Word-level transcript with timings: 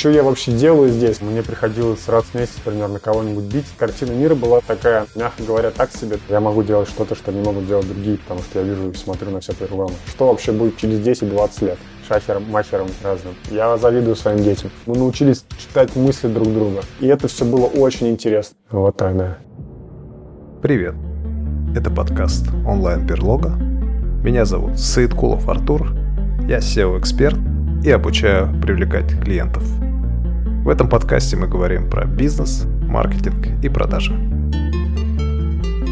что 0.00 0.08
я 0.08 0.22
вообще 0.22 0.52
делаю 0.52 0.88
здесь? 0.88 1.20
Мне 1.20 1.42
приходилось 1.42 2.08
раз 2.08 2.24
в 2.24 2.34
месяц 2.34 2.54
примерно 2.64 2.98
кого-нибудь 2.98 3.44
бить. 3.44 3.66
Картина 3.76 4.12
мира 4.12 4.34
была 4.34 4.60
такая, 4.66 5.06
мягко 5.14 5.42
говоря, 5.42 5.70
так 5.70 5.92
себе. 5.92 6.18
Я 6.30 6.40
могу 6.40 6.62
делать 6.62 6.88
что-то, 6.88 7.14
что 7.14 7.30
не 7.32 7.42
могут 7.42 7.66
делать 7.66 7.86
другие, 7.86 8.16
потому 8.16 8.40
что 8.40 8.60
я 8.60 8.64
вижу 8.64 8.90
и 8.90 8.94
смотрю 8.94 9.30
на 9.30 9.40
все 9.40 9.52
по-другому. 9.52 9.92
Что 10.06 10.28
вообще 10.28 10.52
будет 10.52 10.78
через 10.78 11.00
10-20 11.00 11.64
лет? 11.66 11.78
шахером, 12.08 12.50
махером 12.50 12.88
разным. 13.04 13.34
Я 13.50 13.76
завидую 13.76 14.16
своим 14.16 14.42
детям. 14.42 14.70
Мы 14.86 14.96
научились 14.96 15.44
читать 15.58 15.94
мысли 15.94 16.28
друг 16.28 16.48
друга. 16.48 16.80
И 16.98 17.06
это 17.06 17.28
все 17.28 17.44
было 17.44 17.66
очень 17.66 18.08
интересно. 18.08 18.56
Вот 18.70 18.96
так, 18.96 19.16
да. 19.16 19.36
Привет. 20.62 20.94
Это 21.76 21.90
подкаст 21.90 22.48
онлайн-берлога. 22.66 23.50
Меня 24.24 24.46
зовут 24.46 24.78
Саидкулов 24.78 25.46
Артур. 25.46 25.92
Я 26.48 26.58
SEO-эксперт 26.58 27.38
и 27.84 27.90
обучаю 27.90 28.60
привлекать 28.60 29.10
клиентов. 29.22 29.62
В 30.62 30.68
этом 30.68 30.90
подкасте 30.90 31.36
мы 31.36 31.48
говорим 31.48 31.88
про 31.88 32.04
бизнес, 32.04 32.64
маркетинг 32.82 33.64
и 33.64 33.70
продажи. 33.70 34.12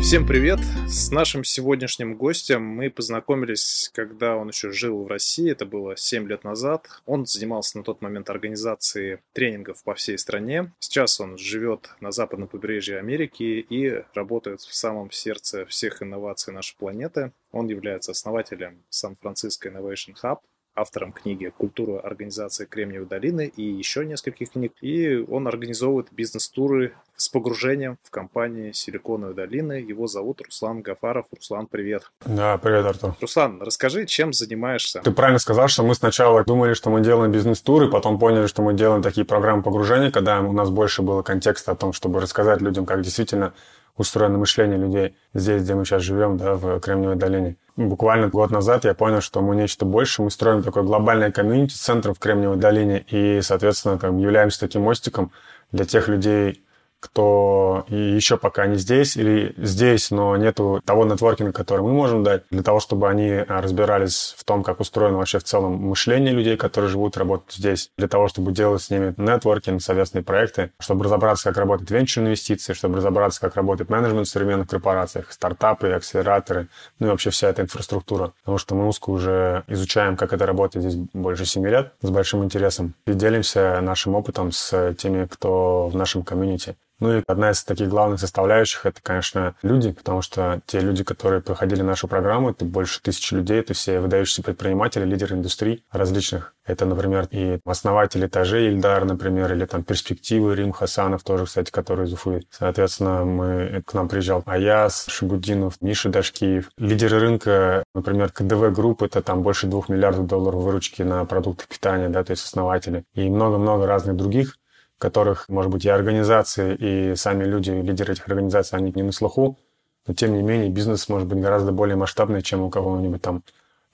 Всем 0.03 0.27
привет! 0.27 0.61
С 0.87 1.11
нашим 1.11 1.43
сегодняшним 1.43 2.17
гостем 2.17 2.63
мы 2.63 2.91
познакомились, 2.91 3.91
когда 3.95 4.37
он 4.37 4.49
еще 4.49 4.71
жил 4.71 5.05
в 5.05 5.09
России, 5.09 5.51
это 5.51 5.65
было 5.65 5.97
7 5.97 6.29
лет 6.29 6.45
назад. 6.45 6.87
Он 7.07 7.25
занимался 7.25 7.79
на 7.79 7.83
тот 7.83 8.03
момент 8.03 8.29
организацией 8.29 9.21
тренингов 9.33 9.83
по 9.83 9.95
всей 9.95 10.19
стране. 10.19 10.71
Сейчас 10.81 11.19
он 11.19 11.39
живет 11.39 11.89
на 12.01 12.13
западном 12.13 12.49
побережье 12.49 12.99
Америки 12.99 13.67
и 13.69 14.05
работает 14.13 14.61
в 14.61 14.75
самом 14.75 15.11
сердце 15.11 15.65
всех 15.65 16.03
инноваций 16.03 16.53
нашей 16.53 16.77
планеты. 16.77 17.33
Он 17.53 17.69
является 17.69 18.13
основателем 18.13 18.83
Сан-Франциско 18.91 19.71
Innovation 19.71 20.15
Hub, 20.23 20.41
автором 20.75 21.13
книги 21.13 21.53
«Культура 21.57 22.01
организации 22.01 22.65
Кремниевой 22.65 23.09
долины» 23.09 23.53
и 23.55 23.63
еще 23.63 24.05
нескольких 24.05 24.53
книг. 24.53 24.73
И 24.81 25.17
он 25.29 25.49
организовывает 25.49 26.09
бизнес-туры 26.13 26.95
с 27.17 27.29
погружением 27.29 27.99
в 28.03 28.11
компании 28.11 28.73
Силиконовой 28.73 29.35
долины. 29.35 29.73
Его 29.73 30.07
зовут 30.07 30.41
Руслан 30.41 30.83
Гафаров. 30.83 31.27
Руслан, 31.35 31.67
привет. 31.67 32.11
Да, 32.25 32.59
привет, 32.59 32.87
Артур. 32.87 33.17
Руслан, 33.21 33.61
расскажи, 33.61 34.07
чем 34.07 34.33
занимаешься? 34.33 35.01
Ты 35.01 35.11
правильно 35.11 35.41
сказал, 35.41 35.69
что 35.69 35.83
мы 35.83 35.95
сначала 35.95 36.45
думали, 36.45 36.75
что 36.75 36.91
мы 36.91 37.01
делаем 37.01 37.33
бизнес-туры, 37.33 37.91
потом 37.91 38.19
поняли, 38.19 38.47
что 38.47 38.63
мы 38.63 38.75
делаем 38.75 39.03
такие 39.03 39.27
программы 39.27 39.63
погружения, 39.63 40.11
когда 40.11 40.41
у 40.41 40.53
нас 40.53 40.71
больше 40.71 41.03
было 41.03 41.23
контекста 41.23 41.73
о 41.73 41.75
том, 41.75 41.93
чтобы 41.93 42.21
рассказать 42.21 42.61
людям, 42.61 42.87
как 42.87 43.03
действительно 43.03 43.53
устроено 43.99 44.39
мышление 44.39 44.79
людей 44.79 45.17
здесь, 45.35 45.63
где 45.63 45.75
мы 45.75 45.85
сейчас 45.85 46.03
живем, 46.03 46.39
да, 46.39 46.55
в 46.55 46.81
Кремниевой 46.81 47.17
долине. 47.17 47.57
Буквально 47.77 48.29
год 48.29 48.51
назад 48.51 48.85
я 48.85 48.95
понял, 48.95 49.21
что 49.21 49.41
мы 49.43 49.55
нечто 49.55 49.85
больше. 49.85 50.23
Мы 50.23 50.31
строим 50.31 50.63
такой 50.63 50.85
глобальный 50.85 51.31
комьюнити 51.31 51.75
центр 51.75 52.15
в 52.15 52.19
Кремниевой 52.19 52.57
долине 52.57 53.05
и, 53.09 53.41
соответственно, 53.43 53.99
там, 53.99 54.19
являемся 54.19 54.61
таким 54.61 54.83
мостиком 54.83 55.31
для 55.71 55.85
тех 55.85 56.09
людей, 56.09 56.63
кто 57.01 57.85
еще 57.89 58.37
пока 58.37 58.67
не 58.67 58.77
здесь 58.77 59.17
или 59.17 59.55
здесь, 59.57 60.11
но 60.11 60.37
нету 60.37 60.81
того 60.85 61.05
нетворкинга, 61.05 61.53
который 61.53 61.83
мы 61.83 61.93
можем 61.93 62.25
дать, 62.25 62.43
для 62.51 62.63
того, 62.63 62.81
чтобы 62.81 63.09
они 63.09 63.31
а, 63.31 63.61
разбирались 63.61 64.35
в 64.37 64.45
том, 64.45 64.63
как 64.63 64.81
устроено 64.81 65.19
вообще 65.19 65.39
в 65.39 65.45
целом 65.45 65.75
мышление 65.75 66.33
людей, 66.33 66.57
которые 66.57 66.91
живут, 66.91 67.17
работают 67.17 67.53
здесь, 67.53 67.91
для 67.97 68.09
того, 68.09 68.29
чтобы 68.29 68.53
делать 68.53 68.83
с 68.83 68.91
ними 68.91 69.15
нетворкинг, 69.17 69.81
совместные 69.83 70.23
проекты, 70.23 70.73
чтобы 70.81 71.05
разобраться, 71.05 71.49
как 71.49 71.59
работают 71.59 71.91
венчурные 71.91 72.31
инвестиции, 72.31 72.73
чтобы 72.73 72.97
разобраться, 72.97 73.41
как 73.41 73.57
работает 73.57 73.91
менеджмент 73.91 74.27
в 74.27 74.31
современных 74.31 74.69
корпорациях, 74.69 75.33
стартапы, 75.33 75.89
акселераторы, 75.91 76.69
ну 76.99 77.07
и 77.07 77.11
вообще 77.11 77.31
вся 77.31 77.49
эта 77.49 77.63
инфраструктура. 77.63 78.33
Потому 78.41 78.59
что 78.59 78.75
мы 78.75 78.89
узко 78.89 79.11
уже 79.11 79.65
изучаем, 79.69 80.17
как 80.17 80.33
это 80.33 80.47
работает 80.47 80.85
здесь 80.85 81.09
больше 81.13 81.45
семи 81.45 81.71
лет 81.71 81.93
с 82.03 82.11
большим 82.11 82.45
интересом 82.45 82.95
и 83.07 83.13
делимся 83.13 83.81
нашим 83.81 84.15
опытом 84.15 84.53
с 84.53 84.95
теми, 84.95 85.27
кто 85.27 85.89
в 85.89 85.97
нашем 85.97 86.23
комьюнити. 86.23 86.77
Ну 87.01 87.19
и 87.19 87.23
одна 87.27 87.53
из 87.53 87.63
таких 87.63 87.89
главных 87.89 88.19
составляющих 88.19 88.85
это, 88.85 89.01
конечно, 89.03 89.55
люди, 89.63 89.93
потому 89.93 90.21
что 90.21 90.61
те 90.67 90.81
люди, 90.81 91.05
которые 91.05 91.41
проходили 91.41 91.83
нашу 91.83 92.09
программу, 92.09 92.51
это 92.51 92.65
больше 92.65 93.01
тысячи 93.01 93.35
людей, 93.35 93.61
это 93.61 93.73
все 93.73 94.01
выдающиеся 94.01 94.43
предприниматели, 94.43 95.05
лидеры 95.05 95.37
индустрий 95.37 95.85
различных. 95.93 96.55
Это, 96.65 96.85
например, 96.87 97.29
и 97.31 97.61
основатель 97.65 98.27
Этажей 98.27 98.69
Ильдар, 98.69 99.05
например, 99.05 99.53
или 99.53 99.65
там 99.65 99.85
Перспективы 99.85 100.55
Рим 100.55 100.73
Хасанов 100.73 101.23
тоже, 101.23 101.47
кстати, 101.47 101.71
который 101.71 102.07
из 102.07 102.13
Уфы. 102.13 102.43
Соответственно, 102.51 103.25
мы, 103.25 103.83
к 103.87 103.95
нам 103.95 104.09
приезжал 104.09 104.43
Аяз 104.45 105.07
Шабутдинов, 105.09 105.81
Миша 105.81 106.09
Дашкиев. 106.11 106.71
Лидеры 106.77 107.21
рынка, 107.21 107.85
например, 107.95 108.33
КДВ 108.33 108.71
Групп, 108.75 109.03
это 109.03 109.23
там 109.23 109.43
больше 109.43 109.67
двух 109.67 109.89
миллиардов 109.89 110.27
долларов 110.27 110.63
выручки 110.63 111.03
на 111.03 111.25
продукты 111.25 111.65
питания, 111.69 112.09
да, 112.09 112.23
то 112.23 112.33
есть 112.33 112.45
основатели. 112.45 113.05
И 113.15 113.31
много-много 113.31 113.87
разных 113.87 114.17
других 114.17 114.57
которых, 114.99 115.49
может 115.49 115.71
быть, 115.71 115.85
и 115.85 115.89
организации, 115.89 116.75
и 116.75 117.17
сами 117.17 117.45
люди, 117.45 117.71
лидеры 117.71 118.13
этих 118.13 118.29
организаций, 118.29 118.79
они 118.79 118.93
не 118.95 119.03
на 119.03 119.13
слуху, 119.13 119.59
но 120.07 120.15
тем 120.15 120.35
не 120.35 120.43
менее 120.43 120.71
бизнес 120.71 121.09
может 121.09 121.29
быть 121.29 121.41
гораздо 121.41 121.73
более 121.73 121.97
масштабный, 121.97 122.43
чем 122.43 122.63
у 122.63 122.71
кого-нибудь 122.71 123.23
там 123.23 123.43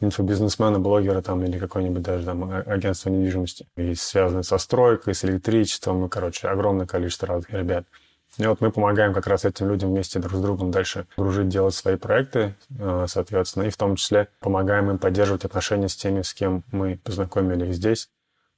инфобизнесмена, 0.00 0.78
блогера 0.78 1.22
там 1.22 1.44
или 1.44 1.58
какое-нибудь 1.58 2.02
даже 2.02 2.24
там 2.24 2.44
а, 2.44 2.58
агентство 2.66 3.10
недвижимости. 3.10 3.66
И 3.76 3.94
связаны 3.94 4.42
со 4.42 4.58
стройкой, 4.58 5.14
с 5.14 5.24
электричеством, 5.24 6.04
и, 6.04 6.08
короче, 6.08 6.48
огромное 6.48 6.86
количество 6.86 7.28
разных 7.28 7.52
ребят. 7.52 7.84
И 8.38 8.46
вот 8.46 8.60
мы 8.60 8.72
помогаем 8.72 9.14
как 9.14 9.28
раз 9.28 9.44
этим 9.44 9.68
людям 9.68 9.90
вместе 9.90 10.18
друг 10.18 10.34
с 10.34 10.40
другом 10.40 10.72
дальше 10.72 11.06
дружить, 11.16 11.48
делать 11.48 11.74
свои 11.74 11.96
проекты, 11.96 12.56
э, 12.78 13.06
соответственно, 13.08 13.64
и 13.64 13.70
в 13.70 13.76
том 13.76 13.94
числе 13.94 14.28
помогаем 14.40 14.90
им 14.90 14.98
поддерживать 14.98 15.44
отношения 15.44 15.88
с 15.88 15.94
теми, 15.94 16.22
с 16.22 16.34
кем 16.34 16.64
мы 16.72 16.98
познакомили 17.04 17.66
их 17.66 17.74
здесь, 17.74 18.08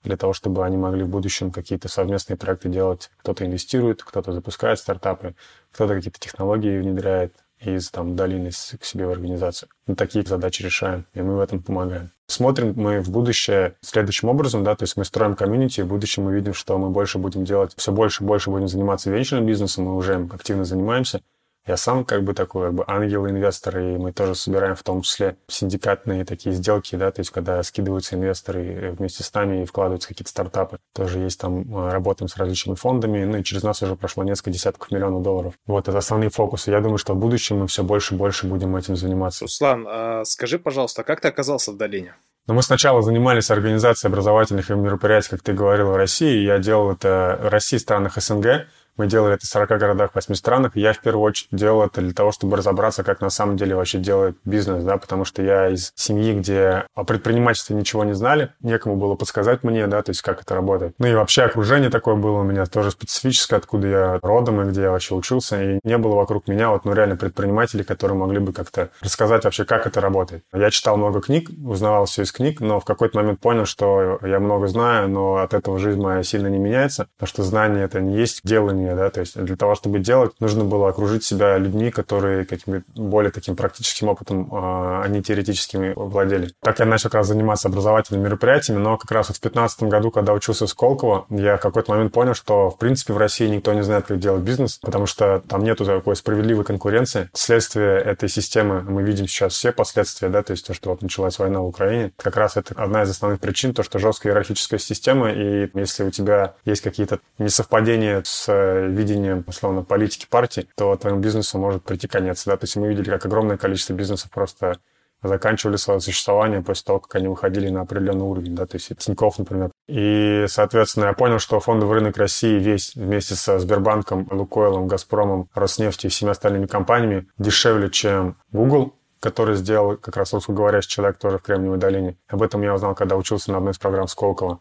для 0.06 0.16
того, 0.16 0.32
чтобы 0.32 0.64
они 0.64 0.76
могли 0.76 1.02
в 1.02 1.08
будущем 1.08 1.50
какие-то 1.50 1.88
совместные 1.88 2.36
проекты 2.36 2.68
делать. 2.68 3.10
Кто-то 3.18 3.44
инвестирует, 3.44 4.02
кто-то 4.02 4.32
запускает 4.32 4.78
стартапы, 4.78 5.34
кто-то 5.72 5.94
какие-то 5.94 6.18
технологии 6.18 6.78
внедряет 6.78 7.34
из 7.60 7.90
там, 7.90 8.16
долины 8.16 8.50
к 8.50 8.84
себе 8.84 9.06
в 9.06 9.10
организацию. 9.10 9.68
Мы 9.86 9.94
такие 9.94 10.24
задачи 10.24 10.62
решаем, 10.62 11.06
и 11.14 11.22
мы 11.22 11.36
в 11.36 11.40
этом 11.40 11.62
помогаем. 11.62 12.10
Смотрим 12.28 12.74
мы 12.76 13.00
в 13.00 13.10
будущее 13.10 13.76
следующим 13.80 14.28
образом, 14.28 14.62
да, 14.62 14.74
то 14.74 14.82
есть 14.82 14.96
мы 14.96 15.04
строим 15.04 15.36
комьюнити, 15.36 15.80
и 15.80 15.82
в 15.84 15.86
будущем 15.86 16.24
мы 16.24 16.34
видим, 16.34 16.54
что 16.54 16.76
мы 16.76 16.90
больше 16.90 17.18
будем 17.18 17.44
делать, 17.44 17.72
все 17.76 17.92
больше 17.92 18.24
и 18.24 18.26
больше 18.26 18.50
будем 18.50 18.68
заниматься 18.68 19.10
венчурным 19.10 19.46
бизнесом, 19.46 19.84
мы 19.84 19.96
уже 19.96 20.28
активно 20.32 20.64
занимаемся, 20.64 21.20
я 21.66 21.76
сам 21.76 22.04
как 22.04 22.22
бы 22.22 22.32
такой 22.32 22.66
как 22.66 22.74
бы 22.74 22.84
ангел-инвестор, 22.86 23.78
и 23.78 23.96
мы 23.96 24.12
тоже 24.12 24.34
собираем 24.34 24.76
в 24.76 24.82
том 24.82 25.02
числе 25.02 25.36
синдикатные 25.48 26.24
такие 26.24 26.54
сделки, 26.54 26.94
да, 26.96 27.10
то 27.10 27.20
есть 27.20 27.30
когда 27.30 27.62
скидываются 27.62 28.14
инвесторы 28.14 28.94
вместе 28.96 29.24
с 29.24 29.34
нами 29.34 29.62
и 29.62 29.64
вкладываются 29.64 30.08
какие-то 30.08 30.30
стартапы. 30.30 30.78
Тоже 30.94 31.18
есть 31.18 31.40
там, 31.40 31.62
э, 31.76 31.90
работаем 31.90 32.28
с 32.28 32.36
различными 32.36 32.76
фондами, 32.76 33.24
ну 33.24 33.38
и 33.38 33.44
через 33.44 33.62
нас 33.62 33.82
уже 33.82 33.96
прошло 33.96 34.22
несколько 34.22 34.50
десятков 34.50 34.90
миллионов 34.90 35.22
долларов. 35.22 35.54
Вот, 35.66 35.88
это 35.88 35.98
основные 35.98 36.30
фокусы. 36.30 36.70
Я 36.70 36.80
думаю, 36.80 36.98
что 36.98 37.14
в 37.14 37.18
будущем 37.18 37.58
мы 37.58 37.66
все 37.66 37.82
больше 37.82 38.14
и 38.14 38.16
больше 38.16 38.46
будем 38.46 38.76
этим 38.76 38.96
заниматься. 38.96 39.44
Руслан, 39.44 39.86
а 39.88 40.24
скажи, 40.24 40.58
пожалуйста, 40.58 41.02
как 41.02 41.20
ты 41.20 41.28
оказался 41.28 41.72
в 41.72 41.76
долине? 41.76 42.14
Но 42.46 42.52
ну, 42.52 42.58
мы 42.58 42.62
сначала 42.62 43.02
занимались 43.02 43.50
организацией 43.50 44.08
образовательных 44.08 44.68
мероприятий, 44.68 45.30
как 45.30 45.42
ты 45.42 45.52
говорил, 45.52 45.90
в 45.90 45.96
России. 45.96 46.44
Я 46.44 46.58
делал 46.58 46.92
это 46.92 47.40
в 47.42 47.48
России, 47.48 47.76
странах 47.76 48.22
СНГ. 48.22 48.68
Мы 48.96 49.06
делали 49.06 49.34
это 49.34 49.46
в 49.46 49.48
40 49.48 49.68
городах, 49.68 50.10
8 50.14 50.34
странах. 50.34 50.72
Я 50.76 50.92
в 50.92 51.00
первую 51.00 51.22
очередь 51.22 51.48
делал 51.52 51.84
это 51.84 52.00
для 52.00 52.12
того, 52.12 52.32
чтобы 52.32 52.56
разобраться, 52.56 53.04
как 53.04 53.20
на 53.20 53.30
самом 53.30 53.56
деле 53.56 53.74
вообще 53.74 53.98
делает 53.98 54.36
бизнес, 54.44 54.82
да, 54.84 54.96
потому 54.96 55.24
что 55.24 55.42
я 55.42 55.68
из 55.68 55.92
семьи, 55.94 56.32
где 56.32 56.86
о 56.94 57.04
предпринимательстве 57.04 57.76
ничего 57.76 58.04
не 58.04 58.14
знали, 58.14 58.52
некому 58.60 58.96
было 58.96 59.14
подсказать 59.14 59.62
мне, 59.64 59.86
да, 59.86 60.02
то 60.02 60.10
есть 60.10 60.22
как 60.22 60.42
это 60.42 60.54
работает. 60.54 60.94
Ну 60.98 61.06
и 61.06 61.14
вообще 61.14 61.42
окружение 61.42 61.90
такое 61.90 62.14
было 62.14 62.40
у 62.40 62.44
меня 62.44 62.66
тоже 62.66 62.90
специфическое, 62.90 63.58
откуда 63.58 63.88
я 63.88 64.18
родом 64.22 64.62
и 64.62 64.70
где 64.70 64.82
я 64.82 64.90
вообще 64.90 65.14
учился, 65.14 65.62
и 65.62 65.80
не 65.82 65.98
было 65.98 66.14
вокруг 66.14 66.48
меня 66.48 66.70
вот, 66.70 66.84
ну, 66.84 66.92
реально 66.92 67.16
предпринимателей, 67.16 67.84
которые 67.84 68.16
могли 68.16 68.38
бы 68.38 68.52
как-то 68.52 68.90
рассказать 69.00 69.44
вообще, 69.44 69.64
как 69.64 69.86
это 69.86 70.00
работает. 70.00 70.44
Я 70.52 70.70
читал 70.70 70.96
много 70.96 71.20
книг, 71.20 71.50
узнавал 71.64 72.06
все 72.06 72.22
из 72.22 72.32
книг, 72.32 72.60
но 72.60 72.80
в 72.80 72.84
какой-то 72.84 73.18
момент 73.18 73.40
понял, 73.40 73.66
что 73.66 74.18
я 74.22 74.40
много 74.40 74.66
знаю, 74.66 75.08
но 75.08 75.36
от 75.36 75.54
этого 75.54 75.78
жизнь 75.78 76.00
моя 76.00 76.22
сильно 76.22 76.48
не 76.48 76.58
меняется, 76.58 77.08
потому 77.16 77.28
что 77.28 77.42
знание 77.42 77.84
это 77.84 78.00
не 78.00 78.16
есть 78.16 78.40
делание 78.44 78.85
решения, 78.86 78.94
да, 78.94 79.10
то 79.10 79.20
есть 79.20 79.36
для 79.36 79.56
того, 79.56 79.74
чтобы 79.74 79.98
делать, 79.98 80.32
нужно 80.40 80.64
было 80.64 80.88
окружить 80.88 81.24
себя 81.24 81.58
людьми, 81.58 81.90
которые 81.90 82.44
каким 82.44 82.84
более 82.94 83.30
таким 83.30 83.56
практическим 83.56 84.08
опытом, 84.08 84.48
а, 84.52 85.02
а 85.04 85.08
не 85.08 85.22
теоретическими 85.22 85.92
владели. 85.96 86.52
Так 86.62 86.78
я 86.78 86.86
начал 86.86 87.04
как 87.04 87.14
раз 87.14 87.28
заниматься 87.28 87.68
образовательными 87.68 88.24
мероприятиями, 88.24 88.80
но 88.80 88.96
как 88.96 89.10
раз 89.10 89.28
вот 89.28 89.36
в 89.36 89.40
2015 89.40 89.82
году, 89.84 90.10
когда 90.10 90.32
учился 90.32 90.66
в 90.66 90.70
Сколково, 90.70 91.26
я 91.30 91.56
в 91.56 91.60
какой-то 91.60 91.92
момент 91.92 92.12
понял, 92.12 92.34
что, 92.34 92.70
в 92.70 92.78
принципе, 92.78 93.12
в 93.12 93.18
России 93.18 93.46
никто 93.48 93.72
не 93.72 93.82
знает, 93.82 94.06
как 94.06 94.18
делать 94.18 94.42
бизнес, 94.42 94.78
потому 94.82 95.06
что 95.06 95.42
там 95.48 95.64
нету 95.64 95.84
такой 95.84 96.16
справедливой 96.16 96.64
конкуренции. 96.64 97.30
Следствие 97.34 97.98
этой 97.98 98.28
системы 98.28 98.82
мы 98.82 99.02
видим 99.02 99.26
сейчас 99.26 99.54
все 99.54 99.72
последствия, 99.72 100.28
да, 100.28 100.42
то 100.42 100.52
есть 100.52 100.66
то, 100.66 100.74
что 100.74 100.90
вот 100.90 101.02
началась 101.02 101.38
война 101.38 101.60
в 101.60 101.66
Украине, 101.66 102.12
как 102.16 102.36
раз 102.36 102.56
это 102.56 102.74
одна 102.76 103.02
из 103.02 103.10
основных 103.10 103.40
причин, 103.40 103.74
то, 103.74 103.82
что 103.82 103.98
жесткая 103.98 104.32
иерархическая 104.32 104.78
система, 104.78 105.32
и 105.32 105.68
если 105.74 106.04
у 106.04 106.10
тебя 106.10 106.54
есть 106.64 106.82
какие-то 106.82 107.20
несовпадения 107.38 108.22
с 108.24 108.48
видением, 108.86 109.44
условно, 109.46 109.82
политики 109.82 110.26
партии, 110.28 110.68
то 110.76 110.96
твоему 110.96 111.20
бизнесу 111.20 111.58
может 111.58 111.82
прийти 111.82 112.08
конец. 112.08 112.44
Да? 112.44 112.56
То 112.56 112.64
есть 112.64 112.76
мы 112.76 112.88
видели, 112.88 113.10
как 113.10 113.26
огромное 113.26 113.56
количество 113.56 113.94
бизнесов 113.94 114.30
просто 114.30 114.78
заканчивали 115.22 115.76
свое 115.76 116.00
существование 116.00 116.62
после 116.62 116.84
того, 116.84 117.00
как 117.00 117.14
они 117.16 117.28
выходили 117.28 117.68
на 117.68 117.82
определенный 117.82 118.24
уровень, 118.24 118.54
да, 118.54 118.66
то 118.66 118.76
есть 118.76 118.96
Тинькофф, 118.96 119.38
например. 119.38 119.70
И, 119.88 120.44
соответственно, 120.48 121.06
я 121.06 121.12
понял, 121.12 121.38
что 121.38 121.60
фондовый 121.60 121.98
рынок 121.98 122.16
России 122.16 122.58
весь 122.58 122.94
вместе 122.94 123.34
со 123.34 123.58
Сбербанком, 123.58 124.28
Лукойлом, 124.30 124.86
Газпромом, 124.86 125.48
Роснефтью 125.54 126.10
и 126.10 126.12
всеми 126.12 126.30
остальными 126.30 126.66
компаниями 126.66 127.28
дешевле, 127.38 127.90
чем 127.90 128.36
Google, 128.52 128.94
который 129.20 129.56
сделал 129.56 129.96
как 129.96 130.16
раз 130.16 130.32
русскоговорящий 130.32 130.90
человек 130.90 131.18
тоже 131.18 131.38
в 131.38 131.42
Кремниевой 131.42 131.78
долине. 131.78 132.18
Об 132.28 132.42
этом 132.42 132.62
я 132.62 132.74
узнал, 132.74 132.94
когда 132.94 133.16
учился 133.16 133.50
на 133.50 133.58
одной 133.58 133.72
из 133.72 133.78
программ 133.78 134.08
Сколково 134.08 134.60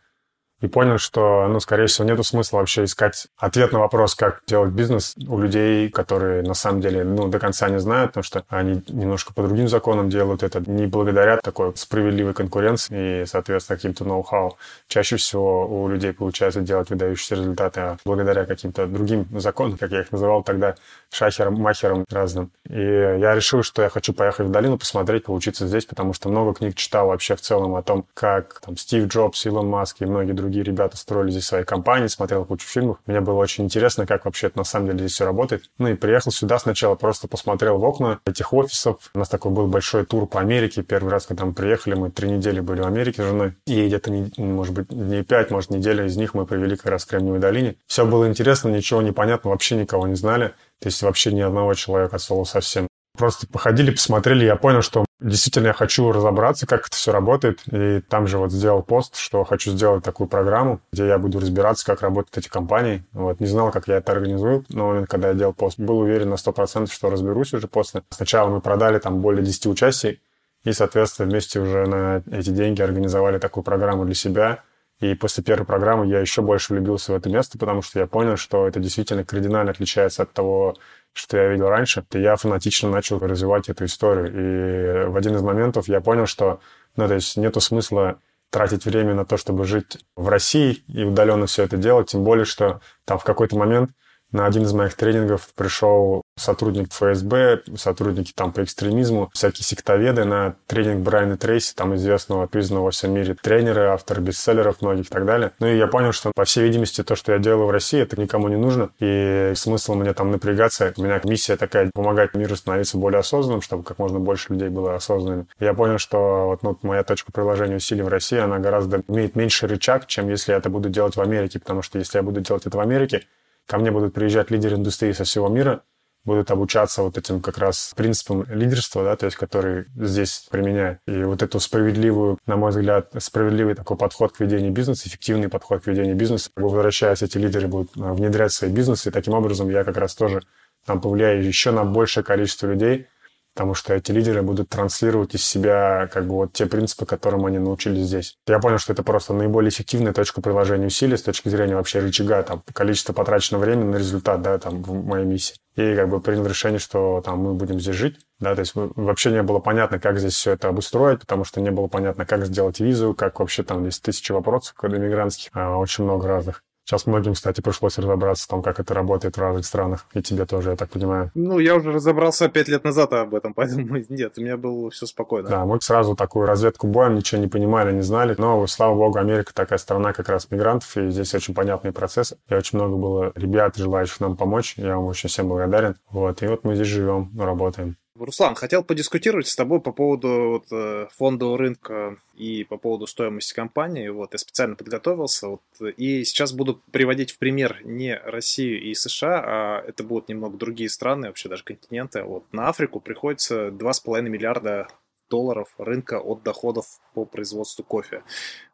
и 0.62 0.68
понял, 0.68 0.98
что, 0.98 1.48
ну, 1.48 1.60
скорее 1.60 1.88
всего, 1.88 2.07
нету 2.07 2.24
смысла 2.24 2.57
вообще 2.57 2.86
искать 2.86 3.28
ответ 3.38 3.74
на 3.74 3.80
вопрос, 3.80 4.16
как 4.16 4.42
делать 4.48 4.72
бизнес 4.72 5.16
у 5.28 5.38
людей, 5.38 5.90
которые 5.90 6.44
на 6.44 6.54
самом 6.54 6.81
деле, 6.81 7.04
ну, 7.04 7.28
до 7.28 7.40
конца 7.40 7.69
не 7.69 7.80
знают, 7.80 8.12
потому 8.12 8.24
что 8.24 8.44
они 8.50 8.81
немножко 8.88 9.34
по 9.34 9.44
другим 9.44 9.68
законам 9.68 10.10
делают 10.10 10.44
это, 10.44 10.62
не 10.69 10.88
благодаря 10.88 11.38
такой 11.38 11.75
справедливой 11.75 12.34
конкуренции 12.34 13.24
и, 13.24 13.25
соответственно, 13.25 13.78
каким-то 13.78 14.06
ноу-хау. 14.06 14.57
Чаще 14.88 15.18
всего 15.18 15.68
у 15.68 15.88
людей 15.90 16.13
получается 16.13 16.62
делать 16.62 16.90
выдающиеся 16.90 17.36
результаты, 17.36 17.80
а 17.81 17.98
благодаря 18.06 18.46
каким-то 18.46 18.88
другим 18.88 19.28
законам, 19.38 19.78
как 19.78 19.92
я 19.92 20.02
их 20.02 20.12
называл 20.12 20.44
тогда, 20.44 20.75
шахером, 21.12 21.56
махером 21.56 22.06
разным. 22.10 22.52
И 22.69 22.80
я 22.80 23.36
решил, 23.36 23.62
что 23.63 23.81
я 23.81 23.90
хочу 23.90 24.13
поехать 24.13 24.48
в 24.48 24.52
долину, 24.52 24.78
посмотреть, 24.78 25.25
поучиться 25.25 25.68
здесь, 25.68 25.86
потому 25.86 26.13
что 26.13 26.30
много 26.30 26.54
книг 26.54 26.75
читал 26.75 27.07
вообще 27.07 27.36
в 27.36 27.42
целом 27.42 27.75
о 27.75 27.84
том, 27.84 28.06
как 28.13 28.62
там 28.62 28.78
Стив 28.78 29.07
Джобс, 29.07 29.46
Илон 29.46 29.68
Маск 29.68 30.02
и 30.02 30.06
многие 30.06 30.34
другие 30.34 30.44
ребята 30.50 30.97
строили 30.97 31.31
здесь 31.31 31.45
свои 31.45 31.63
компании, 31.63 32.07
смотрел 32.07 32.45
кучу 32.45 32.68
фильмов. 32.68 32.97
Мне 33.06 33.21
было 33.21 33.36
очень 33.36 33.65
интересно, 33.65 34.06
как 34.06 34.25
вообще 34.25 34.47
это 34.47 34.59
на 34.59 34.63
самом 34.63 34.88
деле 34.88 35.00
здесь 35.00 35.13
все 35.13 35.25
работает. 35.25 35.69
Ну 35.77 35.88
и 35.88 35.95
приехал 35.95 36.31
сюда 36.31 36.59
сначала, 36.59 36.95
просто 36.95 37.27
посмотрел 37.27 37.77
в 37.77 37.83
окна 37.83 38.19
этих 38.25 38.53
офисов. 38.53 38.97
У 39.13 39.19
нас 39.19 39.30
такой 39.30 39.51
был 39.51 39.68
большой 39.68 40.06
тур 40.06 40.27
по 40.27 40.39
Америке. 40.39 40.83
Первый 40.83 41.09
раз, 41.09 41.25
когда 41.25 41.45
мы 41.45 41.53
приехали, 41.53 41.95
мы 41.95 42.12
три 42.12 42.30
недели 42.30 42.59
были 42.59 42.81
в 42.81 42.88
Америке 42.88 43.24
с 43.24 43.25
женой. 43.25 43.53
И 43.65 43.88
где-то, 43.88 44.12
может 44.38 44.74
быть, 44.74 44.88
дней 44.89 45.24
пять, 45.24 45.51
может, 45.51 45.69
неделя 45.69 46.06
из 46.06 46.18
них 46.18 46.33
мы 46.33 46.45
провели 46.45 46.75
как 46.75 46.88
раз 46.92 47.06
в 47.06 47.07
Кремниевой 47.07 47.39
долине. 47.39 47.75
Все 47.88 48.06
было 48.06 48.27
интересно, 48.27 48.69
ничего 48.69 49.01
не 49.01 49.12
понятно, 49.12 49.50
вообще 49.50 49.75
никого 49.75 50.07
не 50.07 50.15
знали. 50.15 50.53
То 50.80 50.88
есть 50.88 51.01
вообще 51.01 51.31
ни 51.31 51.42
одного 51.42 51.74
человека 51.74 52.18
от 52.18 52.21
слова 52.21 52.44
совсем. 52.44 52.88
Просто 53.18 53.48
походили, 53.48 53.92
посмотрели, 53.92 54.46
я 54.46 54.56
понял, 54.56 54.82
что 54.82 55.06
действительно 55.20 55.68
я 55.68 55.74
хочу 55.74 56.12
разобраться, 56.12 56.68
как 56.68 56.88
это 56.88 56.96
все 56.96 57.12
работает. 57.12 57.62
И 57.72 58.02
там 58.02 58.28
же 58.28 58.38
вот 58.38 58.52
сделал 58.52 58.84
пост, 58.84 59.18
что 59.18 59.44
хочу 59.44 59.72
сделать 59.72 60.04
такую 60.04 60.28
программу, 60.28 60.82
где 60.92 61.08
я 61.08 61.18
буду 61.18 61.40
разбираться, 61.40 61.86
как 61.86 62.02
работают 62.02 62.38
эти 62.38 62.50
компании. 62.50 63.04
Вот 63.14 63.40
не 63.40 63.48
знал, 63.48 63.72
как 63.72 63.88
я 63.88 63.98
это 63.98 64.12
организую 64.12 64.66
момент, 64.70 65.08
когда 65.08 65.30
я 65.30 65.34
делал 65.34 65.54
пост. 65.54 65.80
Был 65.80 66.00
уверен 66.00 66.30
на 66.30 66.36
100%, 66.36 66.92
что 66.92 67.10
разберусь 67.10 67.54
уже 67.54 67.68
после. 67.68 68.04
Сначала 68.10 68.50
мы 68.50 68.62
продали 68.62 69.00
там 69.00 69.22
более 69.22 69.44
10 69.44 69.68
участий, 69.68 70.22
и, 70.64 70.72
соответственно, 70.74 71.30
вместе 71.30 71.60
уже 71.60 71.86
на 71.86 72.24
эти 72.32 72.50
деньги 72.50 72.82
организовали 72.82 73.40
такую 73.40 73.64
программу 73.64 74.06
для 74.06 74.16
себя– 74.16 74.64
и 75.00 75.14
после 75.14 75.44
первой 75.44 75.66
программы 75.66 76.08
я 76.08 76.20
еще 76.20 76.42
больше 76.42 76.74
влюбился 76.74 77.12
в 77.12 77.16
это 77.16 77.30
место, 77.30 77.58
потому 77.58 77.82
что 77.82 78.00
я 78.00 78.08
понял, 78.08 78.38
что 78.38 78.66
это 78.66 78.80
действительно 78.80 79.26
кардинально 79.26 79.72
отличается 79.72 80.24
от 80.24 80.32
того, 80.32 80.76
что 81.16 81.38
я 81.38 81.48
видел 81.48 81.70
раньше. 81.70 82.06
И 82.12 82.20
я 82.20 82.36
фанатично 82.36 82.90
начал 82.90 83.20
развивать 83.20 83.70
эту 83.70 83.86
историю. 83.86 84.28
И 84.28 85.08
в 85.08 85.16
один 85.16 85.36
из 85.36 85.42
моментов 85.42 85.88
я 85.88 86.02
понял, 86.02 86.26
что 86.26 86.60
ну, 86.98 87.08
то 87.08 87.14
есть 87.14 87.38
нету 87.38 87.62
смысла 87.62 88.20
тратить 88.50 88.86
время 88.86 89.16
на 89.16 89.26
то, 89.26 89.38
чтобы 89.38 89.66
жить 89.66 90.06
в 90.16 90.28
России 90.28 90.84
и 90.88 91.04
удаленно 91.04 91.46
все 91.46 91.64
это 91.64 91.78
делать, 91.78 92.10
тем 92.10 92.24
более, 92.24 92.46
что 92.46 92.82
там 93.06 93.18
в 93.18 93.24
какой-то 93.24 93.58
момент 93.58 93.92
на 94.36 94.46
один 94.46 94.64
из 94.64 94.74
моих 94.74 94.96
тренингов 94.96 95.48
пришел 95.56 96.22
сотрудник 96.38 96.92
ФСБ, 96.92 97.62
сотрудники 97.78 98.34
там 98.36 98.52
по 98.52 98.64
экстремизму, 98.64 99.30
всякие 99.34 99.64
сектоведы 99.64 100.26
на 100.26 100.56
тренинг 100.68 101.04
Брайана 101.04 101.38
Трейси, 101.38 101.74
там 101.74 101.96
известного, 101.96 102.46
признанного 102.46 102.86
во 102.86 102.92
всем 102.92 103.14
мире 103.14 103.36
тренера, 103.42 103.94
автора 103.94 104.20
бестселлеров 104.20 104.82
многих 104.82 105.06
и 105.06 105.10
так 105.10 105.26
далее. 105.26 105.52
Ну 105.60 105.68
и 105.68 105.78
я 105.78 105.88
понял, 105.88 106.12
что, 106.12 106.34
по 106.36 106.44
всей 106.44 106.64
видимости, 106.66 107.02
то, 107.02 107.16
что 107.16 107.32
я 107.32 107.40
делаю 107.40 107.68
в 107.68 107.72
России, 107.72 108.02
это 108.02 108.20
никому 108.20 108.50
не 108.50 108.58
нужно, 108.58 108.90
и 109.00 109.54
смысл 109.56 109.94
мне 109.96 110.14
там 110.14 110.32
напрягаться. 110.32 110.94
У 110.98 111.02
меня 111.02 111.22
миссия 111.24 111.56
такая, 111.56 111.90
помогать 111.94 112.34
миру 112.36 112.58
становиться 112.58 112.98
более 112.98 113.20
осознанным, 113.20 113.62
чтобы 113.62 113.84
как 113.84 114.00
можно 114.00 114.20
больше 114.20 114.52
людей 114.52 114.68
было 114.68 114.96
осознанными. 114.96 115.48
Я 115.62 115.74
понял, 115.74 115.98
что 115.98 116.48
вот 116.48 116.62
ну, 116.62 116.78
моя 116.81 117.04
точка 117.04 117.31
приложения 117.31 117.78
усилий 117.78 118.04
в 118.04 118.10
России, 118.10 118.38
она 118.38 118.60
гораздо 118.60 119.02
имеет 119.08 119.38
меньше 119.38 119.66
рычаг, 119.68 120.08
чем 120.08 120.28
если 120.28 120.52
я 120.52 120.58
это 120.58 120.70
буду 120.70 120.90
делать 120.90 121.16
в 121.16 121.22
Америке, 121.22 121.60
потому 121.60 121.81
что 121.81 122.00
если 122.00 122.18
я 122.18 122.22
буду 122.22 122.42
делать 122.42 122.66
это 122.66 122.76
в 122.76 122.81
Америке, 122.81 123.24
ко 123.68 123.78
мне 123.78 123.92
будут 123.92 124.14
приезжать 124.14 124.52
лидеры 124.52 124.76
индустрии 124.76 125.12
со 125.12 125.24
всего 125.24 125.48
мира, 125.50 125.84
будут 126.26 126.50
обучаться 126.52 127.04
вот 127.04 127.18
этим 127.18 127.40
как 127.40 127.58
раз 127.58 127.94
принципам 127.96 128.46
лидерства, 128.50 129.04
да, 129.04 129.16
то 129.16 129.28
есть 129.28 129.38
который 129.38 129.86
здесь 129.96 130.48
применяют. 130.50 131.00
И 131.08 131.24
вот 131.24 131.44
эту 131.44 131.60
справедливую, 131.60 132.40
на 132.48 132.58
мой 132.58 132.72
взгляд, 132.72 133.12
справедливый 133.20 133.76
такой 133.76 133.96
подход 133.96 134.34
к 134.34 134.40
ведению 134.40 134.72
бизнеса, 134.72 135.08
эффективный 135.08 135.50
подход 135.50 135.84
к 135.84 135.88
ведению 135.88 136.16
бизнеса, 136.16 136.50
возвращаясь, 136.56 137.22
эти 137.22 137.38
лидеры 137.38 137.68
будут 137.68 137.92
а, 137.98 138.14
внедрять 138.14 138.52
свои 138.52 138.72
бизнесы, 138.72 139.10
и 139.10 139.12
таким 139.12 139.36
образом 139.36 139.70
я 139.70 139.84
как 139.84 139.98
раз 139.98 140.16
тоже 140.16 140.42
там 140.86 141.00
повлияю 141.00 141.44
еще 141.44 141.72
на 141.72 141.84
большее 141.84 142.24
количество 142.24 142.68
людей, 142.68 143.08
потому 143.56 143.74
что 143.74 143.94
эти 143.94 144.12
лидеры 144.12 144.42
будут 144.42 144.68
транслировать 144.68 145.34
из 145.34 145.46
себя 145.46 146.10
как 146.12 146.28
бы 146.28 146.36
вот 146.36 146.52
те 146.54 146.66
принципы, 146.66 147.06
которым 147.06 147.46
они 147.46 147.57
научились 147.57 148.06
здесь. 148.06 148.38
Я 148.48 148.60
понял, 148.60 148.80
что 148.80 148.92
это 148.92 149.02
просто 149.02 149.34
наиболее 149.34 149.69
эффективная 149.69 150.12
точка 150.12 150.42
приложения 150.42 150.88
усилий 150.88 151.16
с 151.16 151.22
точки 151.22 151.48
зрения 151.48 151.75
вообще 151.75 152.00
рычага, 152.00 152.44
там, 152.44 152.62
количество 152.74 153.13
потраченного 153.13 153.63
времени 153.63 153.86
на 153.86 153.96
результат, 153.96 154.42
да, 154.42 154.57
там, 154.57 154.84
в 154.84 155.06
моей 155.06 155.25
миссии. 155.25 155.56
И 155.78 155.96
как 155.96 156.10
бы 156.10 156.19
принял 156.19 156.46
решение, 156.46 156.80
что 156.80 157.22
там 157.24 157.40
мы 157.40 157.54
будем 157.54 157.80
здесь 157.80 157.96
жить, 157.96 158.19
да, 158.40 158.56
то 158.56 158.60
есть 158.60 158.74
вообще 158.75 159.31
не 159.31 159.42
было 159.42 159.60
понятно, 159.60 160.00
как 160.00 160.19
здесь 160.19 160.34
все 160.34 160.52
это 160.52 160.68
обустроить, 160.68 161.22
потому 161.22 161.46
что 161.46 161.62
не 161.62 161.72
было 161.72 161.88
понятно, 161.88 162.25
как 162.25 162.46
сделать 162.46 162.81
визу, 162.81 163.13
как 163.13 163.40
вообще 163.40 163.63
там 163.63 163.81
здесь 163.84 164.02
тысячи 164.02 164.34
вопросов, 164.34 164.74
когда 164.75 164.98
мигрантских, 164.98 165.50
а, 165.54 165.78
очень 165.78 166.04
много 166.04 166.28
разных. 166.28 166.62
Сейчас 166.86 167.08
многим, 167.08 167.34
кстати, 167.34 167.62
пришлось 167.62 167.98
разобраться 167.98 168.46
в 168.46 168.48
том, 168.48 168.62
как 168.62 168.80
это 168.80 168.94
работает 168.94 169.38
в 169.38 169.42
разных 169.42 169.66
странах. 169.66 170.06
И 170.14 170.22
тебе 170.22 170.46
тоже, 170.46 170.70
я 170.70 170.76
так 170.76 170.92
понимаю. 170.92 171.32
Ну, 171.34 171.58
я 171.58 171.76
уже 171.76 171.92
разобрался 171.92 172.48
пять 172.48 172.68
лет 172.68 172.84
назад 172.84 173.12
об 173.14 173.34
этом, 173.34 173.54
поэтому 173.56 173.98
нет, 174.10 174.34
у 174.38 174.42
меня 174.42 174.56
было 174.56 174.92
все 174.92 175.08
спокойно. 175.08 175.50
Да, 175.50 175.66
мы 175.66 175.82
сразу 175.82 176.16
такую 176.16 176.46
разведку 176.46 176.86
боем, 176.86 177.16
ничего 177.16 177.42
не 177.42 177.48
понимали, 177.48 177.92
не 177.92 178.04
знали. 178.04 178.36
Но, 178.38 178.68
слава 178.68 178.94
богу, 178.94 179.18
Америка 179.18 179.52
такая 179.54 179.80
страна 179.80 180.14
как 180.14 180.30
раз 180.30 180.52
мигрантов, 180.52 180.96
и 180.98 181.10
здесь 181.10 181.34
очень 181.34 181.56
понятные 181.56 181.92
процессы. 181.92 182.38
И 182.50 182.54
очень 182.54 182.78
много 182.78 182.96
было 182.98 183.31
ребят, 183.34 183.76
желающих 183.76 184.20
нам 184.20 184.38
помочь. 184.38 184.76
Я 184.78 184.98
вам 184.98 185.06
очень 185.06 185.28
всем 185.30 185.50
благодарен. 185.50 185.96
Вот, 186.12 186.44
и 186.44 186.48
вот 186.48 186.64
мы 186.64 186.76
здесь 186.76 186.88
живем, 186.88 187.31
работаем. 187.40 187.98
Руслан, 188.18 188.56
хотел 188.56 188.84
подискутировать 188.84 189.48
с 189.48 189.56
тобой 189.56 189.82
по 189.82 189.92
поводу 189.92 190.30
вот, 190.50 190.68
э, 190.72 191.08
фондового 191.12 191.58
рынка 191.58 192.18
и 192.36 192.64
по 192.64 192.78
поводу 192.78 193.08
стоимости 193.08 193.54
компании. 193.54 194.08
Вот, 194.08 194.32
я 194.32 194.40
специально 194.40 194.76
подготовился. 194.76 195.50
Вот, 195.50 195.62
и 195.98 196.24
сейчас 196.24 196.54
буду 196.54 196.82
приводить 196.92 197.32
в 197.32 197.38
пример 197.38 197.81
не 197.84 198.16
Россию 198.18 198.81
и 198.81 198.94
США, 198.94 199.44
а 199.45 199.84
это 199.86 200.04
будут 200.04 200.30
немного 200.30 200.57
другие 200.57 200.90
страны, 200.90 201.28
вообще 201.28 201.50
даже 201.50 201.64
континенты. 201.64 202.24
Вот, 202.24 202.45
на 202.54 202.69
Африку 202.69 203.02
приходится 203.02 203.69
2,5 203.69 204.30
миллиарда 204.30 204.88
долларов 205.30 205.74
рынка 205.78 206.20
от 206.20 206.44
доходов 206.44 206.86
по 207.14 207.26
производству 207.26 207.84
кофе. 207.84 208.24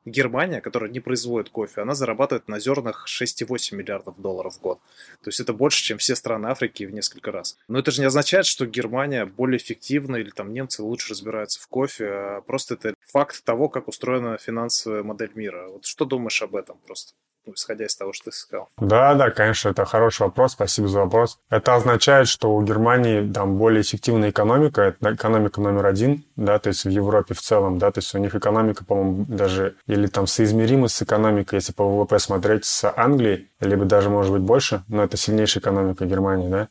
Германия, 0.06 0.62
которая 0.62 0.90
не 0.90 1.00
производит 1.00 1.50
кофе, 1.50 1.82
она 1.82 1.94
зарабатывает 1.94 2.48
на 2.48 2.60
зернах 2.60 3.08
6,8 3.08 3.76
миллиардов 3.76 4.20
долларов 4.20 4.56
в 4.56 4.62
год. 4.62 4.80
То 5.22 5.30
есть 5.30 5.40
это 5.40 5.54
больше, 5.54 5.84
чем 5.84 5.98
все 5.98 6.16
страны 6.16 6.48
Африки 6.48 6.86
в 6.86 6.92
несколько 6.92 7.32
раз. 7.32 7.58
Но 7.68 7.80
это 7.80 7.92
же 7.92 8.02
не 8.02 8.08
означает, 8.08 8.46
что 8.46 8.66
Германия 8.66 9.26
более 9.26 9.58
эффективна 9.58 10.18
или 10.18 10.32
там 10.32 10.52
немцы 10.52 10.82
лучше 10.84 11.12
разбираются 11.12 11.60
в 11.62 11.68
кофе, 11.68 12.08
а 12.08 12.42
просто 12.42 12.74
это 12.74 12.94
факт 13.02 13.44
того, 13.44 13.70
как 13.70 13.88
устроена 13.88 14.38
финансовая 14.38 15.04
модель 15.04 15.32
мира. 15.36 15.68
Вот 15.68 15.86
что 15.86 16.06
думаешь 16.06 16.42
об 16.42 16.56
этом 16.56 16.78
просто? 16.86 17.14
Ну, 17.46 17.54
исходя 17.54 17.86
из 17.86 17.96
того, 17.96 18.14
что 18.14 18.26
ты 18.26 18.32
сказал? 18.32 18.70
Да, 18.78 19.16
да, 19.16 19.32
конечно, 19.32 19.70
это 19.70 19.86
хороший 19.86 20.24
вопрос, 20.24 20.54
спасибо 20.54 20.88
за 20.88 21.00
вопрос. 21.00 21.40
Это 21.50 21.76
означает, 21.76 22.28
что 22.28 22.54
у 22.56 22.62
Германии 22.64 23.32
там 23.32 23.58
более 23.58 23.82
эффективная 23.82 24.30
экономика, 24.30 24.82
это 24.82 25.14
экономика 25.14 25.62
номер 25.62 25.86
один, 25.86 26.24
да, 26.36 26.60
то 26.60 26.70
есть 26.70 26.86
в 26.86 26.90
Европе 26.90 27.34
в 27.34 27.42
целом, 27.42 27.78
да, 27.78 27.92
то 27.92 28.00
есть 28.00 28.14
у 28.14 28.20
них 28.20 28.36
экономика, 28.36 28.86
по-моему, 28.86 29.26
даже 29.28 29.76
или 29.88 30.08
там 30.08 30.28
соизмерима 30.28 30.88
с 30.88 31.02
экономикой, 31.02 31.56
если 31.56 31.74
по 31.74 31.84
ВВП 31.84 32.20
смотреть 32.20 32.66
с 32.66 32.92
Англией, 32.96 33.50
либо 33.60 33.86
даже, 33.86 34.10
может 34.10 34.32
быть, 34.32 34.42
больше, 34.42 34.84
но 34.88 35.04
это 35.04 35.18
сильнейшая 35.18 35.62
экономика 35.62 36.06
Германии, 36.06 36.50
да. 36.50 36.70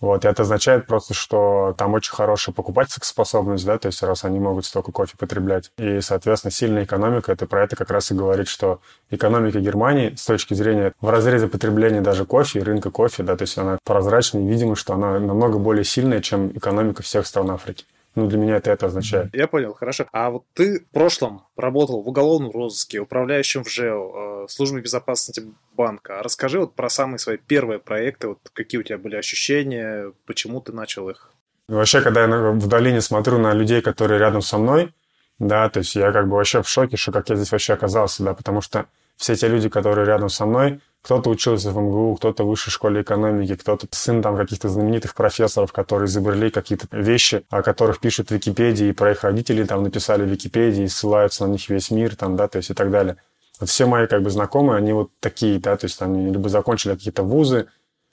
Вот, 0.00 0.24
это 0.24 0.42
означает 0.42 0.86
просто, 0.86 1.12
что 1.12 1.74
там 1.76 1.94
очень 1.94 2.12
хорошая 2.12 2.54
покупательская 2.54 3.06
способность, 3.06 3.66
да, 3.66 3.78
то 3.78 3.86
есть 3.86 4.02
раз 4.02 4.24
они 4.24 4.38
могут 4.38 4.64
столько 4.64 4.92
кофе 4.92 5.16
потреблять. 5.18 5.72
И, 5.76 6.00
соответственно, 6.00 6.52
сильная 6.52 6.84
экономика, 6.84 7.32
это 7.32 7.46
про 7.46 7.64
это 7.64 7.74
как 7.74 7.90
раз 7.90 8.12
и 8.12 8.14
говорит, 8.14 8.46
что 8.46 8.80
экономика 9.10 9.58
Германии 9.58 10.14
с 10.16 10.24
точки 10.24 10.54
зрения 10.54 10.92
в 11.00 11.10
разрезе 11.10 11.48
потребления 11.48 12.00
даже 12.00 12.24
кофе, 12.24 12.62
рынка 12.62 12.90
кофе, 12.90 13.24
да, 13.24 13.36
то 13.36 13.42
есть 13.42 13.58
она 13.58 13.78
прозрачна 13.84 14.38
и 14.38 14.46
видимо, 14.46 14.76
что 14.76 14.94
она 14.94 15.18
намного 15.18 15.58
более 15.58 15.84
сильная, 15.84 16.20
чем 16.20 16.56
экономика 16.56 17.02
всех 17.02 17.26
стран 17.26 17.50
Африки. 17.50 17.84
Ну, 18.18 18.26
для 18.26 18.36
меня 18.36 18.56
это 18.56 18.72
это 18.72 18.86
означает. 18.86 19.32
Я 19.32 19.46
понял, 19.46 19.74
хорошо. 19.74 20.06
А 20.12 20.30
вот 20.30 20.42
ты 20.52 20.80
в 20.80 20.90
прошлом 20.90 21.42
работал 21.56 22.02
в 22.02 22.08
уголовном 22.08 22.50
розыске, 22.50 22.98
управляющим 22.98 23.62
в 23.62 23.70
ЖЭО, 23.70 24.48
в 24.48 24.50
службе 24.50 24.80
безопасности 24.80 25.44
банка. 25.76 26.20
Расскажи 26.20 26.58
вот 26.58 26.74
про 26.74 26.88
самые 26.88 27.20
свои 27.20 27.36
первые 27.36 27.78
проекты, 27.78 28.26
вот 28.26 28.40
какие 28.52 28.80
у 28.80 28.82
тебя 28.82 28.98
были 28.98 29.14
ощущения, 29.14 30.12
почему 30.26 30.60
ты 30.60 30.72
начал 30.72 31.08
их? 31.08 31.30
Вообще, 31.68 32.00
когда 32.00 32.24
я 32.24 32.28
в 32.28 32.66
долине 32.66 33.00
смотрю 33.00 33.38
на 33.38 33.52
людей, 33.52 33.82
которые 33.82 34.18
рядом 34.18 34.42
со 34.42 34.58
мной, 34.58 34.92
да, 35.38 35.68
то 35.68 35.78
есть 35.78 35.94
я 35.94 36.10
как 36.10 36.26
бы 36.26 36.34
вообще 36.34 36.62
в 36.62 36.68
шоке, 36.68 36.96
что 36.96 37.12
как 37.12 37.28
я 37.28 37.36
здесь 37.36 37.52
вообще 37.52 37.74
оказался, 37.74 38.24
да, 38.24 38.34
потому 38.34 38.60
что 38.62 38.86
все 39.16 39.36
те 39.36 39.46
люди, 39.46 39.68
которые 39.68 40.06
рядом 40.06 40.28
со 40.28 40.44
мной, 40.44 40.80
кто-то 41.02 41.30
учился 41.30 41.70
в 41.70 41.78
МГУ, 41.78 42.16
кто-то 42.16 42.44
в 42.44 42.48
высшей 42.48 42.70
школе 42.70 43.02
экономики, 43.02 43.54
кто-то 43.56 43.86
сын 43.90 44.22
там 44.22 44.36
каких-то 44.36 44.68
знаменитых 44.68 45.14
профессоров, 45.14 45.72
которые 45.72 46.06
изобрели 46.06 46.50
какие-то 46.50 46.86
вещи, 46.90 47.44
о 47.50 47.62
которых 47.62 48.00
пишут 48.00 48.28
в 48.28 48.34
Википедии, 48.34 48.88
и 48.88 48.92
про 48.92 49.12
их 49.12 49.24
родителей 49.24 49.64
там 49.64 49.82
написали 49.82 50.24
в 50.24 50.28
Википедии, 50.28 50.84
и 50.84 50.88
ссылаются 50.88 51.46
на 51.46 51.52
них 51.52 51.68
весь 51.68 51.90
мир, 51.90 52.16
там, 52.16 52.36
да, 52.36 52.48
то 52.48 52.58
есть 52.58 52.70
и 52.70 52.74
так 52.74 52.90
далее. 52.90 53.16
Вот 53.60 53.70
все 53.70 53.86
мои 53.86 54.06
как 54.06 54.22
бы 54.22 54.30
знакомые, 54.30 54.78
они 54.78 54.92
вот 54.92 55.10
такие, 55.20 55.58
да, 55.58 55.76
то 55.76 55.86
есть 55.86 56.00
они 56.02 56.30
либо 56.30 56.48
закончили 56.48 56.94
какие-то 56.94 57.22
вузы, 57.22 57.68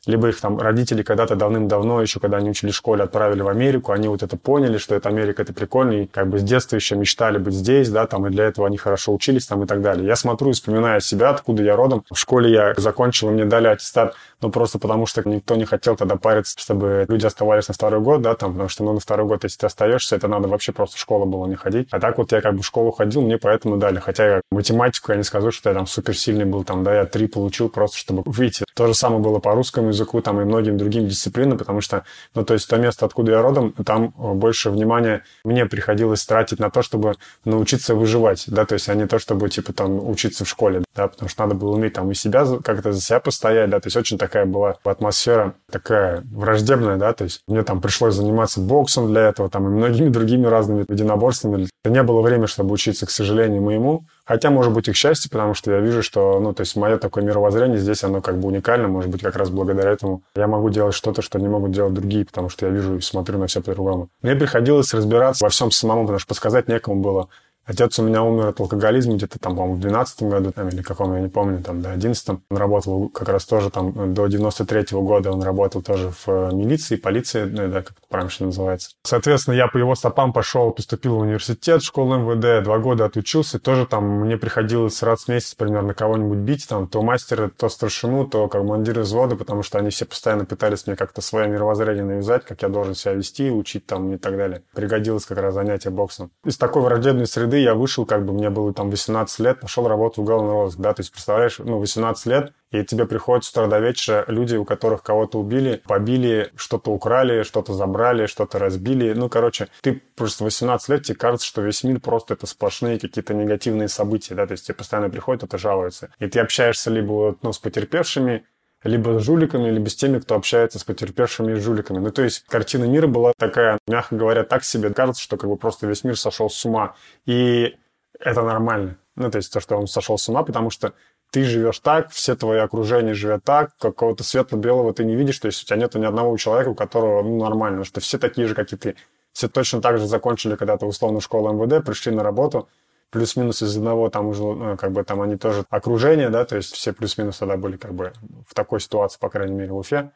либо 0.06 0.30
их 0.30 0.40
там 0.40 0.60
родители 0.60 1.04
когда-то 1.04 1.36
давным-давно, 1.36 2.02
еще 2.02 2.20
когда 2.20 2.38
они 2.38 2.50
учили 2.50 2.72
в 2.72 2.76
школе, 2.76 3.04
отправили 3.04 3.42
в 3.42 3.48
Америку, 3.48 3.92
они 3.92 4.08
вот 4.08 4.24
это 4.24 4.38
поняли, 4.38 4.78
что 4.78 4.96
это 4.96 5.10
Америка, 5.10 5.42
это 5.42 5.54
прикольно, 5.54 6.04
и 6.04 6.06
как 6.06 6.30
бы 6.30 6.40
с 6.40 6.44
детства 6.44 6.76
еще 6.76 6.96
мечтали 6.96 7.38
быть 7.38 7.54
здесь, 7.54 7.90
да, 7.90 8.08
там, 8.08 8.28
и 8.28 8.30
для 8.30 8.46
этого 8.46 8.68
они 8.68 8.78
хорошо 8.78 9.14
учились 9.14 9.46
там 9.48 9.64
и 9.64 9.68
так 9.68 9.82
далее. 9.82 10.06
Я 10.06 10.16
смотрю 10.16 10.50
и 10.50 10.54
вспоминаю 10.54 11.02
себя, 11.02 11.30
откуда 11.30 11.64
я 11.64 11.76
родом. 11.76 12.04
В 12.12 12.18
школе 12.18 12.52
я 12.52 12.74
закончил, 12.78 13.32
мне 13.32 13.46
дали 13.46 13.68
аттестат 13.68 14.16
ну, 14.46 14.52
просто 14.52 14.78
потому 14.78 15.08
что 15.08 15.28
никто 15.28 15.56
не 15.56 15.66
хотел 15.66 15.96
тогда 15.96 16.18
париться, 16.18 16.54
чтобы 16.60 17.08
люди 17.10 17.26
оставались 17.26 17.68
на 17.68 17.74
второй 17.74 18.00
год, 18.00 18.22
да, 18.22 18.36
там, 18.36 18.52
потому 18.52 18.70
что, 18.70 18.84
ну, 18.84 18.94
на 18.94 19.00
второй 19.00 19.26
год, 19.26 19.44
если 19.44 19.58
ты 19.58 19.66
остаешься, 19.66 20.16
это 20.16 20.28
надо 20.28 20.48
вообще 20.48 20.72
просто 20.72 20.98
в 20.98 21.00
школу 21.00 21.26
было 21.26 21.48
не 21.48 21.56
ходить. 21.56 21.88
А 21.90 22.00
так 22.00 22.20
вот 22.20 22.32
я 22.32 22.42
как 22.42 22.54
бы 22.54 22.62
в 22.62 22.66
школу 22.66 22.92
ходил, 22.92 23.24
мне 23.24 23.40
поэтому 23.40 23.78
дали. 23.78 23.98
Хотя 23.98 24.28
я 24.28 24.42
математику, 24.52 25.12
я 25.14 25.18
не 25.18 25.24
скажу, 25.24 25.50
что 25.50 25.70
я 25.70 25.74
там 25.74 25.88
суперсильный 25.88 26.46
был, 26.46 26.64
там, 26.64 26.84
да, 26.84 26.94
я 26.94 27.06
три 27.06 27.26
получил 27.26 27.70
просто, 27.70 27.98
чтобы 27.98 28.22
выйти. 28.28 28.66
То 28.76 28.86
же 28.86 28.94
самое 28.94 29.20
было 29.20 29.40
по 29.40 29.56
русскому 29.56 29.88
языку, 29.88 30.22
там, 30.22 30.40
и 30.40 30.44
многим 30.44 30.78
другим 30.78 31.08
дисциплинам, 31.08 31.58
потому 31.58 31.82
что, 31.82 32.04
ну, 32.36 32.46
то 32.46 32.54
есть 32.54 32.70
то 32.70 32.78
место, 32.78 33.08
откуда 33.08 33.32
я 33.32 33.42
родом, 33.42 33.72
там 33.72 34.14
больше 34.16 34.70
внимания 34.70 35.24
мне 35.44 35.66
приходилось 35.66 36.24
тратить 36.24 36.60
на 36.60 36.70
то, 36.70 36.84
чтобы 36.84 37.16
научиться 37.46 37.96
выживать, 37.96 38.44
да, 38.46 38.66
то 38.66 38.74
есть 38.74 38.90
а 38.90 38.94
не 38.94 39.08
то, 39.08 39.18
чтобы, 39.18 39.50
типа, 39.50 39.74
там, 39.74 40.08
учиться 40.08 40.46
в 40.46 40.50
школе, 40.50 40.84
да, 40.96 41.08
потому 41.08 41.30
что 41.30 41.42
надо 41.42 41.56
было 41.56 41.72
уметь 41.72 41.94
там 41.94 42.12
и 42.12 42.14
себя 42.14 42.46
как-то 42.64 42.94
за 42.94 43.02
себя 43.02 43.20
постоять, 43.20 43.72
да, 43.72 43.80
то 43.80 43.88
есть 43.88 43.98
очень 43.98 44.20
такая 44.36 44.46
была 44.46 44.76
атмосфера 44.84 45.54
такая 45.72 46.24
враждебная, 46.32 46.98
да, 46.98 47.14
то 47.14 47.24
есть 47.24 47.42
мне 47.48 47.64
там 47.64 47.80
пришлось 47.80 48.16
заниматься 48.16 48.60
боксом 48.60 49.08
для 49.08 49.30
этого, 49.30 49.50
там, 49.50 49.66
и 49.68 49.70
многими 49.70 50.10
другими 50.16 50.46
разными 50.46 50.86
единоборствами. 50.88 51.68
Не 51.86 52.04
было 52.04 52.22
времени, 52.22 52.46
чтобы 52.46 52.74
учиться, 52.74 53.06
к 53.06 53.12
сожалению, 53.12 53.62
моему. 53.62 54.06
Хотя, 54.26 54.50
может 54.50 54.74
быть, 54.74 54.88
их 54.88 54.96
счастье, 54.96 55.30
потому 55.30 55.54
что 55.54 55.72
я 55.72 55.80
вижу, 55.80 56.02
что, 56.02 56.40
ну, 56.40 56.54
то 56.54 56.62
есть 56.62 56.76
мое 56.76 56.98
такое 56.98 57.24
мировоззрение 57.24 57.78
здесь, 57.78 58.04
оно 58.04 58.22
как 58.22 58.40
бы 58.40 58.48
уникально, 58.48 58.88
может 58.88 59.10
быть, 59.10 59.22
как 59.22 59.36
раз 59.36 59.50
благодаря 59.50 59.92
этому 59.92 60.24
я 60.36 60.48
могу 60.48 60.70
делать 60.70 60.96
что-то, 60.96 61.22
что 61.22 61.40
не 61.40 61.48
могут 61.48 61.72
делать 61.72 61.94
другие, 61.94 62.26
потому 62.26 62.50
что 62.50 62.66
я 62.66 62.72
вижу 62.72 62.98
и 62.98 63.02
смотрю 63.02 63.38
на 63.38 63.48
все 63.48 63.62
по-другому. 63.62 64.10
Мне 64.22 64.36
приходилось 64.36 64.94
разбираться 64.94 65.46
во 65.46 65.50
всем 65.50 65.70
самому, 65.72 66.02
потому 66.02 66.20
что 66.20 66.30
подсказать 66.30 66.68
некому 66.68 67.02
было. 67.02 67.30
Отец 67.66 67.98
у 67.98 68.04
меня 68.04 68.22
умер 68.22 68.48
от 68.48 68.60
алкоголизма 68.60 69.16
где-то 69.16 69.40
там, 69.40 69.56
по-моему, 69.56 69.76
в 69.76 69.80
12 69.80 70.24
году, 70.24 70.52
там, 70.52 70.70
или 70.70 70.84
каком, 70.84 71.16
я 71.16 71.22
не 71.22 71.30
помню, 71.30 71.64
там, 71.64 71.82
до 71.82 71.92
11 71.92 72.30
Он 72.30 72.40
работал 72.50 73.10
как 73.10 73.30
раз 73.30 73.46
тоже 73.46 73.72
там 73.72 74.14
до 74.14 74.28
93 74.28 74.94
-го 74.94 75.02
года, 75.02 75.32
он 75.32 75.42
работал 75.42 75.82
тоже 75.82 76.12
в 76.12 76.28
э, 76.28 76.52
милиции, 76.54 76.96
полиции, 76.96 77.44
ну, 77.44 77.68
да, 77.68 77.82
как 77.82 77.92
это 77.92 78.08
правильно 78.08 78.32
называется. 78.40 78.92
Соответственно, 79.04 79.56
я 79.56 79.68
по 79.68 79.78
его 79.78 79.96
стопам 79.96 80.32
пошел, 80.32 80.72
поступил 80.72 81.16
в 81.16 81.20
университет, 81.20 81.82
школу 81.84 82.16
МВД, 82.18 82.64
два 82.64 82.78
года 82.78 83.06
отучился, 83.06 83.60
тоже 83.60 83.86
там 83.86 84.22
мне 84.22 84.38
приходилось 84.38 85.02
раз 85.02 85.24
в 85.24 85.28
месяц 85.30 85.56
примерно 85.56 85.94
кого-нибудь 85.94 86.40
бить, 86.40 86.68
там, 86.68 86.88
то 86.88 87.02
мастера, 87.02 87.50
то 87.50 87.68
старшину, 87.70 88.26
то 88.26 88.48
командира 88.48 89.02
взвода, 89.02 89.36
потому 89.36 89.64
что 89.64 89.80
они 89.80 89.90
все 89.90 90.06
постоянно 90.06 90.46
пытались 90.46 90.86
мне 90.86 90.96
как-то 90.96 91.22
свое 91.22 91.48
мировоззрение 91.48 92.04
навязать, 92.04 92.46
как 92.46 92.62
я 92.62 92.70
должен 92.70 92.94
себя 92.94 93.14
вести, 93.14 93.50
учить 93.50 93.86
там 93.86 94.14
и 94.14 94.18
так 94.18 94.38
далее. 94.38 94.62
Пригодилось 94.74 95.26
как 95.26 95.40
раз 95.40 95.56
занятие 95.56 95.90
боксом. 95.90 96.32
Из 96.44 96.58
такой 96.58 96.84
враждебной 96.84 97.28
среды 97.28 97.55
среды 97.56 97.64
я 97.64 97.74
вышел, 97.74 98.06
как 98.06 98.26
бы 98.26 98.34
мне 98.34 98.50
было 98.50 98.74
там 98.74 98.90
18 98.90 99.40
лет, 99.40 99.60
пошел 99.60 99.88
работать 99.88 100.18
в 100.18 100.22
уголовный 100.22 100.52
розыск, 100.52 100.80
да, 100.80 100.94
то 100.94 101.02
есть 101.02 101.12
представляешь, 101.12 101.60
ну, 101.60 101.80
18 101.80 102.26
лет, 102.28 102.54
и 102.72 102.84
тебе 102.84 103.06
приходят 103.06 103.46
с 103.46 103.52
утра 103.52 103.68
до 103.68 103.80
вечера 103.80 104.26
люди, 104.28 104.56
у 104.56 104.66
которых 104.66 105.04
кого-то 105.04 105.40
убили, 105.40 105.82
побили, 105.88 106.52
что-то 106.56 106.92
украли, 106.92 107.44
что-то 107.44 107.74
забрали, 107.74 108.26
что-то 108.26 108.60
разбили. 108.60 109.14
Ну, 109.14 109.30
короче, 109.30 109.68
ты 109.82 110.02
просто 110.16 110.44
18 110.44 110.90
лет, 110.90 111.04
тебе 111.04 111.16
кажется, 111.16 111.48
что 111.48 111.62
весь 111.62 111.84
мир 111.84 112.00
просто 112.00 112.34
это 112.34 112.48
сплошные 112.48 113.00
какие-то 113.00 113.34
негативные 113.34 113.88
события, 113.88 114.36
да, 114.36 114.46
то 114.46 114.54
есть 114.54 114.66
тебе 114.66 114.76
постоянно 114.76 115.10
приходят, 115.10 115.44
это 115.44 115.58
жалуются. 115.58 116.10
И 116.20 116.28
ты 116.28 116.40
общаешься 116.40 116.92
либо, 116.92 117.36
ну, 117.42 117.54
с 117.54 117.60
потерпевшими, 117.60 118.44
либо 118.86 119.20
с 119.20 119.24
жуликами, 119.24 119.70
либо 119.70 119.90
с 119.90 119.96
теми, 119.96 120.20
кто 120.20 120.36
общается 120.36 120.78
с 120.78 120.84
потерпевшими 120.84 121.56
жуликами. 121.56 121.98
Ну, 121.98 122.12
то 122.12 122.22
есть 122.22 122.46
картина 122.48 122.86
мира 122.86 123.08
была 123.08 123.34
такая, 123.38 123.80
мягко 123.88 124.16
говоря, 124.16 124.44
так 124.44 124.64
себе. 124.64 124.94
Кажется, 124.94 125.22
что 125.22 125.38
как 125.38 125.50
бы 125.50 125.58
просто 125.58 125.88
весь 125.88 126.04
мир 126.04 126.18
сошел 126.18 126.50
с 126.50 126.66
ума. 126.66 126.96
И 127.26 127.76
это 128.20 128.44
нормально. 128.44 128.98
Ну, 129.16 129.32
то 129.32 129.38
есть 129.38 129.52
то, 129.52 129.60
что 129.60 129.76
он 129.78 129.88
сошел 129.88 130.20
с 130.20 130.30
ума, 130.30 130.44
потому 130.44 130.70
что 130.70 130.94
ты 131.32 131.44
живешь 131.44 131.80
так, 131.80 132.12
все 132.12 132.36
твои 132.36 132.60
окружение 132.60 133.16
живет 133.16 133.44
так, 133.44 133.76
какого-то 133.78 134.24
светло-белого 134.24 134.94
ты 134.94 135.04
не 135.04 135.16
видишь, 135.16 135.40
то 135.40 135.48
есть 135.48 135.64
у 135.64 135.66
тебя 135.66 135.78
нет 135.78 135.96
ни 135.96 136.06
одного 136.06 136.38
человека, 136.38 136.70
у 136.70 136.76
которого 136.76 137.24
ну, 137.24 137.40
нормально, 137.40 137.84
что 137.86 138.00
все 138.00 138.20
такие 138.20 138.48
же, 138.48 138.54
как 138.54 138.72
и 138.72 138.78
ты. 138.78 138.96
Все 139.34 139.50
точно 139.50 139.82
так 139.82 139.98
же 139.98 140.06
закончили 140.06 140.56
когда-то 140.56 140.86
условно 140.86 141.22
школу 141.22 141.52
МВД, 141.52 141.84
пришли 141.84 142.14
на 142.14 142.24
работу, 142.24 142.70
плюс-минус 143.16 143.62
из 143.62 143.78
одного 143.78 144.10
там 144.10 144.28
уже, 144.28 144.44
ну, 144.44 144.76
как 144.76 144.92
бы 144.92 145.06
там 145.06 145.22
они 145.22 145.38
тоже 145.38 145.64
окружение, 145.70 146.30
да, 146.30 146.44
то 146.44 146.58
есть 146.58 146.74
все 146.74 146.92
плюс-минус 146.92 147.38
тогда 147.38 147.56
были 147.56 147.78
как 147.78 147.94
бы 147.94 148.12
в 148.46 148.54
такой 148.54 148.82
ситуации, 148.82 149.18
по 149.20 149.30
крайней 149.30 149.56
мере, 149.56 149.72
в 149.72 149.78
Уфе 149.78 150.12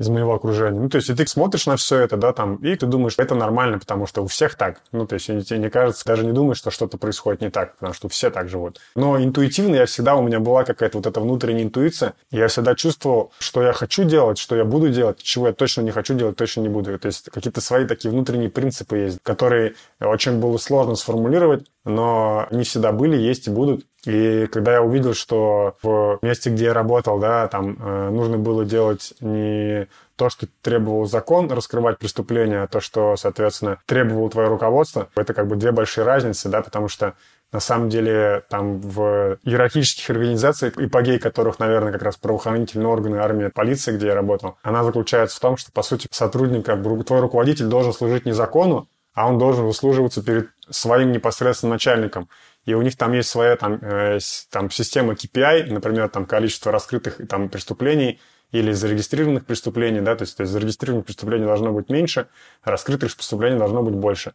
из 0.00 0.08
моего 0.08 0.34
окружения. 0.34 0.80
Ну, 0.80 0.88
то 0.88 0.96
есть, 0.96 1.10
и 1.10 1.14
ты 1.14 1.26
смотришь 1.26 1.66
на 1.66 1.76
все 1.76 1.98
это, 1.98 2.16
да, 2.16 2.32
там, 2.32 2.56
и 2.56 2.74
ты 2.74 2.86
думаешь, 2.86 3.14
это 3.18 3.34
нормально, 3.34 3.78
потому 3.78 4.06
что 4.06 4.22
у 4.22 4.26
всех 4.26 4.54
так. 4.54 4.80
Ну, 4.92 5.06
то 5.06 5.14
есть, 5.14 5.26
тебе 5.26 5.58
не 5.58 5.68
кажется, 5.68 6.06
даже 6.06 6.24
не 6.24 6.32
думаешь, 6.32 6.56
что 6.56 6.70
что-то 6.70 6.96
происходит 6.96 7.42
не 7.42 7.50
так, 7.50 7.76
потому 7.76 7.92
что 7.92 8.08
все 8.08 8.30
так 8.30 8.48
живут. 8.48 8.80
Но 8.94 9.22
интуитивно 9.22 9.74
я 9.74 9.84
всегда, 9.84 10.16
у 10.16 10.22
меня 10.22 10.40
была 10.40 10.64
какая-то 10.64 10.96
вот 10.96 11.06
эта 11.06 11.20
внутренняя 11.20 11.64
интуиция. 11.64 12.14
Я 12.30 12.48
всегда 12.48 12.74
чувствовал, 12.74 13.32
что 13.38 13.62
я 13.62 13.74
хочу 13.74 14.04
делать, 14.04 14.38
что 14.38 14.56
я 14.56 14.64
буду 14.64 14.88
делать, 14.88 15.18
чего 15.22 15.48
я 15.48 15.52
точно 15.52 15.82
не 15.82 15.90
хочу 15.90 16.14
делать, 16.14 16.36
точно 16.36 16.62
не 16.62 16.70
буду. 16.70 16.98
То 16.98 17.06
есть, 17.06 17.28
какие-то 17.28 17.60
свои 17.60 17.86
такие 17.86 18.10
внутренние 18.10 18.48
принципы 18.48 18.96
есть, 18.96 19.18
которые 19.22 19.74
очень 20.00 20.40
было 20.40 20.56
сложно 20.56 20.94
сформулировать, 20.94 21.66
но 21.84 22.46
не 22.50 22.64
всегда 22.64 22.92
были, 22.92 23.16
есть 23.16 23.48
и 23.48 23.50
будут. 23.50 23.84
И 24.06 24.46
когда 24.46 24.74
я 24.74 24.82
увидел, 24.82 25.14
что 25.14 25.76
в 25.82 26.18
месте, 26.22 26.50
где 26.50 26.66
я 26.66 26.74
работал, 26.74 27.18
да, 27.18 27.48
там 27.48 27.76
э, 27.78 28.10
нужно 28.10 28.38
было 28.38 28.64
делать 28.64 29.12
не 29.20 29.88
то, 30.16 30.30
что 30.30 30.46
требовал 30.62 31.06
закон, 31.06 31.50
раскрывать 31.50 31.98
преступления, 31.98 32.62
а 32.62 32.66
то, 32.66 32.80
что, 32.80 33.16
соответственно, 33.16 33.78
требовало 33.86 34.30
твое 34.30 34.48
руководство, 34.48 35.08
это 35.16 35.34
как 35.34 35.48
бы 35.48 35.56
две 35.56 35.72
большие 35.72 36.04
разницы, 36.04 36.48
да, 36.48 36.62
потому 36.62 36.88
что 36.88 37.14
на 37.52 37.60
самом 37.60 37.88
деле 37.88 38.42
там 38.48 38.80
в 38.80 39.38
иерархических 39.42 40.10
организациях, 40.10 40.78
ипогей 40.78 41.18
которых, 41.18 41.58
наверное, 41.58 41.92
как 41.92 42.02
раз 42.02 42.16
правоохранительные 42.16 42.86
органы, 42.86 43.16
армия, 43.16 43.50
полиция, 43.50 43.96
где 43.96 44.08
я 44.08 44.14
работал, 44.14 44.56
она 44.62 44.84
заключается 44.84 45.36
в 45.36 45.40
том, 45.40 45.56
что, 45.56 45.72
по 45.72 45.82
сути, 45.82 46.06
сотрудник, 46.10 46.64
как 46.64 46.80
бы, 46.80 47.02
твой 47.02 47.20
руководитель 47.20 47.66
должен 47.66 47.92
служить 47.92 48.24
не 48.24 48.32
закону, 48.32 48.88
а 49.14 49.28
он 49.28 49.38
должен 49.38 49.64
выслуживаться 49.66 50.22
перед 50.22 50.48
своим 50.70 51.12
непосредственным 51.12 51.72
начальником. 51.72 52.28
И 52.66 52.74
у 52.74 52.82
них 52.82 52.96
там 52.96 53.12
есть 53.12 53.28
своя 53.28 53.56
там, 53.56 53.74
э, 53.82 54.18
там 54.50 54.70
система 54.70 55.14
KPI, 55.14 55.72
например, 55.72 56.08
там 56.08 56.26
количество 56.26 56.70
раскрытых 56.70 57.26
там, 57.28 57.48
преступлений 57.48 58.20
или 58.52 58.72
зарегистрированных 58.72 59.46
преступлений, 59.46 60.00
да, 60.00 60.16
то 60.16 60.22
есть, 60.22 60.36
то 60.36 60.42
есть 60.42 60.52
зарегистрированных 60.52 61.06
преступлений 61.06 61.44
должно 61.44 61.72
быть 61.72 61.88
меньше, 61.88 62.28
раскрытых 62.62 63.16
преступлений 63.16 63.58
должно 63.58 63.82
быть 63.82 63.94
больше. 63.94 64.34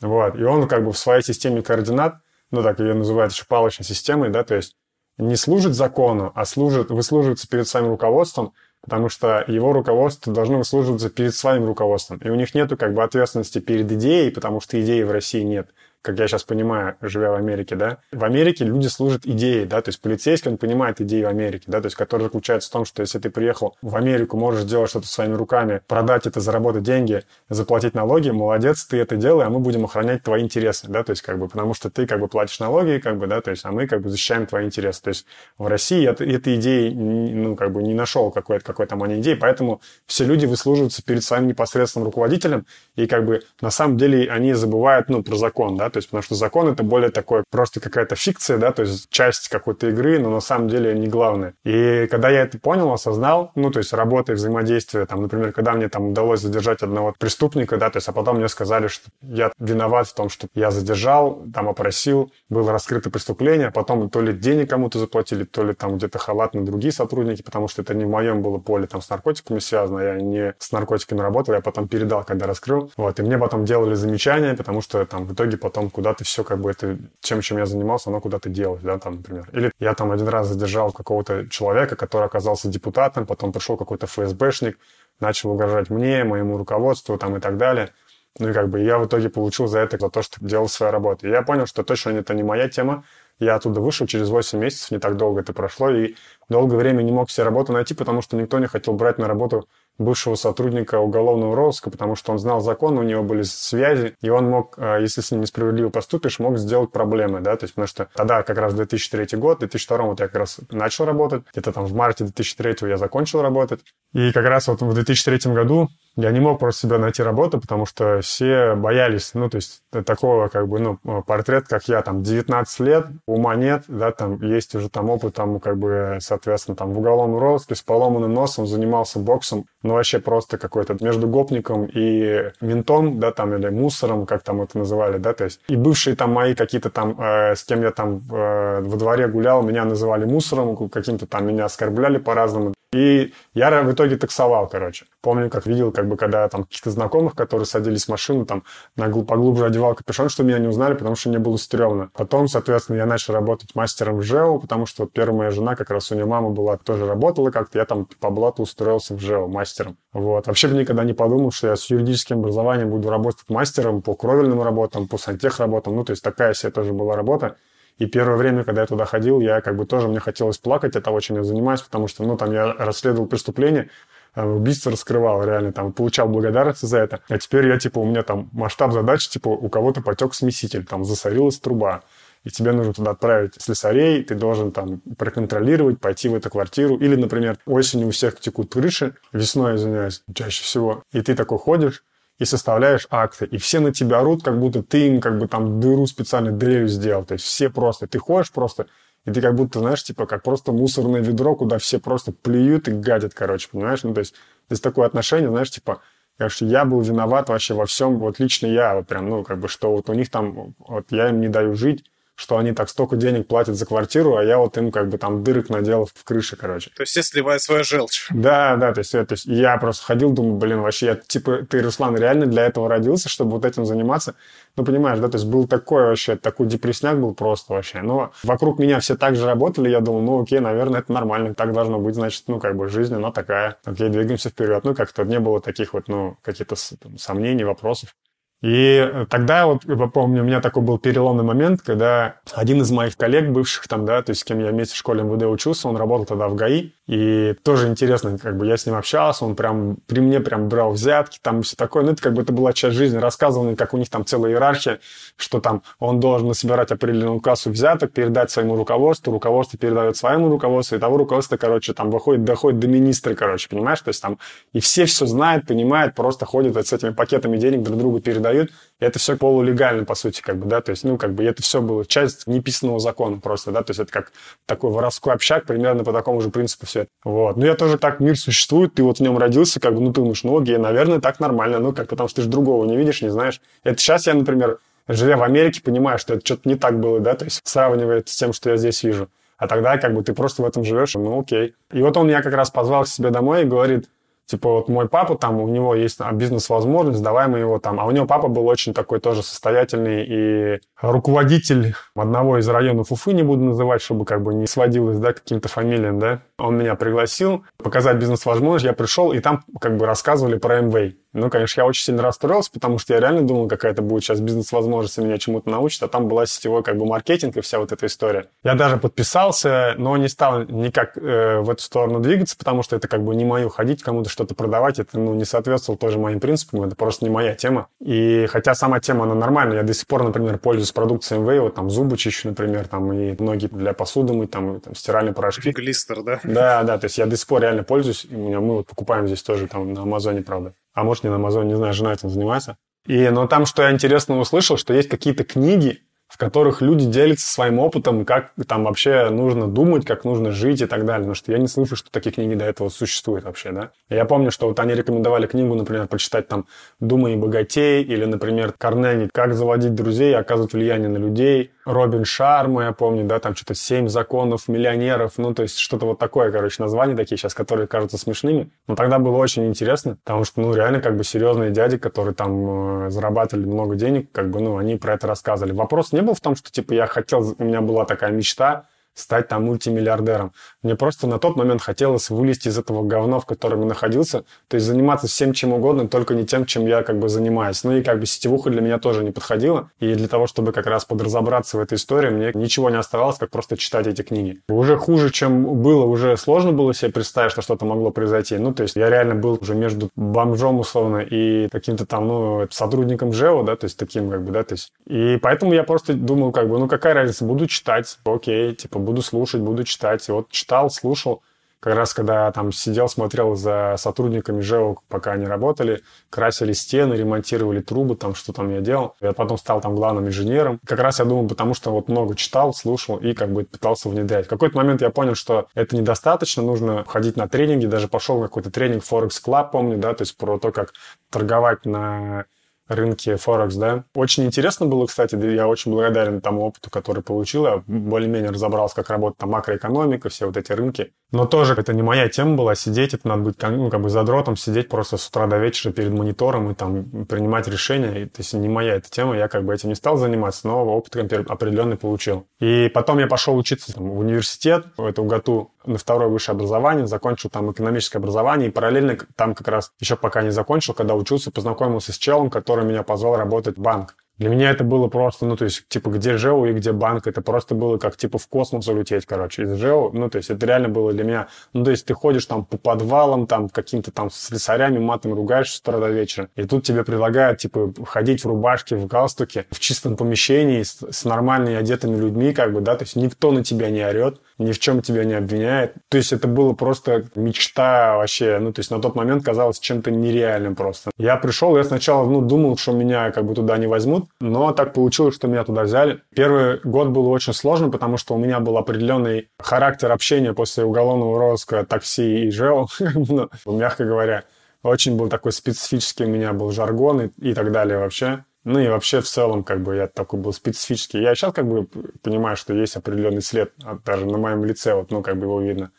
Вот. 0.00 0.36
И 0.36 0.42
он 0.42 0.66
как 0.66 0.84
бы 0.84 0.92
в 0.92 0.98
своей 0.98 1.22
системе 1.22 1.62
координат, 1.62 2.16
ну 2.50 2.62
так 2.62 2.80
ее 2.80 2.94
называют 2.94 3.32
еще 3.32 3.44
палочной 3.44 3.84
системой, 3.84 4.30
да, 4.30 4.42
то 4.42 4.56
есть 4.56 4.76
не 5.18 5.36
служит 5.36 5.74
закону, 5.74 6.32
а 6.34 6.44
служит, 6.46 6.90
выслуживается 6.90 7.46
перед 7.46 7.68
своим 7.68 7.88
руководством, 7.88 8.54
потому 8.80 9.10
что 9.10 9.44
его 9.46 9.72
руководство 9.72 10.32
должно 10.32 10.58
выслуживаться 10.58 11.10
перед 11.10 11.34
своим 11.34 11.66
руководством. 11.66 12.18
И 12.18 12.30
у 12.30 12.34
них 12.34 12.54
нету 12.54 12.78
как 12.78 12.94
бы 12.94 13.02
ответственности 13.02 13.58
перед 13.58 13.92
идеей, 13.92 14.30
потому 14.30 14.60
что 14.60 14.80
идеи 14.80 15.02
в 15.02 15.10
России 15.12 15.42
нет 15.42 15.70
как 16.02 16.18
я 16.18 16.28
сейчас 16.28 16.44
понимаю, 16.44 16.96
живя 17.02 17.30
в 17.30 17.34
Америке, 17.34 17.76
да, 17.76 17.98
в 18.10 18.24
Америке 18.24 18.64
люди 18.64 18.86
служат 18.86 19.26
идеей, 19.26 19.66
да, 19.66 19.82
то 19.82 19.90
есть 19.90 20.00
полицейский, 20.00 20.50
он 20.50 20.56
понимает 20.56 21.00
идею 21.00 21.28
Америки, 21.28 21.64
да, 21.66 21.80
то 21.80 21.86
есть 21.86 21.96
которая 21.96 22.28
заключается 22.28 22.70
в 22.70 22.72
том, 22.72 22.84
что 22.84 23.02
если 23.02 23.18
ты 23.18 23.28
приехал 23.28 23.76
в 23.82 23.94
Америку, 23.96 24.36
можешь 24.38 24.62
сделать 24.62 24.90
что-то 24.90 25.06
своими 25.06 25.34
руками, 25.34 25.82
продать 25.86 26.26
это, 26.26 26.40
заработать 26.40 26.84
деньги, 26.84 27.24
заплатить 27.50 27.94
налоги, 27.94 28.30
молодец, 28.30 28.84
ты 28.84 28.98
это 28.98 29.16
делай, 29.16 29.44
а 29.44 29.50
мы 29.50 29.60
будем 29.60 29.84
охранять 29.84 30.22
твои 30.22 30.42
интересы, 30.42 30.86
да, 30.88 31.04
то 31.04 31.10
есть 31.10 31.22
как 31.22 31.38
бы, 31.38 31.48
потому 31.48 31.74
что 31.74 31.90
ты 31.90 32.06
как 32.06 32.20
бы 32.20 32.28
платишь 32.28 32.58
налоги, 32.60 32.98
как 32.98 33.18
бы, 33.18 33.26
да, 33.26 33.42
то 33.42 33.50
есть, 33.50 33.64
а 33.66 33.70
мы 33.70 33.86
как 33.86 34.00
бы 34.00 34.08
защищаем 34.08 34.46
твои 34.46 34.66
интересы, 34.66 35.02
то 35.02 35.08
есть 35.08 35.26
в 35.58 35.66
России 35.66 36.08
это, 36.08 36.24
этой 36.24 36.56
идеи, 36.56 36.90
ну, 36.90 37.56
как 37.56 37.72
бы 37.72 37.82
не 37.82 37.92
нашел 37.92 38.30
какой-то 38.30 38.64
какой 38.64 38.86
там 38.86 39.02
они 39.02 39.20
идеи, 39.20 39.34
поэтому 39.34 39.82
все 40.06 40.24
люди 40.24 40.46
выслуживаются 40.46 41.04
перед 41.04 41.22
своим 41.22 41.46
непосредственным 41.46 42.06
руководителем, 42.06 42.64
и 42.96 43.06
как 43.06 43.26
бы 43.26 43.42
на 43.60 43.70
самом 43.70 43.98
деле 43.98 44.30
они 44.30 44.54
забывают, 44.54 45.08
ну, 45.08 45.22
про 45.22 45.36
закон, 45.36 45.76
да, 45.76 45.89
то 45.90 45.98
есть 45.98 46.08
потому 46.08 46.22
что 46.22 46.34
закон 46.34 46.68
это 46.68 46.82
более 46.82 47.10
такой 47.10 47.44
просто 47.50 47.80
какая-то 47.80 48.16
фикция, 48.16 48.58
да, 48.58 48.72
то 48.72 48.82
есть 48.82 49.08
часть 49.10 49.48
какой-то 49.48 49.88
игры, 49.88 50.18
но 50.18 50.30
на 50.30 50.40
самом 50.40 50.68
деле 50.68 50.94
не 50.98 51.08
главное. 51.08 51.54
И 51.64 52.06
когда 52.10 52.30
я 52.30 52.42
это 52.42 52.58
понял, 52.58 52.92
осознал, 52.92 53.52
ну, 53.54 53.70
то 53.70 53.78
есть 53.78 53.92
работа 53.92 54.32
и 54.32 54.34
взаимодействие, 54.34 55.06
там, 55.06 55.22
например, 55.22 55.52
когда 55.52 55.72
мне 55.72 55.88
там 55.88 56.10
удалось 56.10 56.40
задержать 56.40 56.82
одного 56.82 57.14
преступника, 57.18 57.76
да, 57.76 57.90
то 57.90 57.98
есть, 57.98 58.08
а 58.08 58.12
потом 58.12 58.38
мне 58.38 58.48
сказали, 58.48 58.88
что 58.88 59.10
я 59.22 59.52
виноват 59.58 60.08
в 60.08 60.14
том, 60.14 60.28
что 60.28 60.48
я 60.54 60.70
задержал, 60.70 61.44
там, 61.52 61.68
опросил, 61.68 62.32
было 62.48 62.72
раскрыто 62.72 63.10
преступление, 63.10 63.68
а 63.68 63.70
потом 63.70 64.10
то 64.10 64.20
ли 64.20 64.32
денег 64.32 64.70
кому-то 64.70 64.98
заплатили, 64.98 65.44
то 65.44 65.62
ли 65.64 65.74
там 65.74 65.96
где-то 65.96 66.18
халатно 66.18 66.64
другие 66.64 66.92
сотрудники, 66.92 67.42
потому 67.42 67.68
что 67.68 67.82
это 67.82 67.94
не 67.94 68.04
в 68.04 68.08
моем 68.08 68.42
было 68.42 68.58
поле 68.58 68.86
там 68.86 69.00
с 69.00 69.08
наркотиками 69.08 69.58
связано, 69.58 70.00
я 70.00 70.14
не 70.16 70.54
с 70.58 70.72
наркотиками 70.72 71.20
работал, 71.20 71.54
я 71.54 71.60
потом 71.60 71.88
передал, 71.88 72.24
когда 72.24 72.46
раскрыл, 72.46 72.92
вот, 72.96 73.18
и 73.18 73.22
мне 73.22 73.38
потом 73.38 73.64
делали 73.64 73.94
замечания, 73.94 74.54
потому 74.54 74.80
что 74.82 75.04
там 75.06 75.26
в 75.26 75.32
итоге 75.32 75.56
потом 75.56 75.79
куда-то 75.88 76.24
все 76.24 76.44
как 76.44 76.60
бы 76.60 76.70
это, 76.70 76.98
чем, 77.20 77.40
чем 77.40 77.58
я 77.58 77.64
занимался, 77.64 78.10
оно 78.10 78.20
куда-то 78.20 78.50
делалось, 78.50 78.82
да, 78.82 78.98
там, 78.98 79.16
например. 79.16 79.48
Или 79.52 79.72
я 79.78 79.94
там 79.94 80.10
один 80.10 80.28
раз 80.28 80.48
задержал 80.48 80.92
какого-то 80.92 81.48
человека, 81.48 81.96
который 81.96 82.26
оказался 82.26 82.68
депутатом, 82.68 83.24
потом 83.24 83.52
пришел 83.52 83.76
какой-то 83.76 84.06
ФСБшник, 84.06 84.78
начал 85.20 85.50
угрожать 85.52 85.88
мне, 85.88 86.24
моему 86.24 86.58
руководству 86.58 87.16
там 87.16 87.36
и 87.36 87.40
так 87.40 87.56
далее. 87.56 87.90
Ну 88.38 88.50
и 88.50 88.52
как 88.52 88.68
бы 88.68 88.80
я 88.80 88.98
в 88.98 89.06
итоге 89.06 89.28
получил 89.28 89.66
за 89.66 89.80
это, 89.80 89.98
за 89.98 90.08
то, 90.08 90.22
что 90.22 90.44
делал 90.44 90.68
свою 90.68 90.92
работу. 90.92 91.26
И 91.26 91.30
я 91.30 91.42
понял, 91.42 91.66
что 91.66 91.82
точно 91.82 92.10
это 92.10 92.34
не 92.34 92.42
моя 92.42 92.68
тема. 92.68 93.04
Я 93.38 93.54
оттуда 93.54 93.80
вышел 93.80 94.06
через 94.06 94.28
8 94.28 94.58
месяцев, 94.58 94.90
не 94.90 94.98
так 94.98 95.16
долго 95.16 95.40
это 95.40 95.52
прошло, 95.52 95.90
и 95.90 96.14
долгое 96.48 96.76
время 96.76 97.02
не 97.02 97.10
мог 97.10 97.30
себе 97.30 97.44
работу 97.44 97.72
найти, 97.72 97.94
потому 97.94 98.20
что 98.20 98.36
никто 98.36 98.58
не 98.58 98.66
хотел 98.66 98.92
брать 98.94 99.18
на 99.18 99.26
работу 99.26 99.66
бывшего 100.00 100.34
сотрудника 100.34 100.98
уголовного 100.98 101.54
розыска, 101.54 101.90
потому 101.90 102.16
что 102.16 102.32
он 102.32 102.38
знал 102.38 102.60
закон, 102.60 102.98
у 102.98 103.02
него 103.02 103.22
были 103.22 103.42
связи, 103.42 104.16
и 104.22 104.30
он 104.30 104.48
мог, 104.48 104.74
э, 104.78 104.98
если 105.02 105.20
с 105.20 105.30
ним 105.30 105.42
несправедливо 105.42 105.90
поступишь, 105.90 106.38
мог 106.38 106.58
сделать 106.58 106.90
проблемы, 106.90 107.40
да, 107.40 107.56
то 107.56 107.64
есть 107.64 107.74
потому 107.74 107.86
что 107.86 108.08
тогда 108.14 108.42
как 108.42 108.58
раз 108.58 108.74
2003 108.74 109.38
год, 109.38 109.58
в 109.58 109.60
2002 109.60 109.98
вот 109.98 110.20
я 110.20 110.26
как 110.26 110.36
раз 110.36 110.58
начал 110.70 111.04
работать, 111.04 111.44
где-то 111.52 111.72
там 111.72 111.84
в 111.84 111.94
марте 111.94 112.24
2003 112.24 112.88
я 112.88 112.96
закончил 112.96 113.42
работать, 113.42 113.80
и 114.14 114.32
как 114.32 114.46
раз 114.46 114.68
вот 114.68 114.80
в 114.80 114.94
2003 114.94 115.52
году 115.52 115.88
я 116.16 116.30
не 116.32 116.40
мог 116.40 116.58
просто 116.58 116.86
себе 116.86 116.98
найти 116.98 117.22
работу, 117.22 117.60
потому 117.60 117.86
что 117.86 118.20
все 118.20 118.74
боялись, 118.74 119.30
ну, 119.34 119.48
то 119.48 119.56
есть 119.56 119.82
такого, 120.04 120.48
как 120.48 120.68
бы, 120.68 120.80
ну, 120.80 121.22
портрет, 121.22 121.66
как 121.68 121.84
я, 121.88 122.02
там, 122.02 122.22
19 122.22 122.80
лет, 122.80 123.06
ума 123.26 123.54
нет, 123.54 123.84
да, 123.86 124.10
там, 124.10 124.40
есть 124.42 124.74
уже 124.74 124.88
там 124.88 125.10
опыт, 125.10 125.34
там, 125.34 125.60
как 125.60 125.78
бы, 125.78 126.18
соответственно, 126.20 126.76
там, 126.76 126.92
в 126.92 126.98
уголовном 126.98 127.38
розыске 127.38 127.74
с 127.74 127.82
поломанным 127.82 128.32
носом 128.32 128.66
занимался 128.66 129.18
боксом, 129.18 129.66
ну, 129.90 129.96
вообще 129.96 130.20
просто 130.20 130.56
какой-то 130.56 130.96
между 131.00 131.26
гопником 131.26 131.86
и 131.92 132.52
ментом, 132.60 133.18
да, 133.18 133.32
там, 133.32 133.54
или 133.54 133.70
мусором, 133.70 134.24
как 134.24 134.42
там 134.44 134.62
это 134.62 134.78
называли, 134.78 135.18
да, 135.18 135.32
то 135.32 135.44
есть, 135.44 135.60
и 135.66 135.74
бывшие 135.74 136.14
там 136.14 136.32
мои 136.32 136.54
какие-то 136.54 136.90
там, 136.90 137.20
э, 137.20 137.56
с 137.56 137.64
кем 137.64 137.82
я 137.82 137.90
там 137.90 138.22
э, 138.30 138.80
во 138.82 138.96
дворе 138.96 139.26
гулял, 139.26 139.62
меня 139.62 139.84
называли 139.84 140.24
мусором, 140.24 140.88
каким-то 140.88 141.26
там 141.26 141.46
меня 141.46 141.64
оскорбляли 141.64 142.18
по-разному, 142.18 142.72
и 142.92 143.32
я 143.54 143.82
в 143.82 143.92
итоге 143.92 144.16
таксовал, 144.16 144.68
короче. 144.68 145.06
Помню, 145.20 145.48
как 145.48 145.66
видел, 145.66 145.92
как 145.92 146.08
бы, 146.08 146.16
когда 146.16 146.48
там 146.48 146.64
каких-то 146.64 146.90
знакомых, 146.90 147.36
которые 147.36 147.66
садились 147.66 148.06
в 148.06 148.08
машину, 148.08 148.46
там, 148.46 148.64
поглубже 148.96 149.66
одевал 149.66 149.94
капюшон, 149.94 150.28
чтобы 150.28 150.48
меня 150.48 150.58
не 150.58 150.66
узнали, 150.66 150.94
потому 150.94 151.14
что 151.14 151.28
мне 151.28 151.38
было 151.38 151.56
стрёмно. 151.56 152.10
Потом, 152.14 152.48
соответственно, 152.48 152.96
я 152.96 153.06
начал 153.06 153.32
работать 153.34 153.76
мастером 153.76 154.16
в 154.16 154.22
ЖЭО, 154.22 154.58
потому 154.58 154.86
что 154.86 155.06
первая 155.06 155.38
моя 155.38 155.50
жена, 155.52 155.76
как 155.76 155.90
раз 155.90 156.10
у 156.10 156.16
нее 156.16 156.26
мама 156.26 156.50
была, 156.50 156.78
тоже 156.78 157.06
работала 157.06 157.50
как-то, 157.50 157.78
я 157.78 157.84
там 157.84 158.08
по 158.18 158.30
блату 158.30 158.62
устроился 158.62 159.14
в 159.14 159.20
ЖЭО 159.20 159.46
мастером. 159.46 159.96
Вот. 160.12 160.48
Вообще 160.48 160.66
бы 160.66 160.74
никогда 160.74 161.04
не 161.04 161.12
подумал, 161.12 161.52
что 161.52 161.68
я 161.68 161.76
с 161.76 161.88
юридическим 161.90 162.40
образованием 162.40 162.90
буду 162.90 163.08
работать 163.08 163.48
мастером 163.48 164.02
по 164.02 164.14
кровельным 164.14 164.62
работам, 164.62 165.06
по 165.06 165.16
сантех 165.16 165.60
работам. 165.60 165.94
Ну, 165.94 166.04
то 166.04 166.10
есть 166.10 166.24
такая 166.24 166.54
себе 166.54 166.72
тоже 166.72 166.92
была 166.92 167.14
работа. 167.14 167.56
И 168.00 168.06
первое 168.06 168.36
время, 168.36 168.64
когда 168.64 168.80
я 168.80 168.86
туда 168.86 169.04
ходил, 169.04 169.40
я 169.40 169.60
как 169.60 169.76
бы 169.76 169.84
тоже, 169.84 170.08
мне 170.08 170.20
хотелось 170.20 170.56
плакать 170.56 170.96
от 170.96 171.04
того, 171.04 171.20
чем 171.20 171.36
я 171.36 171.44
занимаюсь, 171.44 171.82
потому 171.82 172.08
что, 172.08 172.24
ну, 172.24 172.34
там 172.38 172.50
я 172.50 172.72
расследовал 172.72 173.26
преступление, 173.26 173.90
э, 174.34 174.42
убийство 174.42 174.90
раскрывал, 174.90 175.44
реально 175.44 175.70
там 175.72 175.92
получал 175.92 176.26
благодарность 176.26 176.80
за 176.80 176.96
это. 176.96 177.20
А 177.28 177.36
теперь 177.36 177.68
я, 177.68 177.78
типа, 177.78 177.98
у 177.98 178.06
меня 178.06 178.22
там 178.22 178.48
масштаб 178.52 178.92
задач, 178.92 179.28
типа, 179.28 179.48
у 179.48 179.68
кого-то 179.68 180.00
потек 180.00 180.32
смеситель, 180.32 180.86
там 180.86 181.04
засорилась 181.04 181.60
труба, 181.60 182.00
и 182.42 182.48
тебе 182.48 182.72
нужно 182.72 182.94
туда 182.94 183.10
отправить 183.10 183.60
слесарей, 183.60 184.24
ты 184.24 184.34
должен 184.34 184.72
там 184.72 185.02
проконтролировать, 185.18 186.00
пойти 186.00 186.30
в 186.30 186.34
эту 186.34 186.48
квартиру. 186.48 186.96
Или, 186.96 187.16
например, 187.16 187.58
осенью 187.66 188.08
у 188.08 188.12
всех 188.12 188.40
текут 188.40 188.72
крыши, 188.72 189.14
весной, 189.34 189.76
извиняюсь, 189.76 190.22
чаще 190.34 190.64
всего. 190.64 191.02
И 191.12 191.20
ты 191.20 191.34
такой 191.34 191.58
ходишь, 191.58 192.02
и 192.40 192.46
составляешь 192.46 193.06
акты, 193.10 193.44
и 193.44 193.58
все 193.58 193.78
на 193.80 193.92
тебя 193.92 194.20
орут, 194.20 194.42
как 194.42 194.58
будто 194.58 194.82
ты 194.82 195.06
им 195.06 195.20
как 195.20 195.38
бы 195.38 195.46
там 195.46 195.78
дыру 195.78 196.06
специально 196.06 196.50
дрелью 196.50 196.88
сделал. 196.88 197.24
То 197.24 197.34
есть 197.34 197.44
все 197.44 197.68
просто, 197.70 198.06
ты 198.06 198.18
ходишь 198.18 198.50
просто, 198.50 198.86
и 199.26 199.30
ты 199.30 199.42
как 199.42 199.54
будто, 199.54 199.78
знаешь, 199.78 200.02
типа, 200.02 200.26
как 200.26 200.42
просто 200.42 200.72
мусорное 200.72 201.20
ведро, 201.20 201.54
куда 201.54 201.76
все 201.76 202.00
просто 202.00 202.32
плюют 202.32 202.88
и 202.88 202.92
гадят, 202.92 203.34
короче, 203.34 203.68
понимаешь? 203.70 204.02
Ну, 204.02 204.14
то 204.14 204.20
есть, 204.20 204.34
здесь 204.68 204.80
такое 204.80 205.06
отношение, 205.06 205.50
знаешь, 205.50 205.70
типа, 205.70 206.00
Конечно, 206.38 206.64
я 206.64 206.86
был 206.86 207.02
виноват 207.02 207.50
вообще 207.50 207.74
во 207.74 207.84
всем, 207.84 208.18
вот 208.18 208.38
лично 208.38 208.66
я, 208.66 208.94
вот 208.94 209.06
прям, 209.06 209.28
ну, 209.28 209.44
как 209.44 209.58
бы, 209.60 209.68
что 209.68 209.92
вот 209.92 210.08
у 210.08 210.14
них 210.14 210.30
там, 210.30 210.74
вот 210.78 211.04
я 211.10 211.28
им 211.28 211.42
не 211.42 211.48
даю 211.48 211.74
жить, 211.74 212.02
что 212.40 212.56
они 212.56 212.72
так 212.72 212.88
столько 212.88 213.16
денег 213.16 213.46
платят 213.46 213.76
за 213.76 213.84
квартиру, 213.84 214.36
а 214.36 214.42
я 214.42 214.56
вот 214.56 214.78
им 214.78 214.90
как 214.90 215.10
бы 215.10 215.18
там 215.18 215.44
дырок 215.44 215.68
наделал 215.68 216.06
в 216.06 216.24
крыше, 216.24 216.56
короче. 216.56 216.90
То 216.96 217.02
есть 217.02 217.12
все 217.12 217.22
сливают 217.22 217.62
свою 217.62 217.84
желчь. 217.84 218.28
Да, 218.30 218.76
да, 218.76 218.94
то 218.94 219.00
есть, 219.00 219.12
то 219.12 219.26
есть 219.28 219.44
я 219.44 219.76
просто 219.76 220.06
ходил, 220.06 220.30
думаю, 220.30 220.56
блин, 220.56 220.80
вообще, 220.80 221.06
я, 221.06 221.14
типа, 221.16 221.66
ты, 221.68 221.82
Руслан, 221.82 222.16
реально 222.16 222.46
для 222.46 222.64
этого 222.64 222.88
родился, 222.88 223.28
чтобы 223.28 223.50
вот 223.50 223.66
этим 223.66 223.84
заниматься? 223.84 224.36
Ну, 224.76 224.86
понимаешь, 224.86 225.18
да, 225.18 225.28
то 225.28 225.36
есть 225.36 225.46
был 225.46 225.68
такой 225.68 226.04
вообще, 226.04 226.36
такой 226.36 226.66
депресняк 226.66 227.20
был 227.20 227.34
просто 227.34 227.74
вообще. 227.74 228.00
Но 228.00 228.32
вокруг 228.42 228.78
меня 228.78 229.00
все 229.00 229.16
так 229.16 229.36
же 229.36 229.44
работали, 229.44 229.90
я 229.90 230.00
думал, 230.00 230.22
ну, 230.22 230.42
окей, 230.42 230.60
наверное, 230.60 231.00
это 231.00 231.12
нормально, 231.12 231.54
так 231.54 231.74
должно 231.74 231.98
быть, 231.98 232.14
значит, 232.14 232.44
ну, 232.46 232.58
как 232.58 232.74
бы 232.74 232.88
жизнь, 232.88 233.14
она 233.14 233.32
такая. 233.32 233.76
Окей, 233.84 234.08
двигаемся 234.08 234.48
вперед. 234.48 234.82
Ну, 234.84 234.94
как-то 234.94 235.24
не 235.24 235.40
было 235.40 235.60
таких 235.60 235.92
вот, 235.92 236.08
ну, 236.08 236.38
каких-то 236.40 236.76
сомнений, 237.18 237.64
вопросов. 237.64 238.14
И 238.62 239.24
тогда 239.30 239.66
вот, 239.66 239.84
я 239.86 239.96
помню, 240.08 240.42
у 240.42 240.44
меня 240.44 240.60
такой 240.60 240.82
был 240.82 240.98
переломный 240.98 241.44
момент, 241.44 241.80
когда 241.80 242.36
один 242.52 242.82
из 242.82 242.90
моих 242.90 243.16
коллег 243.16 243.48
бывших 243.48 243.88
там, 243.88 244.04
да, 244.04 244.20
то 244.22 244.30
есть 244.30 244.42
с 244.42 244.44
кем 244.44 244.58
я 244.60 244.70
вместе 244.70 244.94
в 244.94 244.98
школе 244.98 245.22
МВД 245.22 245.44
учился, 245.44 245.88
он 245.88 245.96
работал 245.96 246.26
тогда 246.26 246.48
в 246.48 246.54
ГАИ, 246.54 246.90
и 247.06 247.54
тоже 247.62 247.88
интересно, 247.88 248.36
как 248.38 248.58
бы 248.58 248.66
я 248.66 248.76
с 248.76 248.84
ним 248.84 248.96
общался, 248.96 249.46
он 249.46 249.56
прям 249.56 249.96
при 250.06 250.20
мне 250.20 250.40
прям 250.40 250.68
брал 250.68 250.92
взятки, 250.92 251.38
там 251.40 251.62
все 251.62 251.74
такое, 251.74 252.04
ну 252.04 252.12
это 252.12 252.22
как 252.22 252.34
бы 252.34 252.42
это 252.42 252.52
была 252.52 252.74
часть 252.74 252.96
жизни, 252.96 253.16
рассказывал 253.16 253.64
мне, 253.64 253.76
как 253.76 253.94
у 253.94 253.96
них 253.96 254.10
там 254.10 254.26
целая 254.26 254.52
иерархия, 254.52 255.00
что 255.36 255.60
там 255.60 255.82
он 255.98 256.20
должен 256.20 256.52
собирать 256.52 256.92
определенную 256.92 257.40
кассу 257.40 257.70
взяток, 257.70 258.12
передать 258.12 258.50
своему 258.50 258.76
руководству, 258.76 259.32
руководство 259.32 259.78
передает 259.78 260.18
своему 260.18 260.50
руководству, 260.50 260.96
и 260.96 261.00
того 261.00 261.16
руководства, 261.16 261.56
короче, 261.56 261.94
там 261.94 262.10
выходит, 262.10 262.44
доходит 262.44 262.78
до 262.78 262.88
министра, 262.88 263.34
короче, 263.34 263.70
понимаешь, 263.70 264.02
то 264.02 264.08
есть 264.08 264.20
там 264.20 264.38
и 264.74 264.80
все 264.80 265.06
все 265.06 265.24
знают, 265.24 265.66
понимают, 265.66 266.14
просто 266.14 266.44
ходят 266.44 266.76
с 266.76 266.92
этими 266.92 267.10
пакетами 267.10 267.56
денег 267.56 267.82
друг 267.82 267.98
другу 267.98 268.20
передают 268.20 268.49
продают. 268.50 268.70
И 269.00 269.04
это 269.04 269.18
все 269.18 269.36
полулегально, 269.36 270.04
по 270.04 270.14
сути, 270.14 270.42
как 270.42 270.58
бы, 270.58 270.66
да, 270.66 270.80
то 270.80 270.90
есть, 270.90 271.04
ну, 271.04 271.16
как 271.16 271.34
бы 271.34 271.44
это 271.44 271.62
все 271.62 271.80
было 271.80 272.04
часть 272.04 272.46
неписанного 272.46 273.00
закона 273.00 273.38
просто, 273.38 273.70
да, 273.70 273.82
то 273.82 273.90
есть 273.90 274.00
это 274.00 274.12
как 274.12 274.32
такой 274.66 274.90
воровской 274.90 275.32
общак, 275.32 275.64
примерно 275.64 276.04
по 276.04 276.12
такому 276.12 276.40
же 276.40 276.50
принципу 276.50 276.86
все. 276.86 277.06
Вот. 277.24 277.56
Ну, 277.56 277.64
я 277.64 277.74
тоже 277.74 277.96
так, 277.96 278.20
мир 278.20 278.38
существует, 278.38 278.94
ты 278.94 279.02
вот 279.02 279.18
в 279.18 279.20
нем 279.20 279.38
родился, 279.38 279.80
как 279.80 279.94
бы, 279.94 280.00
ну, 280.00 280.12
ты 280.12 280.20
думаешь, 280.20 280.44
ну, 280.44 280.60
окей, 280.60 280.76
наверное, 280.76 281.20
так 281.20 281.40
нормально, 281.40 281.78
ну, 281.78 281.92
как, 281.92 282.08
потому 282.08 282.28
что 282.28 282.36
ты 282.36 282.42
же 282.42 282.48
другого 282.48 282.84
не 282.84 282.96
видишь, 282.96 283.22
не 283.22 283.30
знаешь. 283.30 283.60
Это 283.84 283.98
сейчас 283.98 284.26
я, 284.26 284.34
например, 284.34 284.78
живя 285.08 285.36
в 285.36 285.42
Америке, 285.42 285.80
понимаю, 285.82 286.18
что 286.18 286.34
это 286.34 286.44
что-то 286.44 286.68
не 286.68 286.74
так 286.74 287.00
было, 287.00 287.20
да, 287.20 287.34
то 287.34 287.46
есть 287.46 287.60
сравнивая 287.64 288.18
это 288.18 288.30
с 288.30 288.36
тем, 288.36 288.52
что 288.52 288.70
я 288.70 288.76
здесь 288.76 289.02
вижу. 289.02 289.28
А 289.56 289.66
тогда 289.66 289.98
как 289.98 290.14
бы 290.14 290.22
ты 290.22 290.32
просто 290.32 290.62
в 290.62 290.66
этом 290.66 290.84
живешь, 290.84 291.14
ну 291.14 291.40
окей. 291.40 291.74
И 291.92 292.00
вот 292.00 292.16
он 292.16 292.28
меня 292.28 292.42
как 292.42 292.54
раз 292.54 292.70
позвал 292.70 293.04
к 293.04 293.08
себе 293.08 293.28
домой 293.28 293.62
и 293.62 293.66
говорит, 293.66 294.08
Типа 294.50 294.68
вот 294.68 294.88
мой 294.88 295.08
папа 295.08 295.36
там, 295.36 295.60
у 295.60 295.68
него 295.68 295.94
есть 295.94 296.18
бизнес-возможность, 296.32 297.22
давай 297.22 297.46
мы 297.46 297.60
его 297.60 297.78
там. 297.78 298.00
А 298.00 298.04
у 298.04 298.10
него 298.10 298.26
папа 298.26 298.48
был 298.48 298.66
очень 298.66 298.92
такой 298.92 299.20
тоже 299.20 299.44
состоятельный 299.44 300.24
и 300.26 300.80
руководитель 301.00 301.94
одного 302.16 302.58
из 302.58 302.68
районов 302.68 303.12
Уфы, 303.12 303.32
не 303.32 303.44
буду 303.44 303.62
называть, 303.62 304.02
чтобы 304.02 304.24
как 304.24 304.42
бы 304.42 304.52
не 304.52 304.66
сводилось, 304.66 305.18
да, 305.18 305.34
каким-то 305.34 305.68
фамилиям, 305.68 306.18
да. 306.18 306.42
Он 306.60 306.76
меня 306.76 306.94
пригласил 306.94 307.64
показать 307.78 308.16
бизнес-возможность, 308.18 308.84
я 308.84 308.92
пришел, 308.92 309.32
и 309.32 309.40
там 309.40 309.64
как 309.80 309.96
бы 309.96 310.06
рассказывали 310.06 310.58
про 310.58 310.80
МВ. 310.80 311.14
Ну, 311.32 311.48
конечно, 311.48 311.80
я 311.80 311.86
очень 311.86 312.02
сильно 312.02 312.22
расстроился, 312.22 312.72
потому 312.72 312.98
что 312.98 313.14
я 313.14 313.20
реально 313.20 313.42
думал, 313.42 313.68
какая 313.68 313.92
это 313.92 314.02
будет 314.02 314.24
сейчас 314.24 314.40
бизнес-возможность, 314.40 315.18
меня 315.18 315.38
чему-то 315.38 315.70
научит, 315.70 316.02
а 316.02 316.08
там 316.08 316.26
была 316.26 316.44
сетевой 316.46 316.82
как 316.82 316.96
бы 316.96 317.06
маркетинг 317.06 317.56
и 317.56 317.60
вся 317.60 317.78
вот 317.78 317.92
эта 317.92 318.06
история. 318.06 318.46
Я 318.64 318.74
даже 318.74 318.96
подписался, 318.96 319.94
но 319.96 320.16
не 320.16 320.28
стал 320.28 320.64
никак 320.64 321.16
э, 321.16 321.60
в 321.60 321.70
эту 321.70 321.82
сторону 321.82 322.18
двигаться, 322.18 322.56
потому 322.58 322.82
что 322.82 322.96
это 322.96 323.06
как 323.06 323.22
бы 323.22 323.34
не 323.36 323.44
мое 323.44 323.68
ходить, 323.68 324.02
кому-то 324.02 324.28
что-то 324.28 324.56
продавать, 324.56 324.98
это 324.98 325.18
ну, 325.20 325.34
не 325.34 325.44
соответствовало 325.44 325.98
тоже 325.98 326.18
моим 326.18 326.40
принципам, 326.40 326.82
это 326.82 326.96
просто 326.96 327.24
не 327.24 327.30
моя 327.30 327.54
тема. 327.54 327.86
И 328.00 328.46
хотя 328.50 328.74
сама 328.74 328.98
тема, 328.98 329.24
она 329.24 329.36
нормальная, 329.36 329.78
я 329.78 329.82
до 329.84 329.94
сих 329.94 330.08
пор, 330.08 330.24
например, 330.24 330.58
пользуюсь 330.58 330.90
продукцией 330.90 331.40
МВ, 331.40 331.62
вот 331.62 331.74
там 331.76 331.90
зубы 331.90 332.16
чищу, 332.16 332.48
например, 332.48 332.88
там 332.88 333.12
и 333.12 333.40
ноги 333.40 333.68
для 333.70 333.92
посуды 333.92 334.32
мыть, 334.32 334.50
там, 334.50 334.76
и, 334.76 334.80
там 334.80 334.96
стиральные 334.96 335.32
порошки. 335.32 335.70
Глистер, 335.70 336.22
да? 336.22 336.40
Да, 336.54 336.82
да, 336.84 336.98
то 336.98 337.06
есть 337.06 337.18
я 337.18 337.26
до 337.26 337.36
сих 337.36 337.46
пор 337.46 337.62
реально 337.62 337.82
пользуюсь, 337.82 338.26
у 338.30 338.36
меня 338.36 338.60
мы 338.60 338.76
вот 338.76 338.86
покупаем 338.86 339.26
здесь 339.26 339.42
тоже 339.42 339.66
там 339.66 339.92
на 339.92 340.02
Амазоне, 340.02 340.42
правда 340.42 340.72
а 340.92 341.04
может 341.04 341.24
не 341.24 341.30
на 341.30 341.36
Амазоне, 341.36 341.70
не 341.70 341.76
знаю, 341.76 341.94
жена 341.94 342.12
этим 342.12 342.30
занимается. 342.30 342.76
И, 343.06 343.28
но 343.30 343.46
там, 343.46 343.66
что 343.66 343.82
я 343.82 343.92
интересно 343.92 344.38
услышал, 344.38 344.76
что 344.76 344.92
есть 344.92 345.08
какие-то 345.08 345.44
книги, 345.44 346.00
в 346.28 346.36
которых 346.36 346.80
люди 346.80 347.06
делятся 347.06 347.52
своим 347.52 347.80
опытом, 347.80 348.24
как 348.24 348.52
там 348.68 348.84
вообще 348.84 349.30
нужно 349.30 349.66
думать, 349.66 350.06
как 350.06 350.24
нужно 350.24 350.52
жить 350.52 350.80
и 350.80 350.86
так 350.86 351.04
далее. 351.04 351.22
Потому 351.22 351.34
что 351.34 351.50
я 351.50 351.58
не 351.58 351.66
слышу, 351.66 351.96
что 351.96 352.10
такие 352.10 352.30
книги 352.30 352.54
до 352.54 352.66
этого 352.66 352.88
существуют 352.88 353.44
вообще, 353.44 353.72
да. 353.72 353.90
Я 354.08 354.26
помню, 354.26 354.52
что 354.52 354.68
вот 354.68 354.78
они 354.78 354.94
рекомендовали 354.94 355.46
книгу, 355.46 355.74
например, 355.74 356.06
прочитать 356.06 356.46
там 356.46 356.66
«Думай 357.00 357.32
и 357.32 357.36
богатей» 357.36 358.02
или, 358.02 358.26
например, 358.26 358.72
Карнеги 358.78 359.28
«Как 359.32 359.54
заводить 359.54 359.94
друзей 359.94 360.32
и 360.32 360.34
оказывать 360.34 360.72
влияние 360.72 361.08
на 361.08 361.18
людей», 361.18 361.72
Робин 361.84 362.24
Шарма, 362.24 362.84
я 362.84 362.92
помню, 362.92 363.24
да, 363.24 363.38
там 363.38 363.54
что-то 363.54 363.74
«Семь 363.74 364.08
законов 364.08 364.68
миллионеров», 364.68 365.32
ну, 365.38 365.54
то 365.54 365.62
есть 365.62 365.78
что-то 365.78 366.06
вот 366.06 366.18
такое, 366.18 366.52
короче, 366.52 366.82
названия 366.82 367.16
такие 367.16 367.38
сейчас, 367.38 367.54
которые 367.54 367.86
кажутся 367.86 368.18
смешными. 368.18 368.70
Но 368.86 368.96
тогда 368.96 369.18
было 369.18 369.36
очень 369.36 369.66
интересно, 369.66 370.16
потому 370.24 370.44
что, 370.44 370.60
ну, 370.60 370.74
реально, 370.74 371.00
как 371.00 371.16
бы 371.16 371.24
серьезные 371.24 371.70
дяди, 371.70 371.96
которые 371.96 372.34
там 372.34 373.06
э, 373.06 373.10
зарабатывали 373.10 373.64
много 373.64 373.94
денег, 373.96 374.30
как 374.32 374.50
бы, 374.50 374.60
ну, 374.60 374.76
они 374.76 374.96
про 374.96 375.14
это 375.14 375.26
рассказывали. 375.26 375.72
Вопрос 375.72 376.12
не 376.12 376.22
был 376.22 376.34
в 376.34 376.40
том, 376.40 376.54
что, 376.56 376.70
типа, 376.70 376.92
я 376.92 377.06
хотел, 377.06 377.54
у 377.58 377.64
меня 377.64 377.80
была 377.80 378.04
такая 378.04 378.30
мечта, 378.30 378.86
стать 379.14 379.48
там 379.48 379.64
мультимиллиардером. 379.64 380.52
Мне 380.82 380.96
просто 380.96 381.26
на 381.26 381.38
тот 381.38 381.56
момент 381.56 381.82
хотелось 381.82 382.30
вылезти 382.30 382.68
из 382.68 382.78
этого 382.78 383.02
говна, 383.02 383.38
в 383.38 383.46
котором 383.46 383.80
я 383.80 383.86
находился, 383.86 384.44
то 384.68 384.76
есть 384.76 384.86
заниматься 384.86 385.26
всем 385.26 385.52
чем 385.52 385.72
угодно, 385.72 386.08
только 386.08 386.34
не 386.34 386.46
тем, 386.46 386.64
чем 386.64 386.86
я 386.86 387.02
как 387.02 387.18
бы 387.18 387.28
занимаюсь. 387.28 387.84
Ну 387.84 387.96
и 387.96 388.02
как 388.02 388.18
бы 388.18 388.26
сетевуха 388.26 388.70
для 388.70 388.80
меня 388.80 388.98
тоже 388.98 389.22
не 389.22 389.30
подходила, 389.30 389.90
и 390.00 390.14
для 390.14 390.28
того, 390.28 390.46
чтобы 390.46 390.72
как 390.72 390.86
раз 390.86 391.04
подразобраться 391.04 391.76
в 391.76 391.80
этой 391.80 391.96
истории, 391.96 392.30
мне 392.30 392.52
ничего 392.54 392.88
не 392.88 392.96
оставалось, 392.96 393.36
как 393.38 393.50
просто 393.50 393.76
читать 393.76 394.06
эти 394.06 394.22
книги. 394.22 394.60
Уже 394.68 394.96
хуже, 394.96 395.30
чем 395.30 395.82
было, 395.82 396.04
уже 396.04 396.36
сложно 396.36 396.72
было 396.72 396.94
себе 396.94 397.12
представить, 397.12 397.52
что 397.52 397.62
что-то 397.62 397.84
могло 397.84 398.10
произойти. 398.10 398.56
Ну, 398.56 398.72
то 398.72 398.82
есть 398.82 398.96
я 398.96 399.10
реально 399.10 399.34
был 399.34 399.58
уже 399.60 399.74
между 399.74 400.08
бомжом, 400.16 400.80
условно, 400.80 401.18
и 401.18 401.68
каким-то 401.68 402.06
там, 402.06 402.26
ну, 402.26 402.66
сотрудником 402.70 403.32
ЖЭО, 403.32 403.64
да, 403.64 403.76
то 403.76 403.84
есть 403.84 403.98
таким 403.98 404.30
как 404.30 404.44
бы, 404.44 404.52
да, 404.52 404.64
то 404.64 404.74
есть. 404.74 404.92
И 405.06 405.38
поэтому 405.42 405.74
я 405.74 405.84
просто 405.84 406.14
думал, 406.14 406.52
как 406.52 406.68
бы, 406.68 406.78
ну, 406.78 406.88
какая 406.88 407.14
разница, 407.14 407.44
буду 407.44 407.66
читать, 407.66 408.18
окей, 408.24 408.74
типа, 408.74 408.98
буду 408.98 409.22
слушать, 409.22 409.60
буду 409.60 409.84
читать. 409.84 410.28
И 410.28 410.32
вот 410.32 410.48
читал, 410.70 410.90
слушал. 410.90 411.42
Как 411.80 411.94
раз 411.94 412.12
когда 412.12 412.52
там 412.52 412.72
сидел, 412.72 413.08
смотрел 413.08 413.56
за 413.56 413.94
сотрудниками 413.96 414.60
ЖЭО, 414.60 414.96
пока 415.08 415.32
они 415.32 415.46
работали, 415.46 416.02
красили 416.28 416.74
стены, 416.74 417.14
ремонтировали 417.14 417.80
трубы, 417.80 418.16
там 418.16 418.34
что 418.34 418.52
там 418.52 418.70
я 418.70 418.82
делал. 418.82 419.14
Я 419.22 419.32
потом 419.32 419.56
стал 419.56 419.80
там 419.80 419.96
главным 419.96 420.28
инженером. 420.28 420.78
Как 420.86 420.98
раз 420.98 421.20
я 421.20 421.24
думал, 421.24 421.48
потому 421.48 421.72
что 421.72 421.90
вот 421.90 422.08
много 422.08 422.34
читал, 422.36 422.74
слушал 422.74 423.16
и 423.16 423.32
как 423.32 423.50
бы 423.50 423.64
пытался 423.64 424.10
внедрять. 424.10 424.44
В 424.44 424.50
какой-то 424.50 424.76
момент 424.76 425.00
я 425.00 425.08
понял, 425.08 425.34
что 425.34 425.68
это 425.74 425.96
недостаточно, 425.96 426.62
нужно 426.62 427.04
ходить 427.04 427.38
на 427.38 427.48
тренинги. 427.48 427.86
Даже 427.86 428.08
пошел 428.08 428.42
какой-то 428.42 428.70
тренинг 428.70 429.02
Forex 429.02 429.42
Club, 429.44 429.70
помню, 429.72 429.96
да, 429.96 430.12
то 430.12 430.22
есть 430.22 430.36
про 430.36 430.58
то, 430.58 430.72
как 430.72 430.92
торговать 431.30 431.86
на 431.86 432.44
рынке 432.90 433.36
Форекс, 433.36 433.76
да. 433.76 434.04
Очень 434.14 434.44
интересно 434.44 434.86
было, 434.86 435.06
кстати, 435.06 435.36
я 435.36 435.68
очень 435.68 435.90
благодарен 435.92 436.40
тому 436.40 436.66
опыту, 436.66 436.90
который 436.90 437.22
получил. 437.22 437.66
Я 437.66 437.82
более-менее 437.86 438.50
разобрался, 438.50 438.96
как 438.96 439.10
работает 439.10 439.38
там 439.38 439.50
макроэкономика, 439.50 440.28
все 440.28 440.46
вот 440.46 440.56
эти 440.56 440.72
рынки. 440.72 441.12
Но 441.32 441.46
тоже 441.46 441.74
это 441.74 441.92
не 441.92 442.02
моя 442.02 442.28
тема 442.28 442.56
была 442.56 442.74
сидеть, 442.74 443.14
это 443.14 443.28
надо 443.28 443.42
быть 443.42 443.56
ну, 443.62 443.88
как 443.88 444.00
бы 444.00 444.10
задротом, 444.10 444.56
сидеть 444.56 444.88
просто 444.88 445.16
с 445.16 445.28
утра 445.28 445.46
до 445.46 445.58
вечера 445.58 445.92
перед 445.92 446.10
монитором 446.10 446.70
и 446.70 446.74
там 446.74 447.26
принимать 447.26 447.68
решения. 447.68 448.22
И, 448.22 448.24
то 448.26 448.40
есть 448.40 448.52
не 448.52 448.68
моя 448.68 448.94
эта 448.94 449.08
тема, 449.08 449.36
я 449.36 449.46
как 449.46 449.64
бы 449.64 449.72
этим 449.72 449.90
не 449.90 449.94
стал 449.94 450.16
заниматься, 450.16 450.66
но 450.66 450.84
опыт 450.84 451.14
определенный 451.16 451.96
получил. 451.96 452.46
И 452.58 452.90
потом 452.92 453.20
я 453.20 453.28
пошел 453.28 453.56
учиться 453.56 453.94
там, 453.94 454.10
в 454.10 454.18
университет, 454.18 454.86
это 454.98 455.22
УГАТУ, 455.22 455.70
на 455.84 455.98
второе 455.98 456.28
высшее 456.28 456.54
образование, 456.54 457.06
закончил 457.06 457.50
там 457.50 457.70
экономическое 457.72 458.18
образование, 458.18 458.68
и 458.68 458.72
параллельно 458.72 459.16
там 459.36 459.54
как 459.54 459.68
раз 459.68 459.92
еще 460.00 460.16
пока 460.16 460.42
не 460.42 460.50
закончил, 460.50 460.94
когда 460.94 461.14
учился, 461.14 461.50
познакомился 461.50 462.12
с 462.12 462.18
челом, 462.18 462.50
который 462.50 462.84
меня 462.84 463.02
позвал 463.02 463.36
работать 463.36 463.76
в 463.76 463.80
банк. 463.80 464.16
Для 464.40 464.48
меня 464.48 464.70
это 464.70 464.84
было 464.84 465.06
просто, 465.08 465.44
ну, 465.44 465.54
то 465.54 465.66
есть, 465.66 465.86
типа, 465.88 466.08
где 466.08 466.38
ЖЭО 466.38 466.64
и 466.64 466.72
где 466.72 466.92
банк, 466.92 467.26
это 467.26 467.42
просто 467.42 467.74
было 467.74 467.98
как, 467.98 468.16
типа, 468.16 468.38
в 468.38 468.48
космос 468.48 468.88
улететь, 468.88 469.26
короче, 469.26 469.64
из 469.64 469.74
ЖЭО, 469.74 470.12
ну, 470.14 470.30
то 470.30 470.38
есть, 470.38 470.48
это 470.48 470.64
реально 470.64 470.88
было 470.88 471.12
для 471.12 471.24
меня, 471.24 471.48
ну, 471.74 471.84
то 471.84 471.90
есть, 471.90 472.06
ты 472.06 472.14
ходишь 472.14 472.46
там 472.46 472.64
по 472.64 472.78
подвалам, 472.78 473.46
там, 473.46 473.68
каким-то 473.68 474.10
там 474.12 474.30
слесарями, 474.30 474.98
матом 474.98 475.34
ругаешься 475.34 475.76
с 475.76 475.80
утра 475.80 475.98
до 475.98 476.08
вечера, 476.08 476.48
и 476.56 476.64
тут 476.64 476.84
тебе 476.84 477.04
предлагают, 477.04 477.58
типа, 477.58 477.92
ходить 478.06 478.42
в 478.42 478.48
рубашке, 478.48 478.96
в 478.96 479.06
галстуке, 479.06 479.66
в 479.70 479.78
чистом 479.78 480.16
помещении 480.16 480.84
с, 480.84 481.02
с 481.10 481.26
нормальными 481.26 481.76
одетыми 481.76 482.16
людьми, 482.16 482.54
как 482.54 482.72
бы, 482.72 482.80
да, 482.80 482.96
то 482.96 483.04
есть, 483.04 483.16
никто 483.16 483.52
на 483.52 483.62
тебя 483.62 483.90
не 483.90 484.02
орет, 484.02 484.40
ни 484.60 484.72
в 484.72 484.78
чем 484.78 485.00
тебя 485.00 485.24
не 485.24 485.34
обвиняет. 485.34 485.94
То 486.08 486.18
есть 486.18 486.32
это 486.32 486.46
было 486.46 486.74
просто 486.74 487.24
мечта 487.34 488.16
вообще. 488.16 488.58
Ну, 488.60 488.72
то 488.72 488.80
есть 488.80 488.90
на 488.90 489.00
тот 489.00 489.14
момент 489.14 489.42
казалось 489.42 489.80
чем-то 489.80 490.10
нереальным 490.10 490.76
просто. 490.76 491.10
Я 491.16 491.36
пришел, 491.36 491.76
я 491.76 491.82
сначала, 491.82 492.28
ну, 492.28 492.42
думал, 492.42 492.76
что 492.76 492.92
меня 492.92 493.30
как 493.32 493.46
бы 493.46 493.54
туда 493.54 493.78
не 493.78 493.86
возьмут, 493.86 494.28
но 494.40 494.72
так 494.72 494.92
получилось, 494.92 495.34
что 495.34 495.48
меня 495.48 495.64
туда 495.64 495.82
взяли. 495.82 496.20
Первый 496.34 496.78
год 496.84 497.08
был 497.08 497.28
очень 497.28 497.54
сложным, 497.54 497.90
потому 497.90 498.18
что 498.18 498.34
у 498.34 498.38
меня 498.38 498.60
был 498.60 498.76
определенный 498.76 499.48
характер 499.58 500.12
общения 500.12 500.52
после 500.52 500.84
уголовного 500.84 501.38
розыска 501.38 501.84
такси 501.86 502.44
и 502.44 502.50
ЖЭО, 502.50 502.86
ну, 503.00 503.48
мягко 503.66 504.04
говоря. 504.04 504.44
Очень 504.82 505.16
был 505.16 505.28
такой 505.28 505.52
специфический 505.52 506.24
у 506.24 506.28
меня 506.28 506.52
был 506.52 506.70
жаргон 506.70 507.20
и, 507.22 507.50
и 507.50 507.54
так 507.54 507.70
далее 507.72 507.98
вообще. 507.98 508.44
Ну 508.64 508.78
и 508.78 508.88
вообще 508.88 509.20
в 509.20 509.26
целом, 509.26 509.64
как 509.64 509.82
бы, 509.82 509.96
я 509.96 510.06
такой 510.06 510.38
был 510.38 510.52
специфический. 510.52 511.20
Я 511.20 511.34
сейчас 511.34 511.52
как 511.52 511.66
бы 511.66 511.86
понимаю, 512.22 512.56
что 512.56 512.74
есть 512.74 512.96
определенный 512.96 513.40
след, 513.42 513.72
даже 514.04 514.26
на 514.26 514.36
моем 514.36 514.64
лице, 514.64 514.94
вот, 514.94 515.10
ну, 515.10 515.22
как 515.22 515.38
бы 515.38 515.44
его 515.44 515.60
видно. 515.60 515.92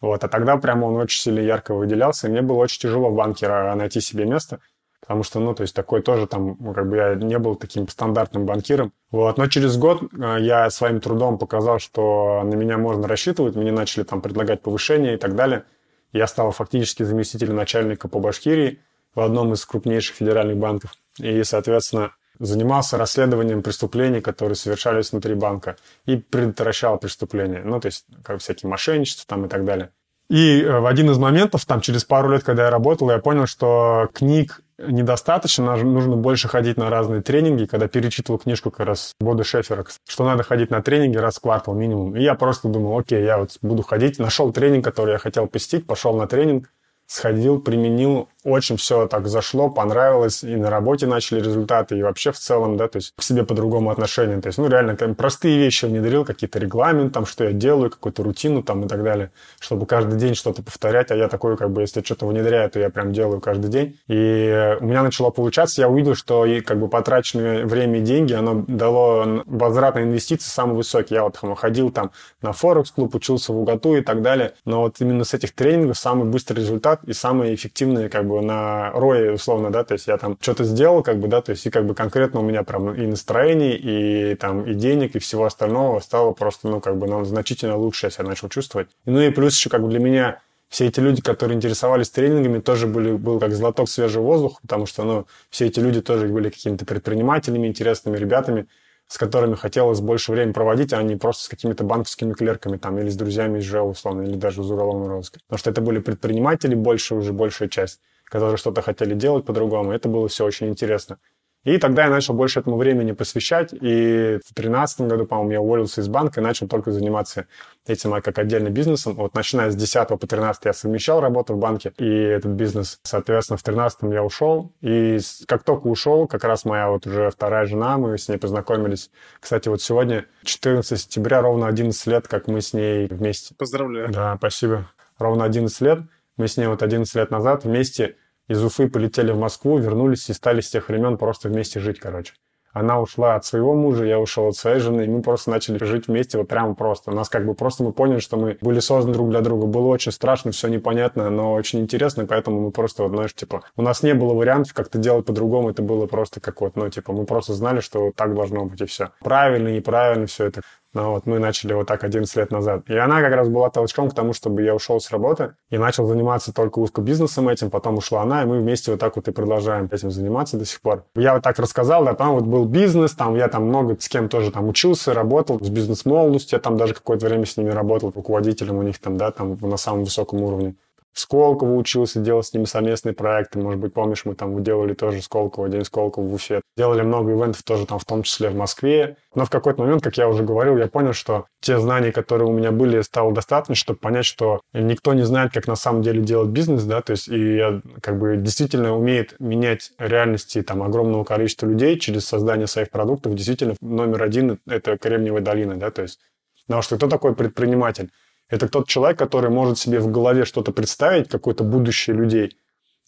Вот, 0.00 0.22
а 0.24 0.28
тогда 0.28 0.56
прямо 0.56 0.86
он 0.86 0.96
очень 0.96 1.20
сильно 1.20 1.40
ярко 1.40 1.74
выделялся, 1.74 2.26
и 2.26 2.30
мне 2.30 2.42
было 2.42 2.58
очень 2.58 2.80
тяжело 2.80 3.10
в 3.10 3.14
банке 3.14 3.48
найти 3.48 4.00
себе 4.00 4.26
место, 4.26 4.60
потому 5.00 5.22
что, 5.22 5.40
ну, 5.40 5.54
то 5.54 5.62
есть 5.62 5.74
такой 5.74 6.02
тоже 6.02 6.26
там, 6.26 6.56
ну, 6.58 6.72
как 6.72 6.88
бы 6.88 6.96
я 6.96 7.14
не 7.14 7.38
был 7.38 7.56
таким 7.56 7.88
стандартным 7.88 8.46
банкиром. 8.46 8.92
Вот, 9.10 9.38
но 9.38 9.46
через 9.46 9.76
год 9.76 10.02
э, 10.02 10.36
я 10.40 10.70
своим 10.70 11.00
трудом 11.00 11.38
показал, 11.38 11.78
что 11.78 12.42
на 12.44 12.54
меня 12.54 12.78
можно 12.78 13.08
рассчитывать, 13.08 13.56
мне 13.56 13.72
начали 13.72 14.04
там 14.04 14.22
предлагать 14.22 14.62
повышение 14.62 15.14
и 15.14 15.16
так 15.16 15.34
далее. 15.34 15.64
Я 16.12 16.26
стал 16.26 16.52
фактически 16.52 17.02
заместителем 17.02 17.56
начальника 17.56 18.08
по 18.08 18.20
Башкирии 18.20 18.80
в 19.14 19.20
одном 19.20 19.52
из 19.52 19.64
крупнейших 19.64 20.16
федеральных 20.16 20.56
банков 20.56 20.94
и, 21.18 21.42
соответственно, 21.44 22.12
занимался 22.38 22.96
расследованием 22.96 23.62
преступлений, 23.62 24.20
которые 24.20 24.56
совершались 24.56 25.12
внутри 25.12 25.34
банка, 25.34 25.76
и 26.06 26.16
предотвращал 26.16 26.98
преступления, 26.98 27.62
ну, 27.64 27.80
то 27.80 27.86
есть 27.86 28.06
как 28.22 28.40
всякие 28.40 28.70
мошенничества 28.70 29.24
там 29.26 29.46
и 29.46 29.48
так 29.48 29.64
далее. 29.64 29.90
И 30.30 30.60
э, 30.60 30.80
в 30.80 30.86
один 30.86 31.10
из 31.10 31.18
моментов, 31.18 31.64
там, 31.64 31.80
через 31.80 32.04
пару 32.04 32.30
лет, 32.30 32.44
когда 32.44 32.64
я 32.64 32.70
работал, 32.70 33.10
я 33.10 33.18
понял, 33.18 33.46
что 33.46 34.08
книг 34.12 34.60
недостаточно, 34.78 35.74
нужно 35.76 36.16
больше 36.16 36.48
ходить 36.48 36.76
на 36.76 36.90
разные 36.90 37.22
тренинги. 37.22 37.64
Когда 37.64 37.88
перечитывал 37.88 38.38
книжку 38.38 38.70
как 38.70 38.86
раз 38.86 39.14
Бода 39.18 39.42
Шефера, 39.42 39.84
что 40.06 40.24
надо 40.24 40.42
ходить 40.42 40.70
на 40.70 40.82
тренинги 40.82 41.16
раз 41.16 41.38
в 41.38 41.40
квартал 41.40 41.74
минимум. 41.74 42.14
И 42.14 42.22
я 42.22 42.34
просто 42.34 42.68
думал, 42.68 42.98
окей, 42.98 43.24
я 43.24 43.38
вот 43.38 43.56
буду 43.62 43.82
ходить. 43.82 44.18
Нашел 44.18 44.52
тренинг, 44.52 44.84
который 44.84 45.12
я 45.12 45.18
хотел 45.18 45.46
посетить, 45.46 45.86
пошел 45.86 46.14
на 46.14 46.26
тренинг, 46.26 46.70
сходил, 47.06 47.60
применил, 47.60 48.28
очень 48.48 48.76
все 48.76 49.06
так 49.06 49.28
зашло, 49.28 49.70
понравилось, 49.70 50.42
и 50.42 50.56
на 50.56 50.70
работе 50.70 51.06
начали 51.06 51.40
результаты, 51.40 51.98
и 51.98 52.02
вообще 52.02 52.32
в 52.32 52.38
целом, 52.38 52.76
да, 52.76 52.88
то 52.88 52.96
есть 52.96 53.12
к 53.16 53.22
себе 53.22 53.44
по-другому 53.44 53.90
отношение. 53.90 54.40
То 54.40 54.48
есть, 54.48 54.58
ну, 54.58 54.68
реально, 54.68 54.96
там, 54.96 55.14
простые 55.14 55.58
вещи 55.58 55.84
внедрил, 55.84 56.24
какие-то 56.24 56.58
регламент, 56.58 57.12
там, 57.12 57.26
что 57.26 57.44
я 57.44 57.52
делаю, 57.52 57.90
какую-то 57.90 58.22
рутину, 58.22 58.62
там, 58.62 58.84
и 58.84 58.88
так 58.88 59.02
далее, 59.02 59.30
чтобы 59.60 59.86
каждый 59.86 60.18
день 60.18 60.34
что-то 60.34 60.62
повторять, 60.62 61.10
а 61.10 61.16
я 61.16 61.28
такой, 61.28 61.56
как 61.56 61.70
бы, 61.70 61.82
если 61.82 62.02
что-то 62.02 62.26
внедряю, 62.26 62.70
то 62.70 62.80
я 62.80 62.90
прям 62.90 63.12
делаю 63.12 63.40
каждый 63.40 63.70
день. 63.70 63.98
И 64.08 64.76
у 64.80 64.84
меня 64.84 65.02
начало 65.02 65.30
получаться, 65.30 65.80
я 65.80 65.88
увидел, 65.88 66.14
что 66.14 66.44
и, 66.46 66.60
как 66.60 66.78
бы, 66.78 66.88
потраченное 66.88 67.66
время 67.66 67.98
и 67.98 68.02
деньги, 68.02 68.32
оно 68.32 68.64
дало 68.66 69.42
возврат 69.46 69.94
на 69.96 70.02
инвестиции 70.02 70.48
самый 70.48 70.76
высокий. 70.76 71.14
Я 71.14 71.24
вот 71.24 71.38
там, 71.40 71.54
ходил 71.54 71.90
там 71.90 72.10
на 72.42 72.52
Форекс-клуб, 72.52 73.14
учился 73.14 73.52
в 73.52 73.58
УГАТУ 73.60 73.96
и 73.96 74.00
так 74.00 74.22
далее, 74.22 74.54
но 74.64 74.82
вот 74.82 74.96
именно 75.00 75.24
с 75.24 75.34
этих 75.34 75.52
тренингов 75.52 75.98
самый 75.98 76.28
быстрый 76.28 76.58
результат 76.58 77.04
и 77.04 77.12
самые 77.12 77.54
эффективные, 77.54 78.08
как 78.08 78.26
бы, 78.26 78.37
на 78.40 78.90
рое, 78.92 79.32
условно, 79.32 79.70
да, 79.70 79.84
то 79.84 79.92
есть 79.94 80.06
я 80.06 80.16
там 80.16 80.36
что-то 80.40 80.64
сделал, 80.64 81.02
как 81.02 81.18
бы, 81.18 81.28
да, 81.28 81.40
то 81.40 81.50
есть 81.50 81.66
и 81.66 81.70
как 81.70 81.86
бы 81.86 81.94
конкретно 81.94 82.40
у 82.40 82.42
меня 82.42 82.62
прям 82.62 82.94
и 82.94 83.06
настроение, 83.06 83.76
и 83.76 84.34
там 84.34 84.64
и 84.64 84.74
денег, 84.74 85.16
и 85.16 85.18
всего 85.18 85.44
остального 85.44 86.00
стало 86.00 86.32
просто, 86.32 86.68
ну, 86.68 86.80
как 86.80 86.96
бы, 86.98 87.06
ну, 87.06 87.24
значительно 87.24 87.76
лучше 87.76 88.06
я 88.06 88.10
себя 88.10 88.24
начал 88.24 88.48
чувствовать. 88.48 88.88
Ну 89.04 89.20
и 89.20 89.30
плюс 89.30 89.54
еще 89.54 89.70
как 89.70 89.82
бы 89.82 89.88
для 89.88 90.00
меня 90.00 90.40
все 90.68 90.86
эти 90.86 91.00
люди, 91.00 91.22
которые 91.22 91.56
интересовались 91.56 92.10
тренингами, 92.10 92.60
тоже 92.60 92.86
были, 92.86 93.12
был 93.12 93.40
как 93.40 93.52
глоток 93.52 93.88
свежего 93.88 94.22
воздуха, 94.22 94.58
потому 94.62 94.86
что, 94.86 95.04
ну, 95.04 95.26
все 95.50 95.66
эти 95.66 95.80
люди 95.80 96.00
тоже 96.02 96.28
были 96.28 96.50
какими-то 96.50 96.84
предпринимателями, 96.84 97.66
интересными 97.66 98.16
ребятами, 98.16 98.66
с 99.06 99.16
которыми 99.16 99.54
хотелось 99.54 100.00
больше 100.00 100.32
времени 100.32 100.52
проводить, 100.52 100.92
а 100.92 101.02
не 101.02 101.16
просто 101.16 101.44
с 101.44 101.48
какими-то 101.48 101.82
банковскими 101.82 102.34
клерками 102.34 102.76
там, 102.76 102.98
или 102.98 103.08
с 103.08 103.16
друзьями 103.16 103.58
из 103.58 103.64
ЖЭО, 103.64 103.84
условно, 103.84 104.22
или 104.22 104.34
даже 104.34 104.60
из 104.60 104.70
уголовного 104.70 105.08
розыска. 105.08 105.40
Потому 105.46 105.58
что 105.58 105.70
это 105.70 105.80
были 105.80 105.98
предприниматели 105.98 106.74
больше, 106.74 107.14
уже 107.14 107.32
большая 107.32 107.70
часть, 107.70 108.00
которые 108.28 108.56
что-то 108.56 108.82
хотели 108.82 109.14
делать 109.14 109.44
по-другому. 109.44 109.92
Это 109.92 110.08
было 110.08 110.28
все 110.28 110.44
очень 110.44 110.68
интересно. 110.68 111.18
И 111.64 111.76
тогда 111.78 112.04
я 112.04 112.10
начал 112.10 112.34
больше 112.34 112.60
этому 112.60 112.76
времени 112.76 113.12
посвящать, 113.12 113.72
и 113.72 114.38
в 114.38 114.54
2013 114.54 115.00
году, 115.02 115.26
по-моему, 115.26 115.50
я 115.52 115.60
уволился 115.60 116.00
из 116.00 116.08
банка 116.08 116.40
и 116.40 116.42
начал 116.42 116.68
только 116.68 116.92
заниматься 116.92 117.46
этим 117.86 118.12
как 118.22 118.38
отдельным 118.38 118.72
бизнесом. 118.72 119.16
Вот 119.16 119.34
начиная 119.34 119.70
с 119.70 119.76
10 119.76 120.08
по 120.08 120.26
13 120.26 120.64
я 120.66 120.72
совмещал 120.72 121.20
работу 121.20 121.54
в 121.54 121.58
банке 121.58 121.92
и 121.98 122.08
этот 122.08 122.52
бизнес. 122.52 123.00
Соответственно, 123.02 123.56
в 123.56 123.62
13 123.64 123.98
я 124.04 124.22
ушел, 124.22 124.72
и 124.80 125.18
как 125.46 125.64
только 125.64 125.88
ушел, 125.88 126.28
как 126.28 126.44
раз 126.44 126.64
моя 126.64 126.88
вот 126.88 127.06
уже 127.06 127.28
вторая 127.30 127.66
жена, 127.66 127.98
мы 127.98 128.16
с 128.16 128.28
ней 128.28 128.38
познакомились. 128.38 129.10
Кстати, 129.40 129.68
вот 129.68 129.82
сегодня 129.82 130.26
14 130.44 130.98
сентября, 130.98 131.42
ровно 131.42 131.66
11 131.66 132.06
лет, 132.06 132.28
как 132.28 132.46
мы 132.46 132.60
с 132.60 132.72
ней 132.72 133.08
вместе. 133.08 133.54
Поздравляю. 133.56 134.10
Да, 134.10 134.36
спасибо. 134.38 134.88
Ровно 135.18 135.44
11 135.44 135.80
лет. 135.80 135.98
Мы 136.38 136.46
с 136.46 136.56
ней 136.56 136.68
вот 136.68 136.84
11 136.84 137.12
лет 137.16 137.32
назад 137.32 137.64
вместе 137.64 138.14
из 138.46 138.64
Уфы 138.64 138.88
полетели 138.88 139.32
в 139.32 139.38
Москву, 139.38 139.76
вернулись 139.78 140.30
и 140.30 140.32
стали 140.32 140.60
с 140.60 140.70
тех 140.70 140.88
времен 140.88 141.18
просто 141.18 141.48
вместе 141.48 141.80
жить, 141.80 141.98
короче. 141.98 142.32
Она 142.72 143.00
ушла 143.00 143.34
от 143.34 143.44
своего 143.44 143.74
мужа, 143.74 144.04
я 144.04 144.20
ушел 144.20 144.46
от 144.46 144.54
своей 144.54 144.78
жены, 144.78 145.02
и 145.02 145.08
мы 145.08 145.20
просто 145.20 145.50
начали 145.50 145.82
жить 145.84 146.06
вместе 146.06 146.38
вот 146.38 146.46
прямо 146.46 146.76
просто. 146.76 147.10
У 147.10 147.14
нас 147.14 147.28
как 147.28 147.44
бы 147.44 147.54
просто 147.54 147.82
мы 147.82 147.92
поняли, 147.92 148.20
что 148.20 148.36
мы 148.36 148.56
были 148.60 148.78
созданы 148.78 149.14
друг 149.14 149.30
для 149.30 149.40
друга. 149.40 149.66
Было 149.66 149.86
очень 149.88 150.12
страшно, 150.12 150.52
все 150.52 150.68
непонятно, 150.68 151.28
но 151.28 151.54
очень 151.54 151.80
интересно, 151.80 152.24
поэтому 152.24 152.60
мы 152.60 152.70
просто, 152.70 153.02
вот, 153.02 153.12
знаешь, 153.12 153.34
типа, 153.34 153.62
у 153.76 153.82
нас 153.82 154.04
не 154.04 154.14
было 154.14 154.32
вариантов 154.32 154.74
как-то 154.74 154.98
делать 154.98 155.26
по-другому, 155.26 155.70
это 155.70 155.82
было 155.82 156.06
просто 156.06 156.40
как 156.40 156.60
вот, 156.60 156.76
ну, 156.76 156.88
типа, 156.88 157.12
мы 157.12 157.24
просто 157.24 157.54
знали, 157.54 157.80
что 157.80 158.12
так 158.14 158.32
должно 158.32 158.64
быть, 158.66 158.80
и 158.80 158.84
все. 158.84 159.10
Правильно, 159.24 159.68
неправильно, 159.68 160.26
все 160.26 160.44
это 160.44 160.60
вот 160.94 161.26
мы 161.26 161.38
начали 161.38 161.74
вот 161.74 161.86
так 161.86 162.02
11 162.02 162.34
лет 162.36 162.50
назад. 162.50 162.88
И 162.88 162.96
она 162.96 163.20
как 163.20 163.32
раз 163.32 163.48
была 163.48 163.70
толчком 163.70 164.10
к 164.10 164.14
тому, 164.14 164.32
чтобы 164.32 164.62
я 164.62 164.74
ушел 164.74 165.00
с 165.00 165.10
работы 165.10 165.54
и 165.70 165.78
начал 165.78 166.06
заниматься 166.06 166.52
только 166.52 166.78
узко 166.78 167.02
бизнесом 167.02 167.48
этим. 167.48 167.70
Потом 167.70 167.98
ушла 167.98 168.22
она, 168.22 168.42
и 168.42 168.46
мы 168.46 168.60
вместе 168.60 168.90
вот 168.90 169.00
так 169.00 169.16
вот 169.16 169.28
и 169.28 169.32
продолжаем 169.32 169.88
этим 169.90 170.10
заниматься 170.10 170.56
до 170.56 170.64
сих 170.64 170.80
пор. 170.80 171.04
Я 171.14 171.34
вот 171.34 171.42
так 171.42 171.58
рассказал, 171.58 172.04
да, 172.04 172.14
там 172.14 172.34
вот 172.34 172.44
был 172.44 172.64
бизнес, 172.64 173.12
там 173.12 173.36
я 173.36 173.48
там 173.48 173.66
много 173.66 173.96
с 173.98 174.08
кем 174.08 174.28
тоже 174.28 174.50
там 174.50 174.68
учился, 174.68 175.12
работал 175.12 175.60
с 175.60 175.68
бизнес-молодостью, 175.68 176.56
я 176.56 176.60
там 176.60 176.76
даже 176.76 176.94
какое-то 176.94 177.26
время 177.26 177.44
с 177.44 177.56
ними 177.56 177.70
работал, 177.70 178.12
руководителем 178.14 178.78
у 178.78 178.82
них 178.82 178.98
там, 178.98 179.16
да, 179.16 179.30
там 179.30 179.58
на 179.60 179.76
самом 179.76 180.04
высоком 180.04 180.42
уровне. 180.42 180.74
Сколково 181.18 181.74
учился, 181.74 182.20
делал 182.20 182.42
с 182.42 182.52
ними 182.52 182.64
совместные 182.64 183.12
проекты. 183.12 183.58
Может 183.58 183.80
быть, 183.80 183.92
помнишь, 183.92 184.24
мы 184.24 184.34
там 184.34 184.62
делали 184.62 184.94
тоже 184.94 185.20
Сколково, 185.20 185.68
День 185.68 185.84
Сколково 185.84 186.24
в 186.24 186.34
Уфе. 186.34 186.60
Делали 186.76 187.02
много 187.02 187.32
ивентов 187.32 187.62
тоже 187.64 187.86
там, 187.86 187.98
в 187.98 188.04
том 188.04 188.22
числе 188.22 188.50
в 188.50 188.54
Москве. 188.54 189.16
Но 189.34 189.44
в 189.44 189.50
какой-то 189.50 189.82
момент, 189.82 190.02
как 190.02 190.16
я 190.16 190.28
уже 190.28 190.44
говорил, 190.44 190.76
я 190.76 190.86
понял, 190.86 191.12
что 191.12 191.46
те 191.60 191.78
знания, 191.78 192.12
которые 192.12 192.48
у 192.48 192.52
меня 192.52 192.70
были, 192.70 193.00
стало 193.00 193.32
достаточно, 193.32 193.74
чтобы 193.74 193.98
понять, 193.98 194.24
что 194.26 194.60
никто 194.72 195.12
не 195.14 195.22
знает, 195.22 195.52
как 195.52 195.66
на 195.66 195.76
самом 195.76 196.02
деле 196.02 196.22
делать 196.22 196.50
бизнес, 196.50 196.84
да, 196.84 197.02
то 197.02 197.12
есть 197.12 197.28
и 197.28 197.56
я 197.56 197.80
как 198.00 198.18
бы 198.18 198.36
действительно 198.36 198.96
умеет 198.96 199.34
менять 199.40 199.92
реальности 199.98 200.62
там 200.62 200.82
огромного 200.82 201.24
количества 201.24 201.66
людей 201.66 201.98
через 201.98 202.26
создание 202.26 202.66
своих 202.66 202.90
продуктов. 202.90 203.34
Действительно, 203.34 203.74
номер 203.80 204.22
один— 204.22 204.58
это 204.66 204.96
Кремниевая 204.96 205.42
долина, 205.42 205.76
да, 205.76 205.90
то 205.90 206.02
есть 206.02 206.20
Потому 206.68 206.82
что 206.82 206.96
кто 206.96 207.08
такой 207.08 207.34
предприниматель? 207.34 208.10
Это 208.48 208.68
тот 208.68 208.88
человек, 208.88 209.18
который 209.18 209.50
может 209.50 209.78
себе 209.78 210.00
в 210.00 210.10
голове 210.10 210.44
что-то 210.44 210.72
представить, 210.72 211.28
какое-то 211.28 211.64
будущее 211.64 212.16
людей, 212.16 212.56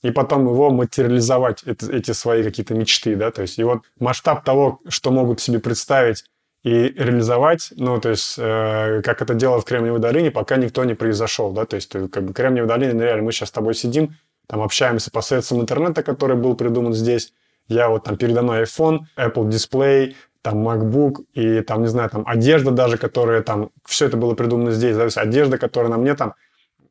и 0.03 0.11
потом 0.11 0.47
его 0.47 0.71
материализовать, 0.71 1.63
это, 1.65 1.91
эти 1.93 2.13
свои 2.13 2.43
какие-то 2.43 2.75
мечты, 2.75 3.17
да, 3.17 3.31
то 3.31 3.43
есть 3.43 3.59
и 3.59 3.65
вот 3.65 3.81
масштаб 3.99 4.45
того, 4.45 4.81
что 4.89 5.11
могут 5.11 5.41
себе 5.41 5.59
представить 5.59 6.25
и 6.63 6.71
реализовать, 6.71 7.73
ну, 7.77 7.99
то 8.01 8.11
есть, 8.11 8.35
э, 8.39 9.01
как 9.03 9.23
это 9.23 9.35
дело 9.35 9.61
в 9.61 9.65
Кремниевой 9.65 10.01
долине, 10.01 10.31
пока 10.31 10.57
никто 10.57 10.85
не 10.85 10.95
произошел, 10.95 11.53
да, 11.53 11.65
то 11.65 11.77
есть, 11.77 11.91
как 11.91 12.25
бы 12.25 12.33
Кремниевая 12.35 12.69
долина, 12.69 12.95
ну, 12.95 13.03
реально, 13.03 13.25
мы 13.25 13.33
сейчас 13.33 13.49
с 13.49 13.53
тобой 13.53 13.75
сидим, 13.75 14.17
там 14.47 14.61
общаемся 14.61 15.11
посредством 15.11 15.61
интернета, 15.61 16.03
который 16.03 16.37
был 16.37 16.57
придуман 16.57 16.93
здесь, 16.93 17.33
я 17.69 17.89
вот 17.89 18.05
там 18.05 18.17
передо 18.17 18.43
мной 18.43 18.65
iPhone, 18.65 19.01
Apple 19.17 19.49
Display, 19.49 20.15
там 20.43 20.67
MacBook 20.67 21.25
и 21.35 21.61
там, 21.63 21.83
не 21.83 21.89
знаю, 21.89 22.11
там 22.11 22.23
одежда 22.27 22.71
даже, 22.71 22.97
которая 22.97 23.43
там, 23.43 23.71
все 23.85 24.07
это 24.07 24.17
было 24.17 24.35
придумано 24.35 24.73
здесь, 24.73 24.95
да, 24.95 25.01
то 25.01 25.05
есть 25.07 25.19
одежда, 25.19 25.59
которая 25.59 25.91
на 25.91 25.99
мне 25.99 26.15
там, 26.15 26.35